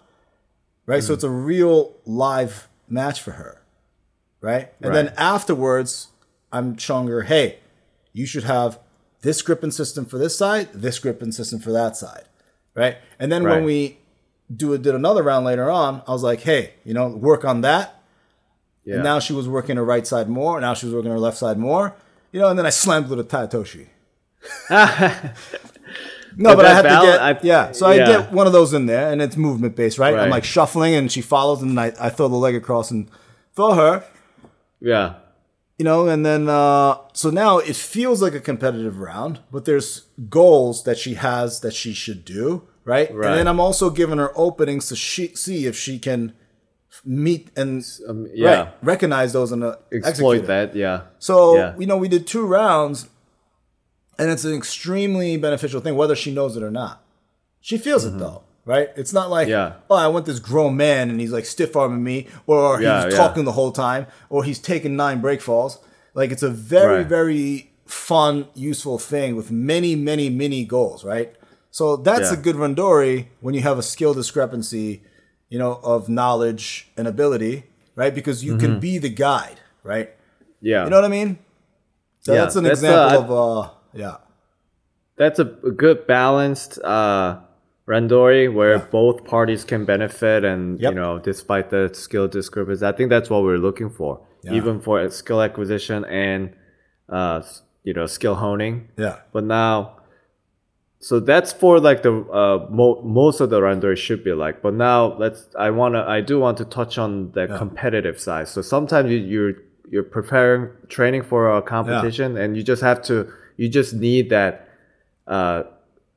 Right. 0.86 1.01
So 1.01 1.08
mm-hmm. 1.08 1.13
it's 1.13 1.23
a 1.23 1.30
real 1.30 1.95
live 2.06 2.67
match 2.88 3.21
for 3.21 3.32
her. 3.32 3.62
Right. 4.41 4.71
And 4.82 4.93
then 4.93 5.13
afterwards, 5.17 6.10
I'm 6.51 6.78
showing 6.78 7.08
her, 7.08 7.23
hey, 7.23 7.60
you 8.13 8.28
should 8.28 8.43
have 8.43 8.80
this 9.21 9.41
gripping 9.41 9.71
system 9.71 10.06
for 10.06 10.19
this 10.19 10.38
side, 10.38 10.71
this 10.73 10.99
gripping 10.99 11.32
system 11.32 11.60
for 11.60 11.71
that 11.71 11.97
side. 11.97 12.25
Right. 12.76 12.98
And 13.20 13.32
then 13.32 13.44
when 13.56 13.64
we 13.66 13.98
do 14.56 14.78
did 14.78 14.94
another 14.94 15.24
round 15.24 15.46
later 15.46 15.70
on, 15.70 16.04
I 16.08 16.12
was 16.12 16.22
like, 16.24 16.42
hey, 16.42 16.74
you 16.84 16.94
know, 16.94 17.08
work 17.08 17.44
on 17.46 17.62
that. 17.62 18.02
yeah. 18.84 18.96
And 18.96 19.04
now 19.04 19.20
she 19.20 19.34
was 19.34 19.48
working 19.48 19.78
her 19.78 19.84
right 19.86 20.06
side 20.06 20.30
more. 20.30 20.60
Now 20.62 20.74
she 20.76 20.86
was 20.86 20.94
working 20.94 21.10
her 21.12 21.20
left 21.20 21.38
side 21.38 21.58
more. 21.58 21.96
You 22.32 22.42
know, 22.42 22.50
and 22.50 22.60
then 22.60 22.66
I 22.66 22.70
slammed 22.70 23.08
with 23.10 23.20
a 23.20 23.24
Tai 23.24 23.48
Otoshi. 23.48 23.88
no, 24.70 26.50
But 26.50 26.58
but 26.58 26.66
I 26.66 26.74
had 26.74 26.82
to 26.84 26.90
get 27.06 27.22
I- 27.22 27.40
yeah. 27.44 27.72
So 27.72 27.86
I 27.88 27.96
get 28.06 28.32
one 28.32 28.46
of 28.46 28.54
those 28.54 28.74
in 28.74 28.86
there, 28.88 29.12
and 29.12 29.22
it's 29.22 29.38
movement 29.38 29.76
based, 29.76 29.98
right? 29.98 30.14
I'm 30.24 30.30
like 30.30 30.44
shuffling, 30.44 30.94
and 30.96 31.12
she 31.12 31.22
follows, 31.22 31.62
and 31.62 31.80
I, 31.80 31.94
I 32.00 32.10
throw 32.10 32.28
the 32.28 32.36
leg 32.36 32.56
across 32.56 32.92
and 32.92 33.10
throw 33.56 33.74
her. 33.74 34.04
yeah. 34.82 35.16
You 35.78 35.84
know, 35.84 36.08
and 36.08 36.26
then 36.26 36.48
uh, 36.48 36.98
so 37.12 37.30
now 37.30 37.58
it 37.58 37.76
feels 37.76 38.22
like 38.22 38.34
a 38.34 38.40
competitive 38.40 38.98
round, 39.00 39.40
but 39.52 39.66
there's 39.66 40.04
goals 40.30 40.86
that 40.86 40.98
she 40.98 41.16
has 41.16 41.60
that 41.60 41.74
she 41.74 41.92
should 41.94 42.24
do, 42.24 42.66
right? 42.86 43.14
Right. 43.14 43.28
And 43.30 43.38
then 43.38 43.48
I'm 43.48 43.60
also 43.60 43.90
giving 43.90 44.18
her 44.18 44.32
openings 44.38 44.88
to 44.88 44.96
she, 44.96 45.36
see 45.36 45.66
if 45.66 45.76
she 45.76 46.00
can 46.00 46.32
meet 47.04 47.50
and 47.58 47.84
Um, 48.08 48.26
yeah. 48.34 48.48
right, 48.50 48.74
recognize 48.82 49.34
those 49.34 49.52
and 49.52 49.66
uh, 49.66 49.76
Exploit 49.92 50.46
that. 50.48 50.78
Yeah. 50.78 51.02
So 51.20 51.58
Yeah. 51.58 51.76
you 51.78 51.86
know, 51.88 51.98
we 51.98 52.08
did 52.08 52.26
two 52.26 52.46
rounds, 52.46 53.10
and 54.18 54.32
it's 54.32 54.46
an 54.46 54.54
extremely 54.54 55.36
beneficial 55.36 55.82
thing, 55.82 55.98
whether 55.98 56.16
she 56.16 56.32
knows 56.34 56.56
it 56.56 56.64
or 56.64 56.72
not. 56.72 57.04
She 57.60 57.78
feels 57.78 58.06
it 58.06 58.18
though, 58.18 58.44
right? 58.65 58.89
It's 58.95 59.13
not 59.13 59.30
like. 59.30 59.47
Yeah. 59.47 59.73
oh, 59.89 59.95
I 59.95 60.08
want 60.08 60.25
this 60.25 60.39
grown 60.39 60.75
man 60.78 61.10
and 61.10 61.19
he's 61.19 61.32
like 61.32 61.45
stiff 61.45 61.75
arming 61.75 62.04
me, 62.04 62.28
or 62.47 62.78
he's 62.80 62.86
yeah. 62.86 63.10
talking 63.10 63.45
the 63.45 63.51
whole 63.54 63.71
time, 63.71 64.08
or 64.30 64.43
he's 64.43 64.60
taking 64.60 64.95
nine 64.95 65.21
break 65.21 65.41
falls. 65.41 65.80
Like 66.13 66.32
it's 66.32 66.43
a 66.43 66.49
very, 66.49 66.97
Right. 66.99 67.08
very 67.08 67.71
fun, 67.86 68.47
useful 68.56 68.97
thing 68.97 69.36
with 69.36 69.51
many, 69.51 69.95
many, 69.95 70.30
many 70.30 70.65
goals, 70.65 71.04
right? 71.04 71.36
So 71.71 71.97
that's 71.97 72.32
Yeah. 72.32 72.38
a 72.39 72.41
good 72.41 72.56
randori 72.56 73.28
when 73.41 73.54
you 73.54 73.62
have 73.62 73.78
a 73.78 73.84
skill 73.84 74.13
discrepancy, 74.13 75.04
you 75.49 75.60
know, 75.60 75.80
of 75.84 76.08
knowledge 76.10 76.89
and 76.97 77.08
ability, 77.08 77.65
right? 77.95 78.15
Because 78.15 78.43
you 78.43 78.54
Mm-hmm. 78.54 78.60
can 78.60 78.80
be 78.80 78.97
the 78.97 79.10
guide, 79.10 79.60
right? 79.84 80.10
Yeah. 80.62 80.86
You 80.86 80.89
know 80.89 80.95
what 80.97 81.06
I 81.06 81.10
mean? 81.10 81.38
So 82.21 82.34
Yeah, 82.34 82.41
that's 82.41 82.56
an 82.56 82.63
that's, 82.63 82.80
example 82.80 83.38
uh, 83.38 83.62
of 83.62 83.65
uh 83.67 83.69
yeah. 83.93 84.15
that's 85.17 85.38
a, 85.39 85.43
a 85.43 85.71
good 85.71 86.08
balanced 86.08 86.80
uh, 86.84 87.39
randori 87.88 88.52
where 88.54 88.80
both 88.80 89.24
parties 89.26 89.63
can 89.63 89.86
benefit, 89.86 90.43
and 90.43 90.80
Yep. 90.80 90.93
you 90.93 91.00
know, 91.00 91.19
despite 91.19 91.69
the 91.69 91.89
skill 91.93 92.28
discrepancies, 92.28 92.84
I 92.84 92.91
think 92.91 93.10
that's 93.10 93.30
what 93.30 93.43
we're 93.43 93.58
looking 93.58 93.89
for, 93.89 94.21
Yeah. 94.43 94.54
even 94.54 94.80
for 94.82 95.08
skill 95.10 95.41
acquisition 95.41 96.04
and 96.06 96.54
uh, 97.10 97.43
you 97.84 97.93
know, 97.93 98.08
skill 98.08 98.34
honing. 98.36 98.89
Yeah. 98.98 99.17
But 99.32 99.43
now, 99.43 99.98
so 101.00 101.19
that's 101.19 101.54
for 101.54 101.80
like 101.80 102.02
the 102.02 102.13
uh, 102.41 102.65
mo- 102.71 103.00
most 103.04 103.39
of 103.39 103.52
the 103.52 103.60
randori 103.62 103.95
should 103.95 104.24
be 104.24 104.34
like. 104.34 104.63
But 104.63 104.74
now 104.74 105.15
let's. 105.19 105.45
I 105.56 105.69
wanna. 105.69 106.04
I 106.08 106.21
do 106.21 106.39
want 106.39 106.58
to 106.58 106.65
touch 106.65 106.98
on 106.98 107.32
the 107.34 107.45
competitive 107.58 108.19
side. 108.19 108.48
So 108.48 108.63
sometimes 108.63 109.12
you, 109.12 109.17
you're 109.17 109.54
you're 109.91 110.02
preparing 110.17 110.69
training 110.89 111.21
for 111.21 111.56
a 111.56 111.62
competition, 111.62 112.38
and 112.38 112.58
you 112.58 112.63
just 112.63 112.82
have 112.82 113.04
to. 113.04 113.32
You 113.58 113.69
just 113.69 113.93
need 113.93 114.32
that. 114.32 114.67
Uh, 115.28 115.63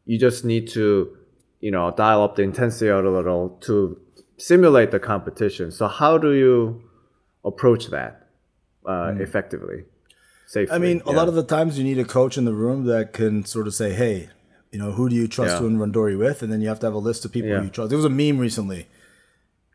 you 0.07 0.19
just 0.19 0.43
need 0.43 0.69
to, 0.69 1.15
you 1.61 1.71
know, 1.71 1.91
dial 1.97 2.23
up 2.23 2.37
the 2.37 2.43
intensity 2.43 2.89
a 2.89 2.97
little 3.01 3.51
to 3.63 3.99
simulate 4.37 4.91
the 4.91 5.01
competition. 5.01 5.71
So 5.73 5.89
how 5.89 6.19
do 6.19 6.33
you 6.33 6.83
approach 7.45 7.87
that 7.89 8.29
uh, 8.87 9.15
effectively, 9.19 9.85
safely? 10.47 10.75
I 10.75 10.79
mean, 10.79 11.03
a 11.07 11.13
lot 11.13 11.29
of 11.29 11.35
the 11.35 11.43
times 11.43 11.79
you 11.79 11.85
need 11.85 11.99
a 11.99 12.05
coach 12.05 12.39
in 12.39 12.45
the 12.45 12.55
room 12.55 12.85
that 12.85 13.13
can 13.13 13.45
sort 13.45 13.67
of 13.67 13.75
say, 13.75 13.93
"Hey, 13.93 14.29
you 14.71 14.79
know, 14.79 14.93
who 14.93 15.09
do 15.09 15.17
you 15.17 15.27
trust 15.29 15.55
Yeah. 15.55 15.61
to 15.61 15.67
in 15.67 15.79
Randori 15.79 16.17
with?" 16.19 16.43
And 16.43 16.53
then 16.53 16.61
you 16.61 16.69
have 16.69 16.81
to 16.81 16.87
have 16.87 16.95
a 16.95 16.99
list 16.99 17.25
of 17.25 17.33
people 17.33 17.51
Yeah. 17.51 17.57
Mm-hmm. 17.57 17.65
you 17.65 17.71
trust. 17.71 17.89
There 17.91 17.97
was 17.99 18.05
a 18.05 18.11
meme 18.11 18.39
recently. 18.39 18.87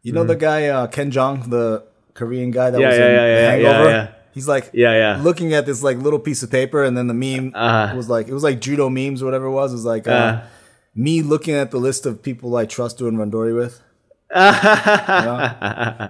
You 0.04 0.12
know 0.12 0.24
the 0.26 0.36
guy 0.36 0.68
uh, 0.68 0.88
Ken 0.88 1.12
Jeong, 1.12 1.50
the 1.50 1.84
Korean 2.14 2.52
guy 2.52 2.70
that 2.72 2.80
Yeah, 2.80 2.88
was 2.90 2.98
yeah, 2.98 3.06
in 3.08 3.12
yeah, 3.16 3.26
yeah, 3.36 3.50
Hangover. 3.52 3.84
yeah, 3.90 3.90
yeah. 3.90 4.08
He's 4.34 4.48
like, 4.48 4.70
Yeah, 4.74 4.94
yeah. 4.94 5.22
looking 5.24 5.54
at 5.54 5.66
this 5.66 5.82
like 5.84 5.98
little 5.98 6.20
piece 6.20 6.44
of 6.44 6.50
paper, 6.52 6.84
and 6.84 6.98
then 6.98 7.08
the 7.08 7.14
meme 7.14 7.52
Uh-huh. 7.56 7.96
was 7.96 8.10
like, 8.10 8.28
it 8.28 8.34
was 8.34 8.44
like 8.44 8.60
judo 8.60 8.90
memes 8.90 9.22
or 9.22 9.26
whatever 9.26 9.46
it 9.46 9.52
was. 9.52 9.72
It 9.72 9.76
was 9.76 9.86
like 9.86 10.08
uh, 10.08 10.12
Uh. 10.12 10.42
Me 10.96 11.22
looking 11.22 11.56
at 11.56 11.72
the 11.72 11.78
list 11.78 12.06
of 12.06 12.22
people 12.22 12.56
I 12.56 12.66
trust 12.66 12.98
doing 12.98 13.16
Randori 13.16 13.56
with. 13.56 13.82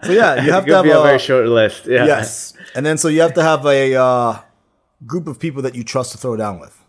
So 0.03 0.11
yeah, 0.11 0.43
you 0.43 0.51
have 0.51 0.65
to 0.65 0.75
have 0.75 0.83
be 0.83 0.91
a, 0.91 0.99
a, 0.99 1.03
very 1.03 1.19
short 1.19 1.47
list. 1.47 1.85
Yeah. 1.85 2.05
Yes. 2.05 2.53
And 2.75 2.85
then 2.85 2.97
so 2.97 3.07
you 3.07 3.21
have 3.21 3.33
to 3.35 3.43
have 3.43 3.65
a 3.65 3.95
uh, 3.95 4.39
group 5.05 5.27
of 5.27 5.39
people 5.39 5.61
that 5.63 5.75
you 5.75 5.83
trust 5.83 6.11
to 6.13 6.17
throw 6.17 6.35
down 6.37 6.59
with. 6.59 6.79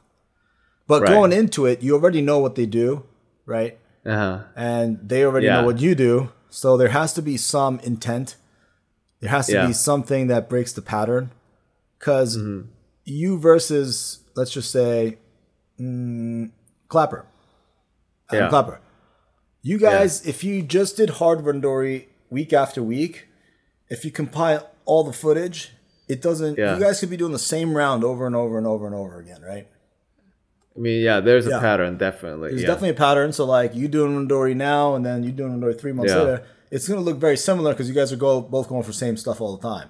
But 0.87 1.02
Right. 1.02 1.11
going 1.11 1.33
into 1.33 1.66
it, 1.66 1.83
you 1.83 1.94
already 1.94 2.20
know 2.20 2.38
what 2.38 2.54
they 2.54 2.66
do, 2.66 3.04
right? 3.46 3.78
Uh-huh. 4.07 4.40
And 4.54 4.98
they 5.09 5.24
already 5.24 5.46
Yeah. 5.46 5.61
know 5.61 5.66
what 5.66 5.80
you 5.80 5.94
do. 5.94 6.30
So 6.50 6.76
there 6.76 6.88
has 6.90 7.12
to 7.14 7.22
be 7.22 7.37
some 7.37 7.80
intent. 7.80 8.37
There 9.20 9.30
has 9.30 9.46
to 9.46 9.54
Yeah. 9.54 9.66
be 9.66 9.72
something 9.72 10.26
that 10.28 10.48
breaks 10.48 10.72
the 10.72 10.83
pattern. 10.83 11.30
Because 11.98 12.37
Mm-hmm. 12.37 12.68
you 13.04 13.38
versus, 13.38 14.20
let's 14.37 14.50
just 14.52 14.70
say, 14.70 15.18
mm, 15.80 16.50
Clapper. 16.88 17.24
Adam 18.30 18.44
Yeah. 18.44 18.48
Clapper. 18.50 18.80
You 19.62 19.78
guys, 19.78 20.26
if 20.26 20.44
you 20.44 20.62
just 20.62 20.96
did 20.96 21.10
hard 21.10 21.40
Randori 21.40 22.06
week 22.30 22.52
after 22.52 22.82
week, 22.82 23.28
if 23.88 24.04
you 24.04 24.10
compile 24.10 24.70
all 24.84 25.04
the 25.04 25.12
footage, 25.12 25.72
it 26.08 26.20
doesn't. 26.20 26.58
Yeah. 26.58 26.74
You 26.74 26.80
guys 26.82 27.00
could 27.00 27.08
be 27.10 27.16
doing 27.16 27.32
the 27.32 27.38
same 27.38 27.74
round 27.76 28.04
over 28.04 28.26
and 28.26 28.37
over 28.37 28.58
and 28.58 28.66
over 28.66 28.87
and 28.87 28.94
over 28.94 29.18
again, 29.18 29.40
right? 29.42 29.66
I 30.76 30.80
mean, 30.80 31.02
yeah, 31.02 31.20
there's 31.20 31.46
Yeah. 31.46 31.58
a 31.58 31.60
pattern, 31.60 31.96
definitely. 31.96 32.50
There's 32.50 32.62
yeah. 32.62 32.66
definitely 32.66 32.90
a 32.90 32.94
pattern. 32.94 33.32
So 33.32 33.44
like 33.46 33.74
you 33.74 33.88
doing 33.88 34.28
Randori 34.28 34.54
now, 34.54 34.94
and 34.94 35.06
then 35.06 35.22
you 35.24 35.32
doing 35.32 35.58
Randori 35.58 35.78
three 35.80 35.92
months 35.92 36.12
Yeah. 36.12 36.18
later, 36.18 36.42
it's 36.70 36.88
gonna 36.88 37.00
look 37.00 37.18
very 37.18 37.37
similar 37.37 37.72
because 37.72 37.88
you 37.88 37.94
guys 37.94 38.12
are 38.12 38.16
go, 38.16 38.40
both 38.40 38.68
going 38.68 38.82
for 38.82 38.92
same 38.92 39.16
stuff 39.16 39.40
all 39.40 39.56
the 39.56 39.62
time. 39.66 39.88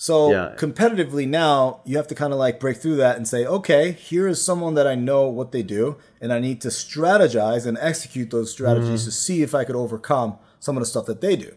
So 0.00 0.30
Yeah. 0.30 0.54
competitively 0.56 1.26
now, 1.28 1.80
you 1.84 1.96
have 1.96 2.06
to 2.06 2.14
kind 2.14 2.32
of 2.32 2.38
like 2.38 2.60
break 2.60 2.76
through 2.76 2.96
that 2.96 3.16
and 3.16 3.26
say, 3.26 3.44
okay, 3.44 3.90
here 3.92 4.28
is 4.28 4.40
someone 4.40 4.74
that 4.74 4.86
I 4.86 4.94
know 4.94 5.28
what 5.28 5.50
they 5.50 5.64
do, 5.64 5.96
and 6.20 6.32
I 6.32 6.38
need 6.38 6.60
to 6.60 6.68
strategize 6.68 7.66
and 7.66 7.76
execute 7.80 8.30
those 8.30 8.52
strategies 8.52 9.00
Mm-hmm. 9.00 9.10
to 9.10 9.10
see 9.10 9.42
if 9.42 9.54
I 9.56 9.64
could 9.64 9.74
overcome 9.74 10.38
some 10.60 10.76
of 10.76 10.82
the 10.82 10.86
stuff 10.86 11.06
that 11.06 11.20
they 11.20 11.34
do. 11.34 11.52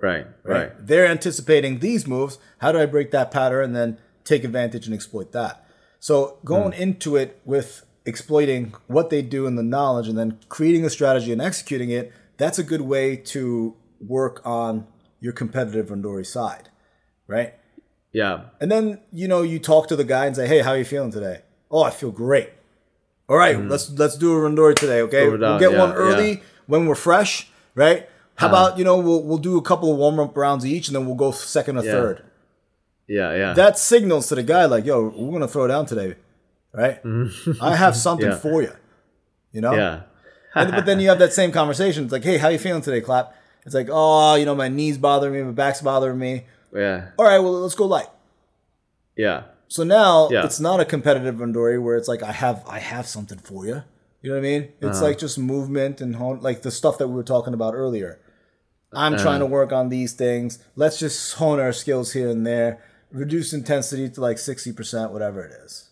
Right, 0.00 0.26
right. 0.42 0.72
They're 0.78 1.06
anticipating 1.06 1.78
these 1.80 2.06
moves. 2.06 2.38
How 2.58 2.72
do 2.72 2.78
I 2.78 2.86
break 2.86 3.10
that 3.10 3.30
pattern 3.30 3.64
and 3.66 3.76
then 3.76 3.98
take 4.24 4.42
advantage 4.44 4.86
and 4.86 4.94
exploit 4.94 5.32
that? 5.32 5.66
So 6.00 6.38
going 6.44 6.72
Hmm. 6.72 6.82
into 6.82 7.16
it 7.16 7.40
with 7.44 7.84
exploiting 8.06 8.74
what 8.86 9.10
they 9.10 9.20
do 9.22 9.46
and 9.46 9.56
the 9.58 9.62
knowledge 9.62 10.08
and 10.08 10.16
then 10.18 10.38
creating 10.48 10.84
a 10.84 10.90
strategy 10.90 11.30
and 11.32 11.40
executing 11.42 11.90
it, 11.90 12.10
that's 12.38 12.58
a 12.58 12.62
good 12.62 12.82
way 12.82 13.16
to 13.16 13.74
work 14.00 14.40
on 14.44 14.86
your 15.20 15.32
competitive 15.32 15.86
Randori 15.88 16.26
side, 16.26 16.68
right? 17.26 17.54
Yeah. 18.12 18.44
And 18.60 18.70
then, 18.70 19.00
you 19.12 19.28
know, 19.28 19.42
you 19.42 19.58
talk 19.58 19.88
to 19.88 19.96
the 19.96 20.04
guy 20.04 20.26
and 20.26 20.36
say, 20.36 20.46
hey, 20.46 20.60
how 20.60 20.70
are 20.70 20.78
you 20.78 20.84
feeling 20.84 21.10
today? 21.10 21.42
Oh, 21.70 21.82
I 21.82 21.90
feel 21.90 22.10
great. 22.10 22.50
All 23.28 23.36
right, 23.36 23.58
let's 23.58 23.90
let's 23.90 24.18
do 24.18 24.32
a 24.34 24.36
Randori 24.36 24.74
today, 24.76 25.00
okay? 25.02 25.24
Down, 25.30 25.40
we'll 25.40 25.58
get 25.58 25.72
yeah, 25.72 25.78
one 25.78 25.92
early 25.94 26.30
yeah. 26.32 26.40
when 26.66 26.84
we're 26.86 26.94
fresh, 26.94 27.48
right? 27.74 28.06
How 28.36 28.48
about, 28.48 28.78
you 28.78 28.84
know, 28.84 28.98
we'll, 28.98 29.22
we'll 29.22 29.38
do 29.38 29.56
a 29.56 29.62
couple 29.62 29.90
of 29.92 29.96
warm 29.96 30.18
up 30.20 30.36
rounds 30.36 30.66
each 30.66 30.88
and 30.88 30.96
then 30.96 31.06
we'll 31.06 31.14
go 31.14 31.30
second 31.30 31.78
or 31.78 31.84
Yeah. 31.84 31.92
third. 31.92 32.22
Yeah, 33.06 33.34
yeah. 33.34 33.52
That 33.54 33.78
signals 33.78 34.28
to 34.28 34.34
the 34.34 34.42
guy, 34.42 34.64
like, 34.66 34.84
yo, 34.84 35.04
we're 35.04 35.30
going 35.30 35.40
to 35.40 35.48
throw 35.48 35.66
down 35.68 35.86
today, 35.86 36.16
right? 36.72 37.00
I 37.62 37.76
have 37.76 37.96
something 37.96 38.32
for 38.42 38.62
you, 38.62 38.72
you 39.52 39.60
know? 39.60 39.72
yeah. 39.74 40.02
And- 40.54 40.72
but 40.72 40.84
then 40.86 41.00
you 41.00 41.08
have 41.08 41.18
that 41.18 41.32
same 41.32 41.50
conversation. 41.52 42.04
It's 42.04 42.12
like, 42.12 42.24
hey, 42.24 42.38
how 42.38 42.48
you 42.48 42.58
feeling 42.58 42.82
today, 42.82 43.00
Clap? 43.00 43.34
It's 43.64 43.74
like, 43.74 43.88
oh, 43.90 44.34
you 44.34 44.44
know, 44.44 44.54
my 44.54 44.68
knees 44.68 44.98
bothering 44.98 45.32
me, 45.32 45.42
my 45.42 45.52
back's 45.52 45.80
bothering 45.80 46.18
me. 46.18 46.44
Yeah. 46.74 47.10
All 47.18 47.24
right, 47.24 47.38
well, 47.38 47.52
let's 47.60 47.74
go 47.74 47.86
light. 47.86 48.08
Yeah. 49.16 49.44
So 49.68 49.84
now 49.84 50.28
Yeah. 50.30 50.44
it's 50.44 50.60
not 50.60 50.80
a 50.80 50.84
competitive 50.84 51.36
Randori 51.36 51.80
where 51.82 51.96
it's 51.96 52.08
like 52.08 52.22
I 52.22 52.32
have 52.32 52.64
I 52.68 52.78
have 52.80 53.06
something 53.06 53.38
for 53.38 53.64
you. 53.66 53.82
You 54.22 54.30
know 54.30 54.36
what 54.36 54.46
I 54.46 54.50
mean? 54.50 54.62
It's 54.80 54.98
Uh-huh. 54.98 55.06
like 55.08 55.18
just 55.18 55.38
movement 55.38 56.00
and 56.00 56.16
hone, 56.16 56.40
like 56.40 56.62
the 56.62 56.70
stuff 56.70 56.98
that 56.98 57.08
we 57.08 57.14
were 57.14 57.22
talking 57.22 57.54
about 57.54 57.74
earlier. 57.74 58.18
I'm 58.92 59.14
Uh-huh. 59.14 59.22
trying 59.22 59.40
to 59.40 59.46
work 59.46 59.72
on 59.72 59.88
these 59.88 60.12
things. 60.12 60.58
Let's 60.76 60.98
just 60.98 61.34
hone 61.34 61.60
our 61.60 61.72
skills 61.72 62.12
here 62.12 62.28
and 62.28 62.46
there. 62.46 62.82
Reduce 63.12 63.52
intensity 63.52 64.08
to 64.10 64.20
like 64.20 64.38
sixty 64.38 64.72
percent, 64.72 65.12
whatever 65.12 65.42
it 65.44 65.52
is. 65.64 65.90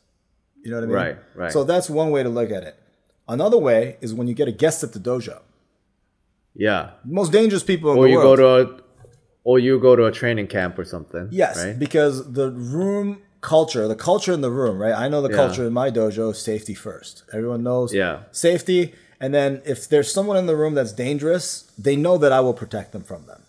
You 0.64 0.70
know 0.70 0.76
what 0.78 0.84
I 0.84 0.86
mean? 0.86 0.96
Right, 0.96 1.16
right. 1.34 1.52
So 1.52 1.64
that's 1.64 1.88
one 1.90 2.10
way 2.10 2.22
to 2.22 2.28
look 2.28 2.50
at 2.50 2.62
it. 2.64 2.76
Another 3.28 3.58
way 3.58 3.96
is 4.00 4.14
when 4.14 4.26
you 4.28 4.34
get 4.34 4.48
a 4.48 4.52
guest 4.52 4.82
at 4.84 4.92
the 4.92 4.98
dojo. 5.00 5.40
Yeah. 6.54 6.90
Most 7.04 7.32
dangerous 7.32 7.62
people 7.62 7.92
in 7.92 7.98
Or 7.98 8.04
the 8.04 8.10
you 8.10 8.16
world. 8.18 8.38
go 8.38 8.60
to 8.64 8.70
a 8.72 8.81
or 9.44 9.58
you 9.58 9.78
go 9.78 9.96
to 9.96 10.04
a 10.04 10.12
training 10.12 10.46
camp 10.46 10.78
or 10.78 10.84
something. 10.84 11.28
Yes, 11.30 11.56
Right? 11.64 11.78
because 11.78 12.32
the 12.32 12.50
room 12.50 13.18
culture, 13.40 13.88
the 13.88 13.96
culture 13.96 14.32
in 14.32 14.40
the 14.40 14.50
room, 14.50 14.78
right? 14.78 14.94
I 14.94 15.08
know 15.08 15.20
the 15.20 15.30
Yeah. 15.30 15.36
culture 15.36 15.66
in 15.66 15.72
my 15.72 15.90
dojo 15.90 16.30
is 16.30 16.38
safety 16.38 16.74
first. 16.74 17.24
Everyone 17.32 17.62
knows 17.64 17.92
Yeah. 17.92 18.20
safety. 18.30 18.94
And 19.20 19.32
then 19.34 19.60
if 19.64 19.88
there's 19.88 20.12
someone 20.12 20.36
in 20.36 20.46
the 20.46 20.56
room 20.56 20.74
that's 20.74 20.92
dangerous, 20.92 21.64
they 21.78 21.96
know 21.96 22.18
that 22.18 22.32
I 22.32 22.40
will 22.40 22.54
protect 22.54 22.92
them 22.92 23.02
from 23.02 23.26
them, 23.26 23.42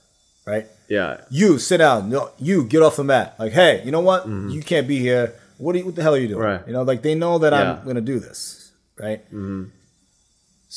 right? 0.47 0.65
Yeah. 0.87 1.17
You 1.29 1.57
sit 1.59 1.77
down. 1.77 2.09
No, 2.09 2.29
you 2.39 2.63
get 2.63 2.81
off 2.81 2.95
the 2.95 3.03
mat. 3.03 3.35
Like, 3.39 3.53
hey, 3.53 3.81
you 3.85 3.91
know 3.91 3.99
what? 4.01 4.27
You 4.27 4.61
can't 4.61 4.87
be 4.87 4.99
here. 4.99 5.33
What, 5.59 5.75
you, 5.75 5.85
what 5.85 5.95
the 5.95 6.01
hell 6.01 6.15
are 6.15 6.17
you 6.17 6.27
doing? 6.27 6.39
Mm-hmm. 6.41 6.57
Right. 6.57 6.67
You 6.67 6.73
know, 6.73 6.81
like 6.83 7.01
they 7.03 7.15
know 7.15 7.37
that 7.39 7.53
Yeah. 7.53 7.61
Mm-hmm. 7.61 7.77
I'm 7.79 7.83
going 7.85 7.95
to 7.95 8.01
do 8.01 8.19
this, 8.19 8.71
right? 8.99 9.21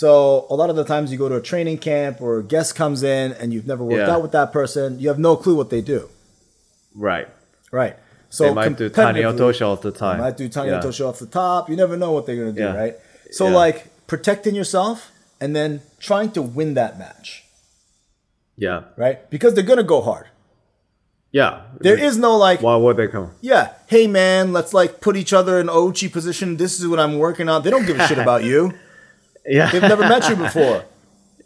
So 0.01 0.45
a 0.51 0.55
lot 0.55 0.69
of 0.69 0.77
the 0.77 0.85
times 0.85 1.11
you 1.11 1.17
go 1.17 1.27
to 1.31 1.37
a 1.37 1.41
training 1.41 1.79
camp 1.79 2.21
or 2.21 2.41
a 2.41 2.43
guest 2.43 2.75
comes 2.75 3.03
in 3.03 3.33
and 3.33 3.51
you've 3.55 3.67
never 3.67 3.83
worked 3.83 4.07
Yeah. 4.07 4.15
out 4.15 4.21
with 4.21 4.33
that 4.33 4.53
person, 4.53 5.01
you 5.01 5.09
have 5.09 5.19
no 5.19 5.37
clue 5.37 5.55
what 5.55 5.71
they 5.71 5.81
do, 5.81 6.11
Right. 6.95 7.27
right? 7.73 7.97
So 8.29 8.45
They 8.45 8.53
might 8.53 8.77
do 8.77 8.91
tiny 8.91 9.23
competitively- 9.23 9.39
otosha 9.39 9.67
all 9.67 9.77
the 9.77 9.91
time. 9.93 10.21
might 10.21 10.37
do 10.37 10.51
tiny 10.51 10.69
yeah. 10.69 10.81
otosha 10.83 11.09
off 11.09 11.19
the 11.19 11.25
top. 11.25 11.71
You 11.71 11.77
never 11.77 11.97
know 11.97 12.13
what 12.13 12.27
they're 12.27 12.37
gonna 12.37 12.53
do, 12.53 12.61
Yeah. 12.61 12.77
right? 12.77 12.97
So 13.31 13.49
Yeah. 13.49 13.55
like 13.55 14.07
protecting 14.07 14.55
yourself 14.55 15.11
and 15.41 15.57
then 15.57 15.81
trying 15.99 16.31
to 16.33 16.43
win 16.43 16.75
that 16.75 16.99
match, 16.99 17.47
Yeah. 18.59 18.83
right? 18.99 19.31
Because 19.31 19.55
they're 19.55 19.65
gonna 19.65 19.83
go 19.83 20.03
hard. 20.03 20.27
Yeah. 21.33 21.61
There 21.81 21.99
is 21.99 22.19
no 22.19 22.37
like, 22.37 22.61
Why 22.61 22.77
would 22.77 22.99
they 22.99 23.09
come? 23.09 23.31
yeah, 23.41 23.71
hey 23.87 24.07
man, 24.09 24.53
let's 24.53 24.75
like 24.75 25.01
put 25.01 25.17
each 25.17 25.33
other 25.33 25.59
in 25.59 25.69
Ouchi 25.69 26.13
position. 26.13 26.59
This 26.59 26.79
is 26.79 26.87
what 26.87 27.01
I'm 27.01 27.19
working 27.19 27.49
on. 27.49 27.63
They 27.63 27.71
don't 27.71 27.87
give 27.87 27.99
a 27.99 28.07
shit 28.07 28.19
about 28.19 28.45
you. 28.45 28.75
Yeah. 29.47 29.71
They've 29.71 29.83
never 29.83 30.03
met 30.03 30.29
you 30.29 30.37
before. 30.47 30.85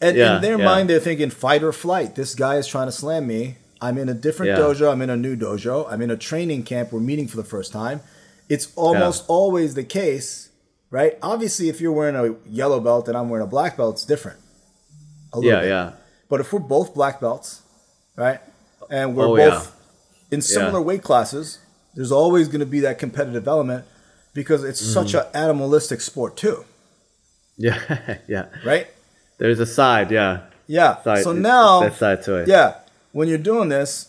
And 0.01 0.17
Yeah, 0.17 0.37
in 0.37 0.43
their 0.43 0.59
yeah. 0.59 0.65
mind, 0.65 0.89
they're 0.91 1.01
thinking 1.01 1.31
fight 1.31 1.63
or 1.63 1.73
flight. 1.73 2.15
This 2.17 2.35
guy 2.35 2.57
is 2.57 2.67
trying 2.67 2.87
to 2.89 2.93
slam 2.93 3.27
me. 3.27 3.57
I'm 3.83 3.99
in 3.99 4.09
a 4.09 4.15
different 4.15 4.51
Yeah. 4.53 4.59
dojo. 4.65 4.91
I'm 4.93 5.03
in 5.03 5.11
a 5.11 5.17
new 5.17 5.37
dojo. 5.37 5.87
I'm 5.91 6.01
in 6.03 6.11
a 6.11 6.17
training 6.17 6.63
camp. 6.65 6.93
We're 6.93 7.01
meeting 7.01 7.29
for 7.29 7.37
the 7.37 7.45
first 7.45 7.73
time. 7.73 8.01
It's 8.49 8.69
almost 8.77 9.25
always 9.29 9.75
the 9.75 9.85
case, 9.85 10.49
right? 10.91 11.17
Obviously, 11.23 11.69
if 11.69 11.81
you're 11.81 11.93
wearing 11.93 12.17
a 12.17 12.35
yellow 12.49 12.81
belt 12.81 13.09
and 13.09 13.17
I'm 13.17 13.29
wearing 13.29 13.47
a 13.47 13.51
black 13.51 13.77
belt, 13.77 13.95
it's 13.97 14.05
different. 14.05 14.39
A 15.33 15.39
little 15.39 15.53
Yeah, 15.53 15.61
bit. 15.61 15.69
yeah. 15.69 15.93
But 16.29 16.41
if 16.41 16.53
we're 16.53 16.59
both 16.61 16.95
black 16.95 17.21
belts, 17.21 17.63
right, 18.17 18.41
and 18.91 19.15
we're 19.17 19.27
Oh, 19.29 19.37
both 19.37 19.73
in 20.31 20.41
similar 20.43 20.81
weight 20.81 21.03
classes, 21.03 21.59
there's 21.95 22.13
always 22.13 22.49
going 22.49 22.61
to 22.61 22.67
be 22.67 22.81
that 22.81 22.99
competitive 22.99 23.47
element 23.47 23.85
because 24.35 24.65
it's 24.65 24.81
Mm-hmm. 24.83 24.93
such 24.93 25.15
an 25.15 25.25
animalistic 25.35 26.01
sport 26.01 26.37
too, 26.37 26.65
Yeah. 27.69 28.17
yeah. 28.29 28.47
right? 28.65 28.87
There's 29.37 29.61
a 29.61 29.67
side, 29.67 30.11
yeah. 30.11 30.45
Yeah. 30.67 31.03
Side, 31.03 31.25
so 31.25 31.33
now, 31.33 31.81
that 31.81 31.95
side 31.95 32.23
to 32.23 32.37
it. 32.37 32.49
yeah, 32.49 32.79
when 33.13 33.29
you're 33.29 33.39
doing 33.39 33.69
this, 33.69 34.09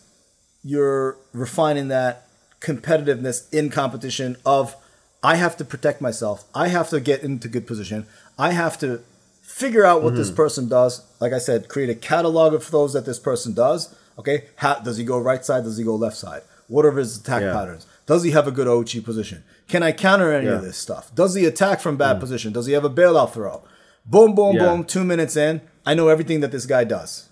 you're 0.63 1.17
refining 1.33 1.89
that 1.89 2.27
competitiveness 2.61 3.51
in 3.53 3.69
competition 3.69 4.37
of 4.45 4.75
I 5.23 5.35
have 5.35 5.57
to 5.57 5.65
protect 5.65 6.01
myself. 6.01 6.45
I 6.55 6.69
have 6.69 6.89
to 6.89 6.99
get 6.99 7.23
into 7.23 7.47
good 7.47 7.67
position. 7.67 8.07
I 8.37 8.53
have 8.53 8.79
to 8.79 9.01
figure 9.41 9.85
out 9.85 10.01
what 10.01 10.15
this 10.15 10.27
mm-hmm. 10.27 10.37
person 10.37 10.69
does. 10.69 11.05
Like 11.19 11.33
I 11.33 11.39
said, 11.39 11.67
create 11.67 11.89
a 11.89 11.95
catalog 11.95 12.53
of 12.53 12.71
those 12.71 12.93
that 12.93 13.05
this 13.05 13.19
person 13.19 13.53
does. 13.53 13.93
Okay, 14.17 14.45
how 14.57 14.75
does 14.75 14.97
he 14.97 15.03
go 15.03 15.19
right 15.19 15.43
side? 15.43 15.63
Does 15.63 15.77
he 15.77 15.83
go 15.83 15.95
left 15.95 16.17
side? 16.17 16.41
What 16.67 16.85
are 16.85 16.91
his 16.91 17.17
attack 17.17 17.41
Yeah. 17.41 17.53
patterns? 17.53 17.85
Does 18.05 18.23
he 18.23 18.31
have 18.31 18.47
a 18.47 18.51
good 18.51 18.67
Ouchi 18.67 19.03
position? 19.03 19.43
Can 19.71 19.83
I 19.83 19.93
counter 19.93 20.31
any 20.33 20.47
of 20.47 20.53
Yeah. 20.55 20.59
Mm. 20.59 20.63
this 20.63 20.77
stuff? 20.77 21.15
Does 21.15 21.33
he 21.33 21.45
attack 21.45 21.79
from 21.79 21.95
bad 21.95 22.19
position? 22.19 22.51
Does 22.51 22.65
he 22.65 22.73
have 22.73 22.83
a 22.83 22.89
bailout 22.89 23.31
throw? 23.33 23.63
Boom, 24.05 24.35
boom, 24.35 24.55
Yeah. 24.57 24.63
boom. 24.65 24.83
Two 24.83 25.05
minutes 25.05 25.37
in, 25.37 25.61
I 25.85 25.93
know 25.93 26.09
everything 26.09 26.41
that 26.41 26.51
this 26.51 26.65
guy 26.65 26.83
does. 26.83 27.29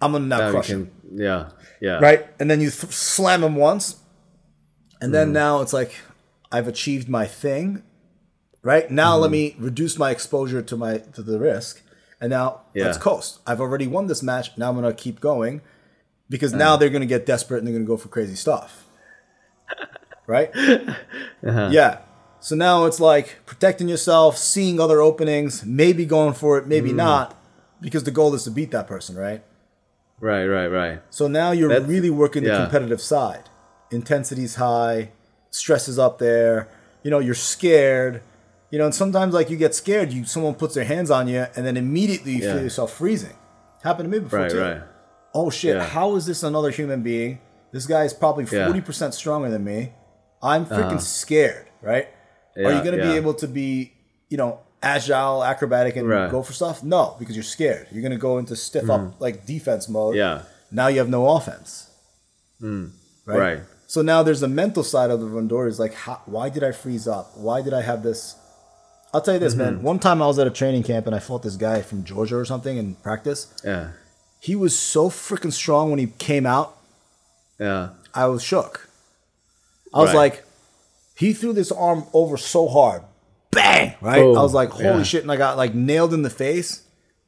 I'm 0.00 0.12
gonna 0.12 0.26
now 0.26 0.50
crush 0.50 0.68
him 0.68 0.90
yeah, 1.10 1.48
yeah, 1.80 1.98
right? 1.98 2.26
And 2.38 2.50
then 2.50 2.60
you 2.60 2.70
th- 2.70 2.92
slam 2.92 3.42
him 3.42 3.56
once, 3.56 3.96
and 5.00 5.08
Mm. 5.10 5.12
then 5.12 5.32
now 5.32 5.60
it's 5.62 5.72
like 5.72 5.92
I've 6.52 6.68
achieved 6.68 7.08
my 7.08 7.26
thing, 7.26 7.82
right? 8.62 8.88
Now 8.90 9.12
Mm-hmm. 9.14 9.22
let 9.22 9.30
me 9.32 9.56
reduce 9.58 9.98
my 9.98 10.10
exposure 10.10 10.62
to 10.62 10.76
my 10.76 10.98
to 11.14 11.22
the 11.22 11.38
risk, 11.40 11.82
and 12.20 12.30
now 12.30 12.60
let's 12.76 12.98
coast. 12.98 13.40
I've 13.46 13.60
already 13.60 13.86
won 13.88 14.06
this 14.06 14.22
match. 14.22 14.50
Now 14.58 14.68
I'm 14.68 14.74
gonna 14.76 14.92
keep 14.92 15.18
going 15.20 15.62
because 16.28 16.52
now 16.52 16.76
they're 16.76 16.90
gonna 16.90 17.06
get 17.16 17.24
desperate 17.26 17.58
and 17.58 17.66
they're 17.66 17.74
gonna 17.74 17.86
go 17.86 17.96
for 17.96 18.08
crazy 18.08 18.36
stuff, 18.36 18.84
right? 20.28 20.50
Uh-huh. 21.44 21.68
Yeah. 21.72 21.98
So 22.40 22.54
now 22.54 22.84
it's 22.84 23.00
like 23.00 23.38
protecting 23.46 23.88
yourself, 23.88 24.36
seeing 24.38 24.78
other 24.80 25.00
openings, 25.00 25.64
maybe 25.64 26.04
going 26.04 26.34
for 26.34 26.58
it, 26.58 26.64
Mm. 26.64 26.68
maybe 26.68 26.92
not, 26.92 27.34
because 27.80 28.04
the 28.04 28.10
goal 28.12 28.34
is 28.34 28.44
to 28.44 28.50
beat 28.52 28.70
that 28.70 28.86
person, 28.86 29.16
right? 29.16 29.42
Right, 30.20 30.46
right, 30.46 30.66
right. 30.66 31.00
So 31.10 31.26
now 31.28 31.50
you're 31.52 31.68
That's- 31.68 31.88
really 31.88 32.10
working 32.10 32.42
the 32.44 32.50
yeah. 32.50 32.62
competitive 32.62 33.00
side. 33.00 33.44
Intensity's 33.90 34.56
high, 34.56 35.10
stress 35.50 35.88
is 35.88 35.98
up 35.98 36.18
there. 36.18 36.68
You 37.02 37.10
know, 37.10 37.20
you're 37.20 37.34
scared. 37.34 38.20
You 38.70 38.78
know, 38.78 38.84
and 38.84 38.94
sometimes 38.94 39.32
like 39.32 39.48
you 39.50 39.56
get 39.56 39.74
scared, 39.74 40.12
you 40.12 40.24
someone 40.24 40.54
puts 40.54 40.74
their 40.74 40.84
hands 40.84 41.10
on 41.10 41.26
you, 41.28 41.46
and 41.56 41.64
then 41.64 41.76
immediately 41.76 42.32
you 42.32 42.42
Yeah. 42.44 42.54
feel 42.54 42.62
yourself 42.64 42.92
freezing. 42.92 43.36
Happened 43.82 44.10
to 44.10 44.18
me 44.18 44.22
before 44.22 44.40
Right, 44.40 44.50
too. 44.50 44.60
right. 44.60 44.80
Oh 45.34 45.48
shit! 45.50 45.76
Yeah. 45.76 45.84
How 45.84 46.16
is 46.16 46.26
this 46.26 46.42
another 46.42 46.70
human 46.70 47.00
being? 47.02 47.38
This 47.72 47.86
guy 47.86 48.04
is 48.04 48.12
probably 48.12 48.44
forty 48.44 48.80
percent 48.80 49.14
stronger 49.14 49.48
than 49.50 49.64
me. 49.64 49.92
I'm 50.42 50.66
freaking 50.66 51.00
scared, 51.00 51.66
right? 51.82 52.08
Are 52.56 52.72
you 52.72 52.82
gonna 52.84 52.96
be 53.02 53.12
able 53.16 53.34
to 53.34 53.46
be, 53.48 53.92
you 54.28 54.36
know, 54.36 54.60
agile, 54.82 55.44
acrobatic, 55.44 55.96
and 55.96 56.08
Right. 56.08 56.30
go 56.30 56.42
for 56.42 56.52
stuff? 56.52 56.82
No, 56.82 57.16
because 57.18 57.34
you're 57.36 57.42
scared. 57.42 57.88
You're 57.90 58.02
gonna 58.02 58.16
go 58.16 58.38
into 58.38 58.54
stiff 58.56 58.88
up 58.90 59.20
like 59.20 59.46
defense 59.46 59.88
mode. 59.88 60.14
Mm-hmm. 60.16 60.18
Yeah, 60.18 60.42
Now 60.70 60.88
you 60.88 60.98
have 60.98 61.08
no 61.08 61.28
offense. 61.30 61.88
right. 62.60 62.88
Right. 63.26 63.60
So 63.86 64.02
now 64.02 64.22
there's 64.22 64.40
the 64.40 64.48
mental 64.48 64.82
side 64.84 65.10
of 65.10 65.20
the 65.20 65.26
Randori 65.26 65.68
is 65.68 65.78
like, 65.78 65.94
how, 65.94 66.20
why 66.26 66.50
did 66.50 66.62
I 66.62 66.72
freeze 66.72 67.08
up? 67.08 67.36
Why 67.36 67.62
did 67.62 67.72
I 67.72 67.80
have 67.82 68.02
this? 68.02 68.34
I'll 69.14 69.22
tell 69.22 69.34
you 69.34 69.40
this, 69.40 69.54
Mm-hmm. 69.54 69.62
man. 69.76 69.82
One 69.82 69.98
time 69.98 70.20
I 70.20 70.26
was 70.26 70.38
at 70.38 70.46
a 70.46 70.50
training 70.50 70.82
camp 70.82 71.06
and 71.06 71.16
I 71.16 71.18
fought 71.20 71.42
this 71.42 71.56
guy 71.56 71.80
from 71.80 72.04
Georgia 72.04 72.36
or 72.36 72.44
something 72.44 72.76
in 72.76 72.94
practice. 72.96 73.46
Yeah, 73.64 73.92
He 74.40 74.54
was 74.54 74.78
so 74.78 75.08
freaking 75.08 75.52
strong 75.52 75.88
when 75.90 75.98
he 75.98 76.06
came 76.18 76.44
out. 76.44 76.76
yeah, 77.58 77.90
I 78.14 78.26
was 78.26 78.42
shook. 78.42 78.87
I 79.94 80.00
was 80.00 80.08
Right. 80.10 80.16
like, 80.16 80.44
he 81.16 81.32
threw 81.32 81.52
this 81.52 81.72
arm 81.72 82.04
over 82.12 82.36
so 82.36 82.68
hard, 82.68 83.02
bang! 83.50 83.94
Right? 84.00 84.20
Boom. 84.22 84.36
I 84.38 84.42
was 84.42 84.54
like, 84.54 84.70
holy 84.70 84.84
Yeah. 84.98 85.02
shit! 85.02 85.22
And 85.22 85.32
I 85.32 85.36
got 85.36 85.56
like 85.56 85.74
nailed 85.74 86.12
in 86.14 86.22
the 86.22 86.30
face, 86.30 86.82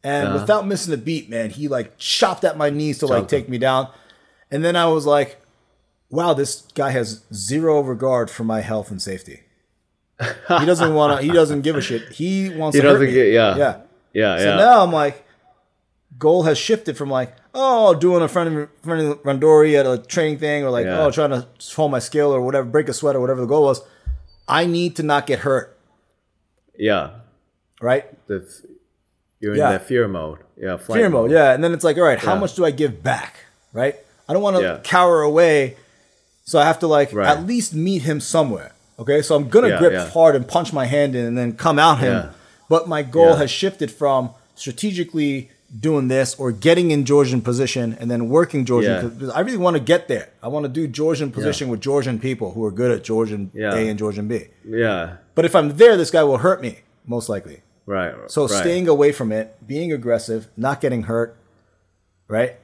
and 0.05 0.29
Uh-huh. 0.29 0.39
without 0.41 0.67
missing 0.67 0.93
a 0.95 0.97
beat, 0.97 1.29
man, 1.31 1.51
he 1.51 1.69
like 1.69 1.97
chopped 1.99 2.45
at 2.45 2.57
my 2.57 2.71
knees 2.71 2.99
to 2.99 3.07
like 3.07 3.29
take 3.29 3.49
me 3.49 3.59
down, 3.59 3.89
and 4.51 4.65
then 4.65 4.77
I 4.77 4.87
was 4.87 5.07
like, 5.07 5.41
wow, 6.11 6.35
this 6.35 6.63
guy 6.75 6.91
has 6.91 7.23
zero 7.33 7.81
regard 7.81 8.31
for 8.31 8.45
my 8.45 8.61
health 8.61 8.91
and 8.91 9.01
safety. 9.01 9.41
He 10.21 10.67
doesn't 10.67 10.95
want 10.95 11.19
to. 11.19 11.27
He 11.27 11.33
doesn't 11.33 11.63
give 11.63 11.77
a 11.77 11.81
shit. 11.81 12.03
He 12.13 12.51
wants 12.51 12.77
He 12.77 12.83
to 12.83 12.89
doesn't 12.89 13.07
me. 13.07 13.13
get- 13.13 13.33
yeah. 13.33 13.57
yeah. 13.57 13.77
yeah, 14.13 14.37
So 14.39 14.45
yeah. 14.45 14.57
now 14.57 14.83
I'm 14.85 14.93
like, 14.93 15.25
goal 16.19 16.43
has 16.43 16.59
shifted 16.59 16.99
from 16.99 17.09
like, 17.11 17.35
oh, 17.55 17.95
doing 17.95 18.23
a 18.23 18.29
friendly, 18.29 18.67
friendly 18.83 19.15
randori 19.17 19.75
at 19.79 19.87
a 19.87 19.99
training 19.99 20.39
thing, 20.39 20.65
or 20.65 20.71
like, 20.71 20.87
Yeah. 20.87 21.01
oh, 21.05 21.11
trying 21.11 21.31
to 21.31 21.47
hold 21.75 21.91
my 21.91 21.99
skill 21.99 22.33
or 22.33 22.41
whatever, 22.41 22.67
break 22.69 22.89
a 22.89 22.93
sweat 22.93 23.17
or 23.17 23.21
whatever 23.21 23.41
the 23.41 23.47
goal 23.47 23.65
was. 23.65 23.83
I 24.49 24.67
need 24.67 24.97
to 24.97 25.03
not 25.03 25.27
get 25.27 25.41
hurt, 25.41 25.77
yeah. 26.79 27.11
right? 27.81 28.05
That's 28.29 28.63
you're 29.41 29.55
Yeah. 29.57 29.67
in 29.67 29.73
that 29.73 29.87
fear 29.87 30.07
mode. 30.09 30.39
Yeah, 30.57 30.77
Fear 30.77 31.09
mode, 31.09 31.31
yeah. 31.31 31.53
And 31.55 31.65
then 31.65 31.73
it's 31.73 31.85
like, 31.85 31.97
all 31.97 32.03
right, 32.03 32.19
how 32.19 32.35
Yeah. 32.35 32.41
much 32.41 32.55
do 32.55 32.65
I 32.67 32.71
give 32.71 33.03
back, 33.03 33.37
right? 33.73 33.97
I 34.29 34.33
don't 34.35 34.43
want 34.43 34.57
to 34.59 34.81
cower 34.85 35.23
away, 35.23 35.77
so 36.45 36.59
I 36.59 36.65
have 36.65 36.79
to 36.81 36.87
like 36.87 37.13
Right. 37.15 37.27
at 37.29 37.47
least 37.47 37.73
meet 37.75 38.03
him 38.03 38.21
somewhere. 38.21 38.73
Okay, 38.99 39.23
so 39.23 39.35
I'm 39.35 39.49
gonna 39.49 39.79
grip 39.79 40.11
hard 40.11 40.37
and 40.37 40.47
punch 40.47 40.73
my 40.75 40.85
hand 40.85 41.17
in 41.17 41.25
and 41.25 41.39
then 41.39 41.55
come 41.55 41.79
out 41.79 42.01
him. 42.01 42.29
But 42.69 42.87
my 42.89 43.03
goal 43.03 43.35
has 43.37 43.51
shifted 43.51 43.91
from 43.91 44.31
strategically 44.55 45.51
doing 45.79 46.09
this 46.09 46.35
or 46.35 46.51
getting 46.51 46.91
in 46.91 47.05
Georgian 47.05 47.41
position 47.41 47.97
and 48.01 48.11
then 48.11 48.29
working 48.29 48.65
Georgian. 48.65 49.19
Yeah. 49.21 49.31
I 49.31 49.41
really 49.41 49.59
want 49.59 49.77
to 49.77 49.83
get 49.83 50.09
there. 50.09 50.31
I 50.43 50.49
want 50.49 50.65
to 50.65 50.69
do 50.69 50.89
Georgian 50.89 51.31
position 51.31 51.69
with 51.69 51.81
Georgian 51.81 52.19
people 52.19 52.53
who 52.53 52.65
are 52.65 52.73
good 52.73 52.91
at 52.91 53.05
Georgian 53.05 53.51
Yeah. 53.55 53.75
A 53.75 53.89
and 53.89 53.99
Georgian 53.99 54.27
B. 54.27 54.47
Yeah, 54.67 55.17
But 55.35 55.45
if 55.45 55.55
I'm 55.55 55.77
there, 55.77 55.97
this 55.97 56.11
guy 56.11 56.25
will 56.25 56.39
hurt 56.39 56.61
me 56.61 56.81
most 57.07 57.29
likely. 57.29 57.63
right. 57.87 58.15
So 58.29 58.43
right. 58.43 58.51
staying 58.51 58.89
away 58.89 59.13
from 59.13 59.31
it, 59.33 59.65
being 59.67 59.93
aggressive, 59.93 60.49
not 60.57 60.81
getting 60.81 61.05
hurt, 61.05 61.37
right? 62.27 62.57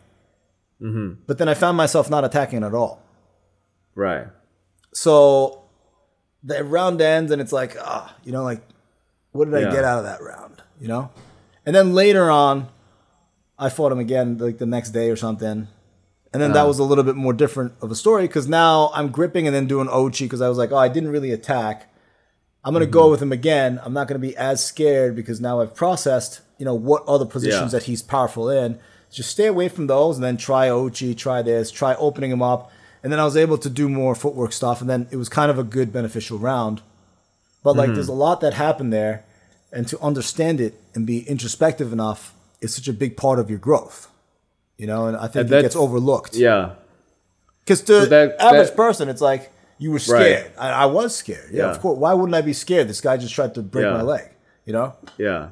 Mm-hmm. 0.80 1.22
But 1.26 1.38
then 1.38 1.48
I 1.48 1.54
found 1.54 1.76
myself 1.76 2.10
not 2.10 2.24
attacking 2.24 2.62
at 2.64 2.74
all. 2.74 3.02
right. 3.94 4.26
So 4.92 5.62
the 6.42 6.64
round 6.64 7.00
ends, 7.02 7.30
and 7.30 7.40
it's 7.42 7.52
like, 7.52 7.76
ah, 7.80 8.14
you 8.24 8.32
know, 8.32 8.42
like, 8.42 8.62
what 9.32 9.44
did 9.50 9.54
I 9.54 9.70
get 9.70 9.84
out 9.84 9.98
of 9.98 10.04
that 10.04 10.22
round? 10.22 10.62
You 10.80 10.88
know? 10.88 11.10
And 11.66 11.74
then 11.76 11.92
later 11.92 12.30
on, 12.30 12.68
I 13.58 13.68
fought 13.68 13.92
him 13.92 13.98
again, 13.98 14.38
like 14.38 14.58
the 14.58 14.66
next 14.66 14.90
day 14.90 15.10
or 15.10 15.16
something. 15.16 15.68
And 16.32 16.42
then 16.42 16.52
that 16.52 16.58
Uh-huh. 16.60 16.68
was 16.68 16.78
a 16.78 16.84
little 16.84 17.04
bit 17.04 17.16
more 17.16 17.32
different 17.32 17.72
of 17.80 17.90
a 17.90 17.94
story 17.94 18.22
because 18.26 18.46
now 18.48 18.90
I'm 18.94 19.08
gripping 19.08 19.46
and 19.46 19.54
then 19.56 19.66
doing 19.66 19.88
Ouchi 19.88 20.20
because 20.26 20.42
I 20.42 20.48
was 20.48 20.58
like, 20.58 20.72
oh, 20.72 20.76
I 20.76 20.88
didn't 20.88 21.10
really 21.10 21.30
attack. 21.32 21.90
I'm 22.64 22.72
gonna 22.74 22.84
Mm-hmm. 22.84 22.92
go 22.92 23.10
with 23.10 23.22
him 23.22 23.32
again. 23.32 23.80
I'm 23.84 23.92
not 23.94 24.08
gonna 24.08 24.18
be 24.18 24.36
as 24.36 24.62
scared 24.64 25.16
because 25.16 25.40
now 25.40 25.60
I've 25.60 25.74
processed, 25.74 26.40
you 26.58 26.64
know, 26.66 26.74
what 26.74 27.04
other 27.06 27.24
positions 27.24 27.72
Yeah. 27.72 27.78
that 27.78 27.84
he's 27.84 28.02
powerful 28.02 28.50
in. 28.50 28.78
Just 29.10 29.30
stay 29.30 29.46
away 29.46 29.68
from 29.68 29.86
those 29.86 30.16
and 30.16 30.24
then 30.24 30.36
try 30.36 30.68
Ouchi, 30.68 31.16
try 31.16 31.40
this, 31.42 31.70
try 31.70 31.94
opening 31.94 32.30
him 32.32 32.42
up. 32.42 32.70
And 33.02 33.12
then 33.12 33.20
I 33.20 33.24
was 33.24 33.36
able 33.36 33.56
to 33.58 33.70
do 33.70 33.88
more 33.88 34.14
footwork 34.16 34.52
stuff, 34.52 34.80
and 34.80 34.90
then 34.90 35.06
it 35.12 35.16
was 35.16 35.28
kind 35.28 35.48
of 35.50 35.58
a 35.58 35.62
good 35.62 35.92
beneficial 35.92 36.38
round. 36.38 36.82
But 37.62 37.76
like, 37.76 37.86
Mm-hmm. 37.86 37.94
there's 37.94 38.08
a 38.08 38.12
lot 38.12 38.40
that 38.40 38.54
happened 38.54 38.92
there, 38.92 39.24
and 39.72 39.86
to 39.88 39.98
understand 40.00 40.60
it 40.60 40.74
and 40.94 41.06
be 41.06 41.20
introspective 41.20 41.92
enough 41.92 42.34
is 42.60 42.74
such 42.74 42.88
a 42.88 42.92
big 42.92 43.16
part 43.16 43.38
of 43.38 43.48
your 43.50 43.58
growth. 43.58 44.08
You 44.78 44.86
know, 44.86 45.06
and 45.06 45.16
I 45.16 45.26
think 45.28 45.46
And 45.46 45.54
it 45.54 45.62
gets 45.62 45.76
overlooked. 45.76 46.34
Yeah, 46.36 46.74
Because 47.64 47.80
to 47.82 48.00
So 48.02 48.06
that- 48.06 48.36
average 48.40 48.68
that- 48.68 48.76
person, 48.76 49.08
it's 49.08 49.22
like 49.22 49.50
you 49.78 49.90
were 49.90 49.98
scared. 49.98 50.50
I, 50.58 50.68
I 50.84 50.86
was 50.86 51.14
scared. 51.16 51.48
Yeah, 51.50 51.64
Yeah. 51.64 51.70
of 51.70 51.80
course. 51.80 51.98
Why 51.98 52.12
wouldn't 52.14 52.34
I 52.34 52.42
be 52.42 52.52
scared? 52.52 52.88
This 52.88 53.00
guy 53.00 53.16
just 53.16 53.34
tried 53.34 53.54
to 53.54 53.62
break 53.62 53.84
Yeah. 53.84 53.92
my 53.92 54.02
leg. 54.02 54.26
You 54.66 54.72
know, 54.72 54.94
yeah. 55.18 55.48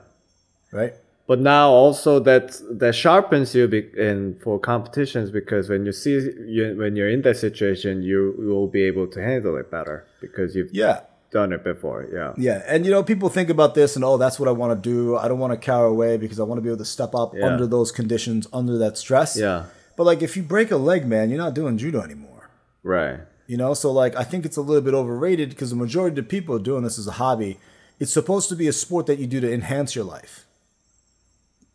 right? 0.73 0.95
But 1.27 1.39
now 1.41 1.71
also 1.71 2.19
that 2.21 2.61
that 2.81 2.95
sharpens 2.95 3.55
you 3.55 3.67
be, 3.67 3.81
in 3.97 4.37
for 4.43 4.59
competitions 4.59 5.31
because 5.31 5.69
when 5.71 5.87
you 5.87 5.93
see 5.93 6.15
you, 6.57 6.75
when 6.77 6.97
you're 6.97 7.09
in 7.09 7.23
that 7.23 7.37
situation, 7.39 8.03
you 8.03 8.35
you 8.39 8.49
will 8.49 8.67
be 8.79 8.83
able 8.83 9.07
to 9.15 9.21
handle 9.23 9.57
it 9.57 9.71
better 9.71 10.05
because 10.21 10.55
you've 10.57 10.73
Yeah. 10.75 11.01
Done 11.35 11.53
it 11.53 11.63
before. 11.65 12.07
Yeah, 12.11 12.33
Yeah, 12.39 12.63
and 12.67 12.87
you 12.87 12.91
know, 12.93 13.03
people 13.03 13.29
think 13.29 13.51
about 13.51 13.75
this 13.75 13.97
and 13.97 14.05
oh, 14.05 14.17
that's 14.17 14.39
what 14.41 14.49
I 14.49 14.53
want 14.53 14.71
to 14.83 14.89
do. 14.91 15.17
I 15.17 15.29
don't 15.29 15.39
want 15.41 15.53
to 15.53 15.59
cower 15.59 15.85
away 15.87 16.17
because 16.17 16.39
I 16.41 16.45
want 16.45 16.59
to 16.59 16.63
be 16.63 16.69
able 16.71 16.79
to 16.79 16.85
step 16.85 17.15
up 17.15 17.35
Yeah. 17.35 17.47
under 17.49 17.67
those 17.67 17.91
conditions, 17.93 18.47
under 18.53 18.79
that 18.79 18.97
stress. 18.97 19.37
yeah, 19.37 19.65
But 19.97 20.05
like, 20.05 20.23
if 20.23 20.37
you 20.37 20.43
break 20.45 20.71
a 20.71 20.77
leg, 20.77 21.07
man, 21.07 21.29
you're 21.31 21.45
not 21.47 21.53
doing 21.55 21.77
judo 21.77 22.01
anymore. 22.01 22.49
right. 22.83 23.21
You 23.47 23.59
know, 23.59 23.75
so 23.75 23.93
like, 23.93 24.17
I 24.17 24.25
think 24.25 24.47
it's 24.47 24.57
a 24.57 24.63
little 24.63 24.81
bit 24.81 24.95
overrated 24.95 25.51
because 25.51 25.69
the 25.69 25.77
majority 25.77 26.19
of 26.19 26.29
people 26.29 26.59
doing 26.59 26.83
this 26.85 26.99
as 26.99 27.07
a 27.07 27.13
hobby. 27.25 27.59
It's 28.01 28.11
supposed 28.13 28.49
to 28.49 28.57
be 28.57 28.69
a 28.69 28.73
sport 28.73 29.05
that 29.07 29.19
you 29.19 29.27
do 29.27 29.39
to 29.41 29.53
enhance 29.53 29.95
your 29.95 30.05
life, 30.07 30.47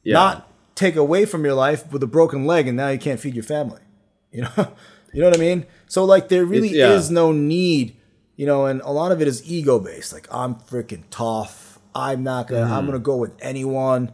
Yeah, 0.03 0.14
not 0.16 0.47
take 0.76 0.95
away 0.95 1.26
from 1.26 1.45
your 1.45 1.53
life 1.53 1.91
with 1.91 2.01
a 2.01 2.07
broken 2.07 2.45
leg 2.45 2.68
and 2.68 2.76
now 2.76 2.89
you 2.89 2.97
can't 2.97 3.20
feed 3.20 3.36
your 3.36 3.43
family. 3.43 3.82
You 4.32 4.43
know, 4.43 4.49
you 5.14 5.22
know 5.22 5.30
what 5.30 5.38
I 5.38 5.39
mean? 5.39 5.66
So 5.88 6.05
like, 6.05 6.30
there 6.30 6.43
really 6.45 6.70
yeah. 6.70 6.93
is 6.93 7.10
no 7.12 7.32
need. 7.32 7.95
You 8.40 8.46
know, 8.46 8.68
and 8.68 8.80
a 8.84 8.92
lot 8.92 9.12
of 9.12 9.22
it 9.22 9.28
is 9.28 9.44
ego 9.52 9.80
based. 9.80 10.14
Like, 10.14 10.26
I'm 10.32 10.56
freaking 10.56 11.04
tough. 11.10 11.78
I'm 11.94 12.24
not 12.24 12.48
gonna. 12.48 12.62
Mm-hmm. 12.62 12.74
I'm 12.74 12.86
gonna 12.86 12.98
go 12.98 13.18
with 13.18 13.36
anyone. 13.42 14.14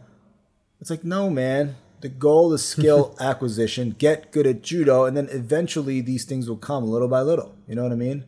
It's 0.80 0.90
like, 0.90 1.04
no, 1.04 1.30
man. 1.30 1.76
The 2.00 2.08
goal 2.08 2.52
is 2.52 2.64
skill 2.64 3.16
acquisition. 3.20 3.94
Get 3.96 4.32
good 4.32 4.48
at 4.48 4.62
judo, 4.62 5.04
and 5.04 5.16
then 5.16 5.28
eventually 5.30 6.00
these 6.00 6.24
things 6.24 6.48
will 6.48 6.56
come 6.56 6.82
little 6.82 7.06
by 7.06 7.20
little. 7.20 7.54
You 7.68 7.76
know 7.76 7.84
what 7.84 7.92
I 7.92 7.94
mean? 7.94 8.24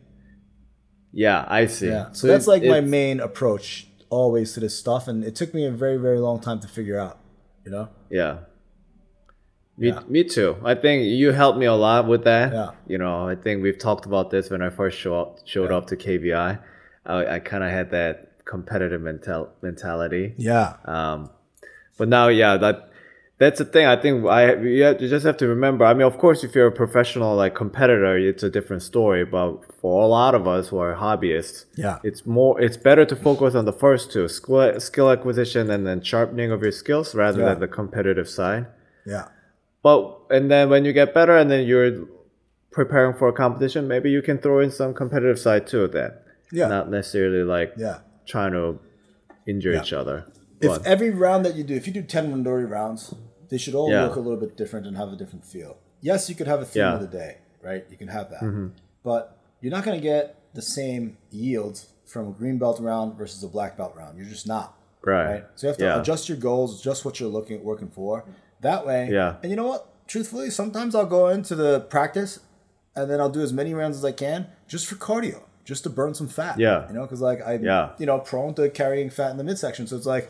yeah. 1.11 1.43
I 1.49 1.65
see. 1.65 1.87
Yeah. 1.87 2.13
So 2.13 2.27
that's 2.27 2.47
like 2.47 2.63
my 2.63 2.79
main 2.79 3.19
approach 3.19 3.89
always 4.09 4.53
to 4.53 4.61
this 4.61 4.77
stuff, 4.79 5.09
and 5.09 5.21
it 5.25 5.35
took 5.35 5.53
me 5.53 5.65
a 5.65 5.71
very, 5.71 5.97
very 5.97 6.19
long 6.19 6.39
time 6.39 6.61
to 6.61 6.69
figure 6.69 6.97
out. 6.97 7.19
You 7.65 7.71
know? 7.71 7.89
Yeah. 8.09 8.37
Me, 9.79 9.93
me 10.07 10.23
too. 10.25 10.57
I 10.63 10.75
think 10.75 11.05
you 11.05 11.31
helped 11.31 11.57
me 11.57 11.65
a 11.65 11.73
lot 11.73 12.07
with 12.07 12.23
that. 12.25 12.51
Yeah. 12.53 12.71
You 12.87 12.97
know, 12.97 13.27
I 13.27 13.35
think 13.35 13.63
we've 13.63 13.77
talked 13.79 14.05
about 14.05 14.29
this 14.29 14.49
when 14.49 14.61
I 14.61 14.69
first 14.69 14.97
show 14.99 15.19
up, 15.19 15.39
showed 15.45 15.71
up 15.71 15.87
to 15.87 15.95
KBI. 15.95 16.59
I, 17.05 17.25
I 17.35 17.39
kind 17.39 17.63
of 17.63 17.71
had 17.71 17.91
that 17.91 18.45
competitive 18.45 19.01
mental 19.01 19.49
mentality. 19.61 20.33
Yeah. 20.37 20.73
Um, 20.85 21.29
but 21.97 22.09
now, 22.09 22.27
yeah, 22.27 22.57
that 22.57 22.85
that's 23.37 23.59
the 23.59 23.65
thing. 23.65 23.85
I 23.85 23.95
think 23.95 24.25
I 24.25 24.55
you, 24.55 24.83
have, 24.83 25.01
you 25.01 25.07
just 25.07 25.25
have 25.25 25.37
to 25.37 25.47
remember. 25.47 25.85
I 25.85 25.93
mean, 25.93 26.05
of 26.05 26.17
course, 26.17 26.43
if 26.43 26.53
you're 26.55 26.67
a 26.67 26.71
professional 26.73 27.35
like 27.37 27.55
competitor, 27.55 28.17
it's 28.17 28.43
a 28.43 28.49
different 28.49 28.81
story. 28.83 29.23
But 29.23 29.63
for 29.79 30.03
a 30.03 30.07
lot 30.07 30.35
of 30.35 30.45
us 30.45 30.67
who 30.69 30.77
are 30.79 30.95
hobbyists, 30.95 31.65
Yeah. 31.77 31.99
it's 32.03 32.25
more 32.25 32.59
it's 32.59 32.75
better 32.75 33.05
to 33.05 33.15
focus 33.15 33.55
on 33.55 33.63
the 33.65 33.71
first 33.73 34.11
two 34.11 34.27
skill 34.27 34.77
skill 34.81 35.09
acquisition 35.09 35.69
and 35.71 35.87
then 35.87 36.01
sharpening 36.01 36.51
of 36.51 36.61
your 36.61 36.73
skills 36.73 37.15
rather 37.15 37.39
Yeah. 37.39 37.49
than 37.49 37.59
the 37.61 37.67
competitive 37.69 38.27
side. 38.27 38.67
Yeah. 39.05 39.27
But 39.81 40.17
and 40.29 40.49
then 40.51 40.69
when 40.69 40.85
you 40.85 40.93
get 40.93 41.13
better 41.13 41.35
and 41.37 41.49
then 41.49 41.65
you're 41.65 42.05
preparing 42.71 43.15
for 43.17 43.27
a 43.27 43.33
competition, 43.33 43.87
maybe 43.87 44.09
you 44.11 44.21
can 44.21 44.37
throw 44.37 44.59
in 44.59 44.71
some 44.71 44.93
competitive 44.93 45.39
side 45.39 45.67
too. 45.67 45.87
Then 45.87 46.11
Yeah. 46.51 46.67
not 46.67 46.89
necessarily 46.89 47.43
like 47.43 47.73
Yeah. 47.77 47.99
trying 48.25 48.51
to 48.53 48.79
injure 49.47 49.71
Yeah. 49.73 49.81
each 49.81 49.93
other. 49.93 50.25
If 50.61 50.69
But- 50.69 50.85
every 50.85 51.09
round 51.09 51.45
that 51.45 51.55
you 51.55 51.63
do, 51.63 51.73
if 51.75 51.87
you 51.87 51.93
do 51.93 52.01
10 52.03 52.31
Randori 52.31 52.69
rounds, 52.69 53.13
they 53.49 53.57
should 53.57 53.73
all 53.75 53.89
Yeah. 53.89 54.03
look 54.05 54.15
a 54.15 54.19
little 54.19 54.39
bit 54.39 54.55
different 54.57 54.85
and 54.85 54.97
have 54.97 55.11
a 55.11 55.15
different 55.15 55.45
feel. 55.45 55.77
Yes, 56.01 56.29
you 56.29 56.35
could 56.35 56.47
have 56.47 56.61
a 56.61 56.65
theme 56.65 56.81
Yeah. 56.81 56.91
Mm-hmm. 56.93 57.03
of 57.03 57.11
the 57.11 57.17
day, 57.17 57.37
right? 57.63 57.85
You 57.89 57.97
can 57.97 58.09
have 58.09 58.29
that. 58.31 58.71
But 59.03 59.37
you're 59.61 59.71
not 59.71 59.83
going 59.85 59.97
to 59.97 60.03
get 60.03 60.35
the 60.53 60.61
same 60.61 61.17
yields 61.31 61.87
from 62.05 62.27
a 62.27 62.31
green 62.31 62.57
belt 62.57 62.79
round 62.79 63.17
versus 63.17 63.43
a 63.43 63.47
black 63.47 63.77
belt 63.77 63.93
round. 63.95 64.17
You're 64.17 64.27
just 64.27 64.47
not. 64.47 64.75
Right. 65.05 65.45
So 65.55 65.67
you 65.67 65.69
have 65.69 65.77
to 65.77 65.99
adjust 66.01 66.27
your 66.27 66.37
goals, 66.37 66.79
adjust 66.81 67.05
what 67.05 67.19
you're 67.19 67.29
looking 67.29 67.63
working 67.63 67.87
for. 67.89 68.25
That 68.61 68.85
way. 68.85 69.09
Yeah. 69.11 69.35
And 69.41 69.49
you 69.51 69.55
know 69.55 69.67
what? 69.67 69.87
Truthfully, 70.07 70.49
sometimes 70.49 70.95
I'll 70.95 71.05
go 71.05 71.27
into 71.27 71.55
the 71.55 71.81
practice 71.81 72.39
and 72.95 73.09
then 73.09 73.19
I'll 73.19 73.29
do 73.29 73.41
as 73.41 73.53
many 73.53 73.73
rounds 73.73 73.97
as 73.97 74.03
I 74.05 74.11
can 74.11 74.47
just 74.67 74.87
for 74.87 74.95
cardio, 74.95 75.41
just 75.65 75.83
to 75.83 75.89
burn 75.89 76.13
some 76.13 76.27
fat. 76.27 76.59
Yeah. 76.59 76.87
You 76.87 76.93
know, 76.95 77.01
because 77.03 77.21
like 77.21 77.39
I'm, 77.45 77.63
Yeah. 77.63 77.91
you 77.99 78.05
know, 78.05 78.19
prone 78.19 78.53
to 78.55 78.69
carrying 78.69 79.09
fat 79.09 79.31
in 79.31 79.37
the 79.37 79.43
midsection. 79.43 79.87
So 79.87 79.95
it's 79.95 80.05
like, 80.05 80.29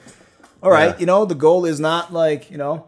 all 0.62 0.70
right, 0.72 0.90
Yeah. 0.96 1.00
you 1.00 1.06
know, 1.06 1.26
the 1.26 1.36
goal 1.36 1.66
is 1.66 1.80
not 1.80 2.12
like, 2.14 2.52
you 2.52 2.58
know, 2.58 2.86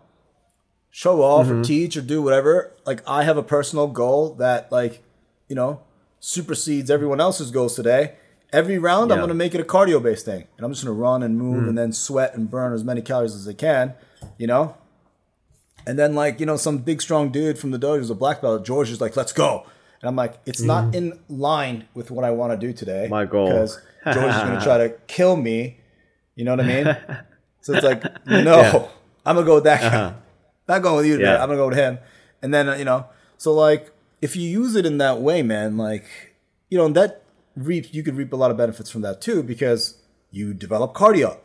show 0.89 1.21
off 1.21 1.47
Mm-hmm. 1.47 1.61
or 1.61 1.63
teach 1.63 1.95
or 1.97 2.01
do 2.01 2.21
whatever. 2.21 2.71
Like 2.85 3.01
I 3.07 3.23
have 3.23 3.37
a 3.37 3.43
personal 3.43 3.87
goal 3.87 4.33
that 4.35 4.71
like, 4.71 5.01
you 5.47 5.55
know, 5.55 5.79
supersedes 6.19 6.91
everyone 6.91 7.19
else's 7.21 7.51
goals 7.51 7.75
today. 7.75 8.13
Every 8.53 8.77
round, 8.77 9.13
I'm 9.13 9.19
going 9.19 9.29
to 9.29 9.33
make 9.33 9.55
it 9.55 9.61
a 9.61 9.63
cardio 9.63 10.03
based 10.03 10.25
thing. 10.25 10.45
And 10.57 10.65
I'm 10.65 10.73
just 10.73 10.83
going 10.83 10.93
to 10.93 11.01
run 11.01 11.23
and 11.23 11.37
move 11.37 11.69
and 11.69 11.77
then 11.77 11.93
sweat 11.93 12.35
and 12.35 12.51
burn 12.51 12.73
as 12.73 12.83
many 12.83 13.01
calories 13.01 13.33
as 13.33 13.47
I 13.47 13.53
can, 13.53 13.93
you 14.37 14.45
know? 14.45 14.75
And 15.85 15.97
then, 15.97 16.15
like, 16.15 16.39
you 16.39 16.45
know, 16.45 16.57
some 16.57 16.79
big 16.79 17.01
strong 17.01 17.29
dude 17.31 17.57
from 17.57 17.71
the 17.71 17.79
dojo 17.79 17.97
who's 17.97 18.09
a 18.09 18.15
black 18.15 18.41
belt, 18.41 18.65
George 18.65 18.89
is 18.89 19.01
like, 19.01 19.15
let's 19.15 19.33
go. 19.33 19.65
And 20.01 20.09
I'm 20.09 20.15
like, 20.15 20.35
it's 20.45 20.61
not 20.61 20.95
in 20.95 21.19
line 21.29 21.87
with 21.93 22.09
what 22.11 22.23
I 22.25 22.31
want 22.31 22.51
to 22.59 22.67
do 22.67 22.73
today. 22.73 23.07
My 23.09 23.25
goal. 23.25 23.47
Because 23.47 23.79
George 24.05 24.33
is 24.35 24.41
going 24.41 24.57
to 24.59 24.63
try 24.63 24.77
to 24.79 24.89
kill 25.07 25.35
me. 25.35 25.79
You 26.35 26.45
know 26.45 26.55
what 26.55 26.65
I 26.65 26.67
mean? 26.67 26.97
so 27.61 27.73
it's 27.73 27.83
like, 27.83 28.03
no, 28.25 28.41
Yeah. 28.61 28.87
I'm 29.25 29.35
going 29.35 29.45
to 29.45 29.49
go 29.49 29.55
with 29.55 29.63
that 29.65 29.81
guy. 29.81 30.13
Not 30.67 30.81
going 30.81 30.95
with 30.97 31.05
you. 31.05 31.19
Yeah. 31.19 31.41
I'm 31.41 31.47
going 31.49 31.57
to 31.57 31.63
go 31.63 31.67
with 31.69 31.77
him. 31.77 31.99
And 32.41 32.53
then, 32.53 32.69
uh, 32.69 32.75
you 32.75 32.85
know, 32.85 33.05
so 33.37 33.53
like, 33.53 33.91
if 34.21 34.35
you 34.35 34.47
use 34.47 34.75
it 34.75 34.85
in 34.85 34.97
that 34.99 35.19
way, 35.21 35.41
man, 35.43 35.77
like, 35.77 36.05
you 36.69 36.77
know, 36.77 36.87
that 36.89 37.23
reap, 37.55 37.93
you 37.93 38.01
could 38.01 38.15
reap 38.15 38.33
a 38.33 38.35
lot 38.35 38.49
of 38.51 38.57
benefits 38.57 38.89
from 38.89 39.01
that 39.01 39.21
too 39.21 39.43
because 39.43 39.97
you 40.31 40.53
develop 40.53 40.93
cardio 40.93 41.37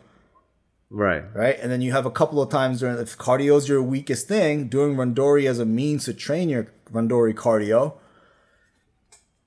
Right. 0.91 1.25
right? 1.35 1.59
And 1.61 1.71
then 1.71 1.81
you 1.81 1.93
have 1.93 2.07
a 2.07 2.11
couple 2.11 2.41
of 2.41 2.49
times 2.51 2.81
during 2.81 2.99
if 2.99 3.19
cardio 3.19 3.57
is 3.57 3.69
your 3.69 3.83
weakest 3.83 4.29
thing, 4.29 4.69
doing 4.69 4.97
randori 4.97 5.49
as 5.49 5.59
a 5.59 5.65
means 5.65 6.05
to 6.05 6.15
train 6.15 6.49
your 6.49 6.69
randori 6.93 7.35
cardio. 7.35 7.95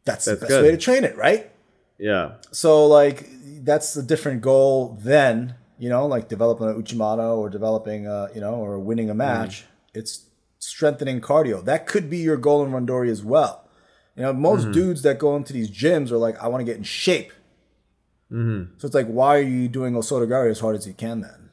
That's, 0.06 0.26
the 0.26 0.36
best 0.36 0.48
good. 0.48 0.64
way 0.64 0.72
to 0.72 0.78
train 0.78 1.04
it, 1.04 1.16
right? 1.16 1.52
Yeah. 1.98 2.34
So 2.52 2.88
like 2.88 3.30
that's 3.64 3.96
a 3.96 4.04
different 4.04 4.42
goal 4.42 4.98
than 5.02 5.56
you 5.78 5.90
know 5.90 6.08
like 6.08 6.30
developing 6.30 6.68
an 6.68 6.82
uchimata 6.82 7.38
or 7.38 7.50
developing 7.50 8.08
a, 8.08 8.30
you 8.34 8.42
know 8.42 8.56
or 8.56 8.80
winning 8.80 9.10
a 9.10 9.14
mm. 9.14 9.18
match. 9.18 9.66
It's 9.94 10.26
strengthening 10.60 11.22
cardio. 11.22 11.64
That 11.64 11.86
could 11.88 12.10
be 12.10 12.18
your 12.18 12.38
goal 12.38 12.66
in 12.66 12.72
randori 12.72 13.10
as 13.10 13.24
well. 13.24 13.66
You 14.16 14.24
know, 14.24 14.34
most 14.34 14.68
mm. 14.68 14.74
dudes 14.74 15.02
that 15.04 15.20
go 15.20 15.36
into 15.36 15.54
these 15.54 15.70
gyms 15.70 16.12
are 16.12 16.18
like, 16.18 16.38
I 16.42 16.48
want 16.48 16.62
to 16.62 16.66
get 16.66 16.78
in 16.78 16.84
shape. 16.84 17.32
Mm-hmm. 18.32 18.74
So 18.78 18.86
it's 18.86 18.96
like, 18.96 19.08
why 19.08 19.38
are 19.38 19.42
you 19.42 19.68
doing 19.68 19.94
osotogari 19.94 20.52
as 20.52 20.60
hard 20.60 20.76
as 20.76 20.86
you 20.88 20.94
can 20.94 21.22
then? 21.22 21.50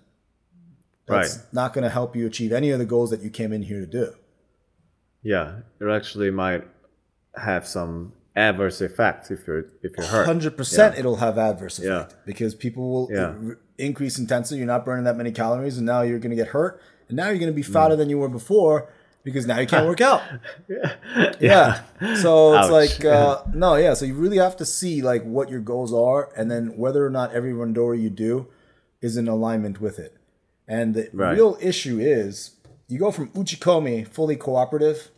That's 1.07 1.37
Right. 1.37 1.47
not 1.53 1.72
going 1.72 1.85
to 1.85 1.91
help 1.91 2.16
you 2.16 2.27
achieve 2.27 2.53
any 2.53 2.70
of 2.70 2.79
the 2.79 2.85
goals 2.85 3.11
that 3.11 3.20
you 3.20 3.31
came 3.31 3.53
in 3.53 3.62
here 3.62 3.81
to 3.81 3.87
do. 3.87 4.14
Yeah. 5.22 5.61
It 5.81 5.87
actually 5.89 6.31
might 6.31 6.64
have 7.37 7.66
some 7.66 8.12
adverse 8.35 8.81
effects 8.81 9.31
if 9.31 9.47
you're 9.47 9.66
if 9.83 9.97
you're 9.97 10.07
hurt. 10.07 10.27
Hundred 10.27 10.57
percent, 10.57 10.99
it'll 10.99 11.16
have 11.16 11.39
adverse 11.39 11.79
Yeah. 11.79 12.01
effect 12.01 12.16
because 12.27 12.55
people 12.55 12.91
will 12.91 13.09
Yeah. 13.11 13.35
r- 13.49 13.59
increase 13.79 14.18
intensity. 14.18 14.59
You're 14.59 14.66
not 14.66 14.85
burning 14.85 15.05
that 15.05 15.16
many 15.16 15.33
calories, 15.33 15.77
and 15.79 15.87
now 15.87 16.03
you're 16.03 16.18
going 16.18 16.31
to 16.31 16.37
get 16.37 16.49
hurt, 16.49 16.81
and 17.09 17.16
now 17.16 17.29
you're 17.29 17.39
going 17.39 17.51
to 17.51 17.57
be 17.57 17.62
mm. 17.62 17.72
fatter 17.72 17.97
than 17.97 18.11
you 18.11 18.18
were 18.18 18.29
before 18.29 18.89
because 19.27 19.45
now 19.47 19.59
you 19.59 19.66
can't 19.66 19.87
work 19.87 20.01
out. 20.11 20.22
yeah. 20.68 20.95
yeah. 21.41 21.83
So 22.22 22.55
it's 22.57 22.68
Ouch. 22.68 22.70
like 22.81 23.05
uh, 23.05 23.43
no, 23.64 23.74
yeah. 23.74 23.93
So 23.95 24.05
you 24.07 24.14
really 24.14 24.39
have 24.39 24.57
to 24.59 24.64
see 24.64 25.03
like 25.03 25.22
what 25.24 25.51
your 25.51 25.61
goals 25.61 25.93
are, 25.93 26.31
and 26.39 26.49
then 26.51 26.77
whether 26.79 27.05
or 27.05 27.11
not 27.11 27.33
every 27.35 27.53
randori 27.53 28.01
you 28.01 28.09
do 28.11 28.47
is 29.03 29.16
in 29.16 29.27
alignment 29.29 29.81
with 29.81 29.99
it. 29.99 30.12
And 30.68 30.95
the 30.95 31.11
Right. 31.12 31.35
real 31.37 31.59
issue 31.61 31.99
is 32.01 32.53
you 32.89 32.99
go 32.99 33.11
from 33.11 33.29
uchikomi 33.31 34.07
fully 34.09 34.37
cooperative 34.37 35.11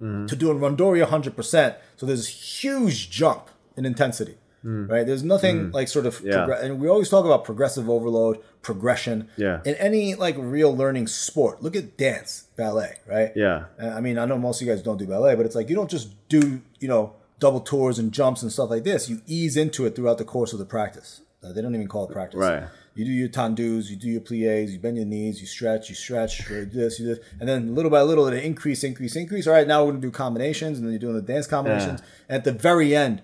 Mm-hmm. 0.00 0.26
to 0.26 0.34
doing 0.34 0.58
randori 0.58 1.00
100%. 1.06 1.76
So 1.96 2.06
there's 2.06 2.26
a 2.26 2.30
huge 2.30 3.08
jump 3.08 3.42
in 3.76 3.84
intensity. 3.86 4.34
Right? 4.64 5.04
There's 5.06 5.24
nothing 5.24 5.72
like 5.72 5.88
sort 5.88 6.06
of 6.06 6.20
Mm. 6.20 6.26
Yeah. 6.48 6.60
and 6.64 6.80
we 6.80 6.88
always 6.88 7.08
talk 7.08 7.24
about 7.24 7.44
progressive 7.44 7.90
overload, 7.90 8.38
progression. 8.62 9.28
Yeah. 9.36 9.60
In 9.64 9.74
any 9.74 10.14
like 10.14 10.36
real 10.38 10.74
learning 10.76 11.08
sport. 11.08 11.62
Look 11.62 11.74
at 11.76 11.96
dance, 11.96 12.44
ballet, 12.56 12.98
right? 13.06 13.32
Yeah. 13.34 13.64
Uh, 13.82 13.88
I 13.88 14.00
mean, 14.00 14.18
I 14.18 14.24
know 14.24 14.38
most 14.38 14.60
of 14.60 14.66
you 14.66 14.72
guys 14.72 14.82
don't 14.82 14.98
do 14.98 15.06
ballet, 15.06 15.34
but 15.34 15.46
it's 15.46 15.54
like 15.56 15.68
you 15.68 15.74
don't 15.76 15.90
just 15.90 16.08
do, 16.28 16.60
you 16.80 16.88
know, 16.88 17.14
double 17.40 17.60
tours 17.60 17.98
and 17.98 18.12
jumps 18.12 18.42
and 18.42 18.52
stuff 18.52 18.70
like 18.70 18.84
this. 18.84 19.08
You 19.10 19.20
ease 19.26 19.56
into 19.56 19.84
it 19.86 19.96
throughout 19.96 20.18
the 20.18 20.24
course 20.24 20.52
of 20.52 20.58
the 20.60 20.64
practice. 20.64 21.22
Uh, 21.42 21.52
they 21.52 21.60
don't 21.60 21.74
even 21.74 21.88
call 21.88 22.04
it 22.08 22.12
practice. 22.12 22.38
Right. 22.38 22.62
You 22.94 23.04
do 23.06 23.10
your 23.10 23.28
tendus, 23.30 23.88
you 23.88 23.96
do 23.96 24.06
your 24.06 24.20
plies, 24.20 24.70
you 24.72 24.78
bend 24.78 24.96
your 24.98 25.06
knees, 25.06 25.40
you 25.40 25.46
stretch, 25.46 25.88
you 25.88 25.94
stretch, 25.94 26.38
you 26.48 26.66
do 26.66 26.78
this, 26.78 27.00
you 27.00 27.06
do 27.06 27.14
this, 27.16 27.24
and 27.40 27.48
then 27.48 27.74
little 27.74 27.90
by 27.90 28.02
little 28.02 28.26
it 28.28 28.44
increase, 28.44 28.84
increase, 28.84 29.16
increase. 29.16 29.46
All 29.46 29.54
right, 29.54 29.66
now 29.66 29.82
we're 29.82 29.92
gonna 29.92 30.02
do 30.02 30.10
combinations, 30.10 30.76
and 30.78 30.86
then 30.86 30.92
you're 30.92 31.00
doing 31.00 31.14
the 31.16 31.22
dance 31.22 31.46
combinations. 31.46 32.00
And 32.28 32.36
at 32.36 32.44
the 32.44 32.52
very 32.52 32.94
end, 32.94 33.22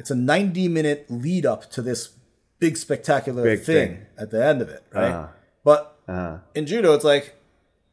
it's 0.00 0.10
a 0.10 0.14
90 0.16 0.66
minute 0.68 1.06
lead 1.08 1.46
up 1.46 1.70
to 1.70 1.82
this 1.82 2.10
big 2.58 2.76
spectacular 2.76 3.42
Big 3.44 3.60
thing, 3.62 3.88
thing. 3.88 4.06
at 4.18 4.30
the 4.30 4.44
end 4.44 4.60
of 4.62 4.68
it, 4.68 4.82
right? 4.92 5.12
Uh-huh. 5.12 5.28
But 5.64 5.96
Uh, 6.08 6.38
in 6.54 6.66
judo, 6.66 6.92
it's 6.94 7.04
like 7.04 7.34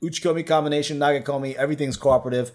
uchikomi 0.01 0.45
combination, 0.47 0.97
nagekomi, 0.97 1.53
everything's 1.55 1.97
cooperative. 1.97 2.51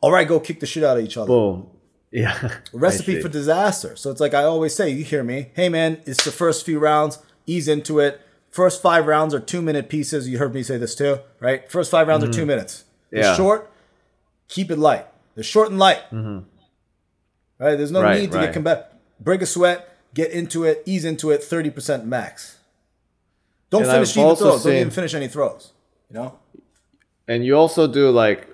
All 0.00 0.10
right, 0.12 0.26
go 0.26 0.40
kick 0.40 0.60
the 0.60 0.66
shit 0.66 0.82
out 0.82 0.96
of 0.98 1.04
each 1.04 1.16
other. 1.18 1.26
boom. 1.28 1.66
Yeah. 2.14 2.58
Recipe 2.74 3.20
for 3.22 3.28
disaster. 3.30 3.96
So 3.96 4.10
it's 4.10 4.20
like 4.20 4.34
I 4.34 4.42
always 4.44 4.74
say, 4.74 4.90
you 4.90 5.02
hear 5.02 5.24
me. 5.24 5.50
Hey 5.54 5.68
man, 5.70 6.00
it's 6.04 6.24
the 6.24 6.30
first 6.32 6.64
few 6.66 6.78
rounds. 6.78 7.18
Ease 7.46 7.68
into 7.68 8.00
it. 8.00 8.20
First 8.50 8.82
five 8.82 9.06
rounds 9.06 9.32
are 9.32 9.40
two 9.40 9.62
minute 9.62 9.88
pieces. 9.88 10.28
You 10.28 10.36
heard 10.36 10.52
me 10.52 10.62
say 10.62 10.76
this 10.76 10.94
too, 10.94 11.20
right? 11.40 11.70
First 11.70 11.90
five 11.90 12.06
rounds 12.08 12.22
are 12.24 12.30
two 12.30 12.44
minutes. 12.44 12.84
They're 13.10 13.22
Mm-hmm. 13.22 13.30
Yeah. 13.30 13.36
short. 13.36 13.70
Keep 14.48 14.70
it 14.72 14.78
light. 14.78 15.06
They're 15.34 15.42
short 15.54 15.70
and 15.70 15.78
light. 15.78 16.02
Right? 17.58 17.76
There's 17.76 17.90
no 17.92 18.00
Mm-hmm. 18.00 18.08
Right, 18.08 18.20
need 18.20 18.32
to 18.32 18.38
right. 18.38 18.44
get 18.46 18.54
combat. 18.54 18.91
Break 19.22 19.42
a 19.42 19.46
sweat. 19.46 19.88
Get 20.14 20.30
into 20.30 20.64
it. 20.64 20.82
Ease 20.84 21.04
into 21.04 21.30
it. 21.30 21.42
Thirty 21.42 21.70
percent 21.70 22.04
max. 22.06 22.58
Don't 23.70 23.82
And 23.82 23.90
finish 23.92 24.16
even 24.16 24.36
throws. 24.36 24.62
Don't 24.64 24.72
even 24.74 24.90
finish 24.90 25.14
any 25.14 25.28
throws. 25.28 25.72
You 26.10 26.14
know. 26.16 26.38
And 27.28 27.44
you 27.46 27.56
also 27.56 27.86
do 27.86 28.10
like, 28.10 28.48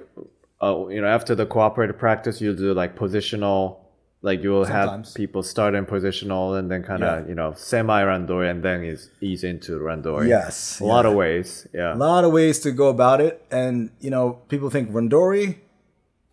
uh, 0.63 0.87
you 0.89 1.01
know, 1.01 1.09
after 1.09 1.35
the 1.35 1.47
cooperative 1.47 1.99
practice, 1.99 2.41
you 2.41 2.55
do 2.55 2.73
like 2.75 2.97
positional. 2.97 3.79
Like 4.21 4.43
you 4.43 4.51
will 4.51 4.65
Sometimes. 4.65 5.09
have 5.11 5.15
people 5.15 5.45
start 5.45 5.77
in 5.77 5.87
positional 5.87 6.59
and 6.59 6.69
then 6.69 6.83
kind 6.83 7.05
of 7.05 7.23
Yeah. 7.23 7.29
you 7.29 7.37
know 7.37 7.55
semi 7.57 8.03
randori 8.03 8.51
and 8.51 8.65
then 8.65 8.83
is 8.83 9.11
ease 9.21 9.45
into 9.45 9.79
randori. 9.79 10.27
Yes, 10.29 10.81
a 10.81 10.85
lot 10.85 11.07
of 11.07 11.15
ways. 11.15 11.69
Yeah, 11.73 11.95
a 11.95 11.97
lot 11.97 12.25
of 12.25 12.33
ways 12.33 12.59
to 12.61 12.73
go 12.73 12.89
about 12.89 13.21
it. 13.21 13.41
And, 13.53 13.91
you 14.01 14.11
know, 14.11 14.41
people 14.49 14.71
think 14.71 14.91
Randori, 14.91 15.59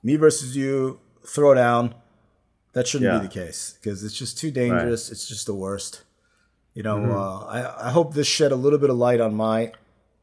me 0.01 0.15
versus 0.15 0.57
you, 0.57 0.99
throw 1.27 1.53
down. 1.53 1.93
That 2.76 2.88
shouldn't 2.88 3.11
Yeah. 3.11 3.19
be 3.19 3.28
the 3.28 3.34
case 3.34 3.78
because 3.82 4.03
it's 4.03 4.13
just 4.15 4.38
too 4.38 4.51
dangerous. 4.51 5.09
It's 5.11 5.28
just 5.28 5.47
the 5.47 5.55
worst. 5.55 6.03
You 6.76 6.84
know, 6.84 6.97
uh, 7.11 7.45
I, 7.45 7.88
I 7.88 7.89
hope 7.91 8.13
this 8.13 8.28
shed 8.28 8.51
a 8.51 8.55
little 8.57 8.78
bit 8.78 8.89
of 8.89 8.97
light 8.97 9.21
on 9.21 9.34
my 9.34 9.71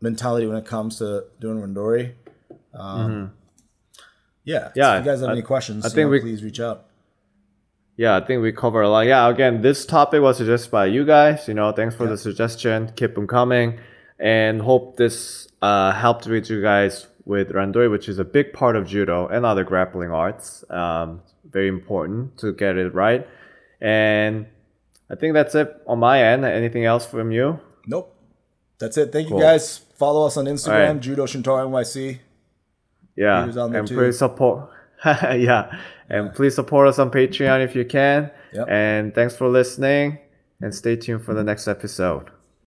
mentality 0.01 0.47
when 0.47 0.57
it 0.59 0.67
comes 0.67 0.99
to 0.99 1.25
doing 1.41 1.59
Randori. 1.61 2.13
Um, 2.75 3.33
Yeah. 4.45 4.71
Yeah, 4.75 4.99
If 4.99 5.05
you 5.05 5.11
guys 5.13 5.21
have 5.21 5.31
I- 5.31 5.33
any 5.33 5.43
questions, 5.43 5.85
I 5.85 5.89
you 5.89 5.95
think 5.95 6.07
know, 6.07 6.11
we- 6.11 6.21
please 6.21 6.43
reach 6.45 6.61
out. 6.61 6.85
yeah. 7.97 8.17
I 8.17 8.21
think 8.21 8.43
we 8.43 8.53
cover 8.53 8.83
a 8.83 8.89
lot. 8.89 9.07
Yeah, 9.07 9.29
again, 9.29 9.63
this 9.63 9.87
topic 9.87 10.21
was 10.21 10.37
suggested 10.37 10.71
by 10.71 10.87
you 10.87 11.05
guys. 11.07 11.49
You 11.49 11.55
know, 11.55 11.73
thanks 11.73 11.95
for 11.95 12.07
the 12.07 12.19
suggestion. 12.19 12.93
Keep 12.97 13.15
them 13.15 13.27
coming, 13.27 13.79
and 14.19 14.61
hope 14.61 14.97
this 14.97 15.49
uh, 15.63 15.93
helped 15.93 16.27
with 16.27 16.51
you 16.51 16.61
guys 16.61 17.07
with 17.25 17.51
randori, 17.53 17.89
which 17.91 18.09
is 18.09 18.19
a 18.19 18.25
big 18.25 18.53
part 18.53 18.75
of 18.77 18.87
judo 18.87 19.29
and 19.29 19.47
other 19.47 19.63
grappling 19.65 20.11
arts. 20.11 20.65
Um, 20.69 21.23
very 21.53 21.69
important 21.69 22.39
to 22.39 22.53
get 22.53 22.77
it 22.77 22.95
right. 22.95 23.27
And 23.81 24.47
I 25.11 25.15
think 25.15 25.35
that's 25.35 25.55
it 25.55 25.75
on 25.87 25.99
my 25.99 26.23
end. 26.23 26.45
Anything 26.45 26.85
else 26.85 27.05
from 27.07 27.31
you? 27.31 27.61
Nope. 27.87 28.17
That's 28.79 28.97
it. 28.97 29.13
Thank 29.13 29.31
you 29.31 29.39
guys. 29.39 29.79
Follow 29.79 30.27
us 30.27 30.37
on 30.37 30.47
Instagram, 30.47 30.89
Alright. 30.89 31.01
Judo 31.01 31.27
Shintaro 31.27 31.69
NYC. 31.69 32.19
Yeah, 33.15 33.43
Peter's 33.43 33.57
on 33.57 33.71
there 33.73 33.81
and 33.81 33.89
too. 33.89 33.95
please 33.95 34.19
support. 34.19 34.71
yeah, 35.05 35.79
and 36.09 36.33
please 36.35 36.55
support 36.55 36.89
us 36.89 36.99
on 36.99 37.11
Patreon 37.11 37.63
if 37.65 37.77
you 37.77 37.85
can. 37.85 38.31
Yep. 38.53 38.69
And 38.69 39.15
thanks 39.15 39.37
for 39.37 39.49
listening. 39.49 40.19
And 40.61 40.75
stay 40.75 40.97
tuned 40.97 41.25
for 41.25 41.35
the 41.35 41.45
next 41.45 41.69
episode. 41.69 42.31